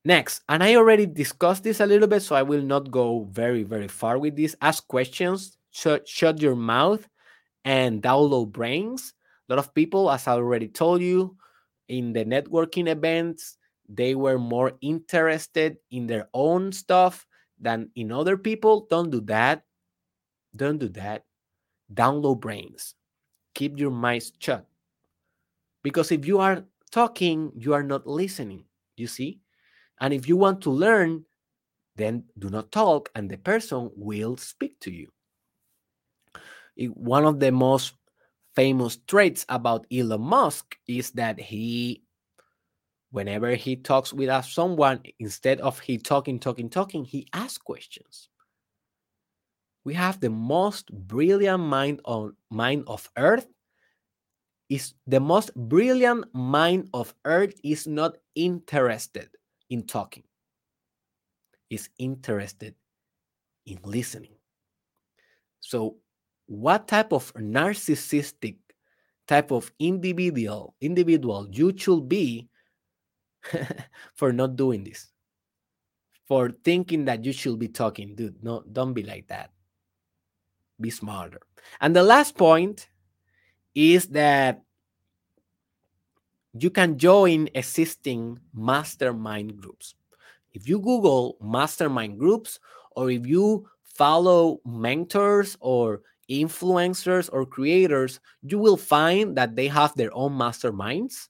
[0.06, 3.64] Next, and I already discussed this a little bit, so I will not go very,
[3.64, 4.56] very far with this.
[4.62, 7.06] Ask questions, shut, shut your mouth,
[7.66, 9.14] and download brains.
[9.50, 11.36] A lot of people, as I already told you,
[11.90, 13.57] in the networking events,
[13.90, 17.26] they were more interested in their own stuff
[17.60, 18.88] than in other people.
[18.90, 19.64] Don't do that.
[20.56, 21.24] Don't do that.
[21.94, 22.96] Download brains.
[23.56, 24.66] Keep your mouth shut.
[25.84, 28.66] Because if you are talking, you are not listening.
[28.98, 29.40] You see?
[30.00, 31.26] And if you want to learn,
[31.96, 35.10] then do not talk and the person will speak to you.
[36.94, 37.94] One of the most
[38.56, 42.04] famous traits about Elon Musk is that he,
[43.12, 48.30] whenever he talks with us, someone, instead of he talking, talking, talking, he asks questions.
[49.84, 53.48] We have the most brilliant mind on mind of Earth.
[54.70, 59.30] Is the most brilliant mind of Earth is not interested
[59.70, 60.24] in talking,
[61.70, 62.76] is interested
[63.66, 64.36] in listening.
[65.62, 65.96] So,
[66.48, 68.58] what type of narcissistic
[69.26, 72.50] type of individual individual you should be
[74.14, 75.08] for not doing this?
[76.26, 78.44] For thinking that you should be talking, dude.
[78.44, 79.52] No, don't be like that.
[80.80, 81.42] Be smarter.
[81.80, 82.90] And the last point
[83.74, 84.62] is that
[86.54, 89.96] you can join existing mastermind groups.
[90.54, 92.60] If you Google mastermind groups,
[92.96, 99.94] or if you follow mentors or influencers or creators, you will find that they have
[99.96, 101.30] their own masterminds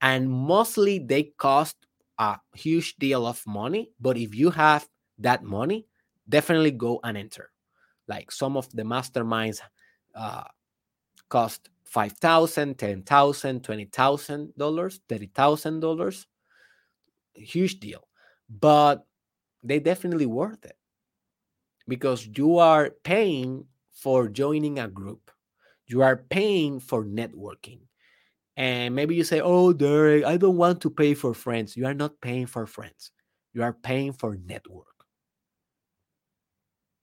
[0.00, 1.76] and mostly they cost
[2.18, 3.90] a huge deal of money.
[4.00, 5.86] But if you have that money,
[6.28, 7.50] definitely go and enter.
[8.08, 9.60] Like some of the masterminds
[10.14, 10.44] uh,
[11.28, 16.26] cost five thousand, ten thousand, twenty thousand dollars, thirty thousand dollars.
[17.34, 18.06] Huge deal,
[18.48, 19.06] but
[19.62, 20.76] they definitely worth it
[21.88, 25.30] because you are paying for joining a group,
[25.86, 27.80] you are paying for networking,
[28.56, 31.94] and maybe you say, "Oh, Derek, I don't want to pay for friends." You are
[31.94, 33.12] not paying for friends;
[33.54, 34.86] you are paying for network.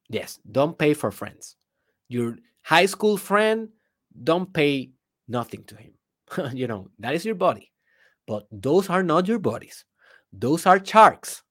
[0.09, 1.55] Yes, don't pay for friends.
[2.09, 3.69] Your high school friend
[4.23, 4.91] don't pay
[5.27, 5.93] nothing to him.
[6.53, 7.71] you know, that is your body.
[8.25, 9.85] But those are not your bodies.
[10.33, 11.43] Those are sharks.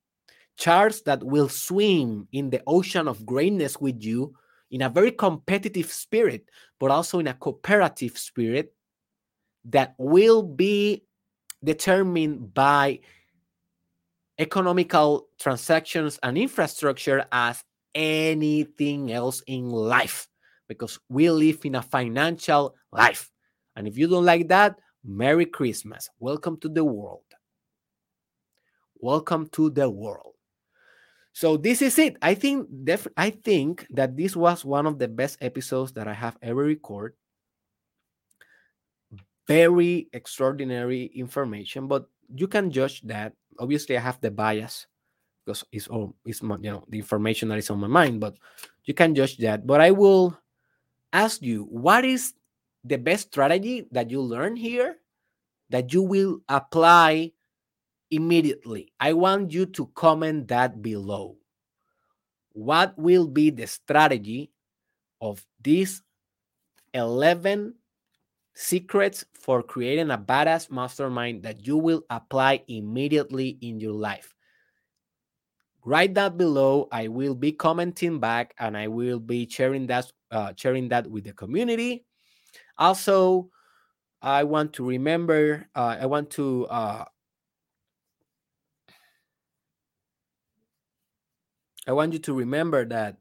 [0.59, 4.35] Sharks that will swim in the ocean of greatness with you
[4.71, 6.49] in a very competitive spirit,
[6.81, 8.75] but also in a cooperative spirit
[9.71, 11.03] that will be
[11.63, 13.01] determined by
[14.39, 17.65] economical transactions and infrastructure as
[17.95, 20.29] anything else in life
[20.69, 23.31] because we live in a financial life.
[23.75, 26.09] And if you don't like that, Merry Christmas.
[26.19, 27.23] Welcome to the world.
[28.99, 30.35] Welcome to the world.
[31.33, 32.17] So this is it.
[32.23, 36.15] I think def- I think that this was one of the best episodes that I
[36.15, 37.17] have ever recorded.
[39.47, 43.33] Very extraordinary information, but you can judge that.
[43.59, 44.87] Obviously, I have the bias
[45.45, 48.35] because it's all it's you know the information that is on my mind, but
[48.85, 49.67] you can judge that.
[49.67, 50.37] But I will
[51.13, 52.35] ask you what is
[52.83, 54.99] the best strategy that you learn here
[55.71, 57.33] that you will apply
[58.11, 58.93] immediately.
[59.01, 61.37] I want you to comment that below.
[62.53, 64.51] What will be the strategy
[65.21, 66.03] of these
[66.95, 67.75] 11
[68.57, 74.35] secrets for creating a badass mastermind that you will apply immediately in your life?
[75.85, 76.89] Write that below.
[76.91, 81.23] I will be commenting back and I will be sharing that uh, sharing that with
[81.23, 82.05] the community.
[82.79, 83.51] Also,
[84.21, 87.05] I want to remember, uh, I want to uh,
[91.87, 93.19] I want you to remember that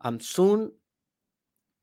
[0.00, 0.72] I'm soon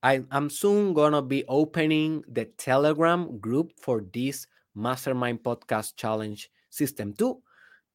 [0.03, 7.13] I, I'm soon gonna be opening the Telegram group for this Mastermind Podcast Challenge System
[7.13, 7.37] 2.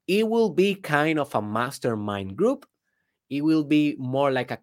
[0.07, 2.65] It will be kind of a mastermind group.
[3.28, 4.61] It will be more like a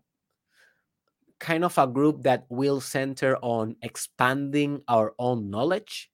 [1.40, 6.10] kind of a group that will center on expanding our own knowledge,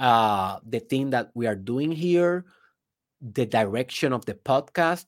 [0.00, 2.44] uh, the thing that we are doing here,
[3.22, 5.06] the direction of the podcast,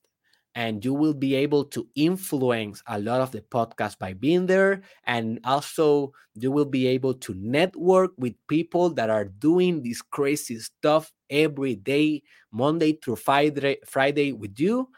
[0.55, 4.83] and you will be able to influence a lot of the podcast by being there.
[5.05, 10.59] And also you will be able to network with people that are doing this crazy
[10.59, 14.89] stuff every day monday through friday friday with you.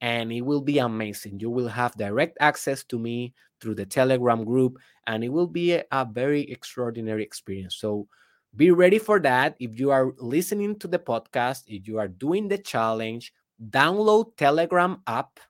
[0.00, 1.40] And it will be amazing.
[1.40, 5.74] You will have direct access to me through the telegram group and it will be
[5.74, 7.76] a, a very extraordinary experience.
[7.76, 8.08] So
[8.56, 9.56] be ready for that.
[9.58, 13.32] If you are listening to the podcast if you are doing the challenge
[13.70, 15.40] download Telegram app,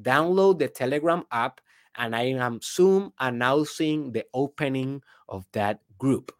[0.00, 1.60] download the Telegram app,
[1.96, 6.32] and I am soon announcing the opening of that group.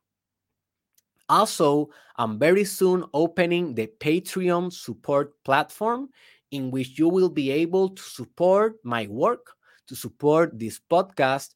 [1.29, 6.09] Also, I'm very soon opening the Patreon support platform
[6.51, 9.55] in which you will be able to support my work,
[9.89, 11.51] to support this podcast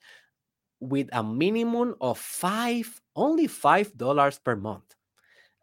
[0.81, 4.95] with a minimum of five, only five dollars per month.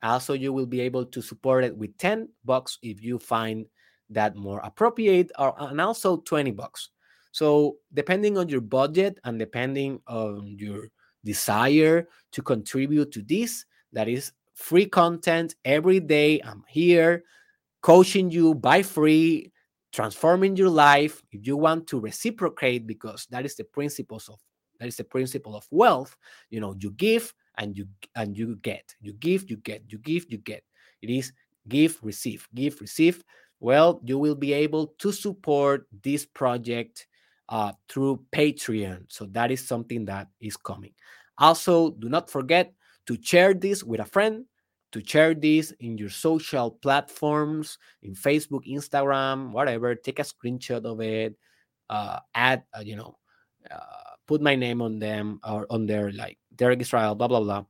[0.04, 3.66] Also, you will be able to support it with 10 bucks if you find
[4.10, 6.90] that more appropriate or uh, and also 20 bucks.
[7.32, 10.90] So depending on your budget and depending on your
[11.24, 17.24] desire to contribute to this that is free content every day i'm here
[17.82, 19.50] coaching you by free
[19.94, 24.38] transforming your life if you want to reciprocate because that is the principles of
[24.82, 26.18] that is the principle of wealth
[26.50, 28.96] you know you give and you and you get.
[29.02, 29.84] You give you get.
[29.88, 30.64] You give you get.
[31.02, 31.32] It is
[31.68, 32.48] give receive.
[32.54, 33.24] Give receive
[33.64, 37.08] well, you will be able to support this project
[37.48, 39.06] uh, through Patreon.
[39.08, 40.92] So that is something that is coming.
[41.38, 42.74] Also, do not forget
[43.08, 44.44] to share this with a friend,
[44.92, 49.96] to share this in your social platforms, in Facebook, Instagram, whatever.
[49.96, 51.36] Take a screenshot of it,
[51.90, 53.16] uh, add, uh, you know,
[53.72, 57.64] uh, put my name on them or on their like Derek Israel, blah, blah, blah.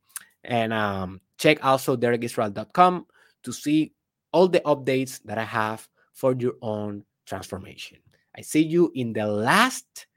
[0.43, 3.05] And um, check also derekisrael.com
[3.43, 3.93] to see
[4.33, 7.99] all the updates that I have for your own transformation.
[8.35, 10.07] I see you in the last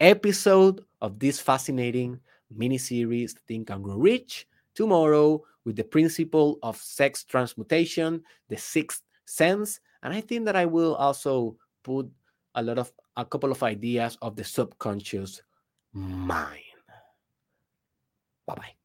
[0.00, 2.18] episode of this fascinating
[2.50, 9.02] mini series, Think and Grow Rich, tomorrow with the principle of sex transmutation, the sixth
[9.26, 9.80] sense.
[10.02, 12.08] And I think that I will also put
[12.54, 15.42] a lot of a couple of ideas of the subconscious
[15.92, 16.62] mind.
[18.46, 18.77] Bye bye.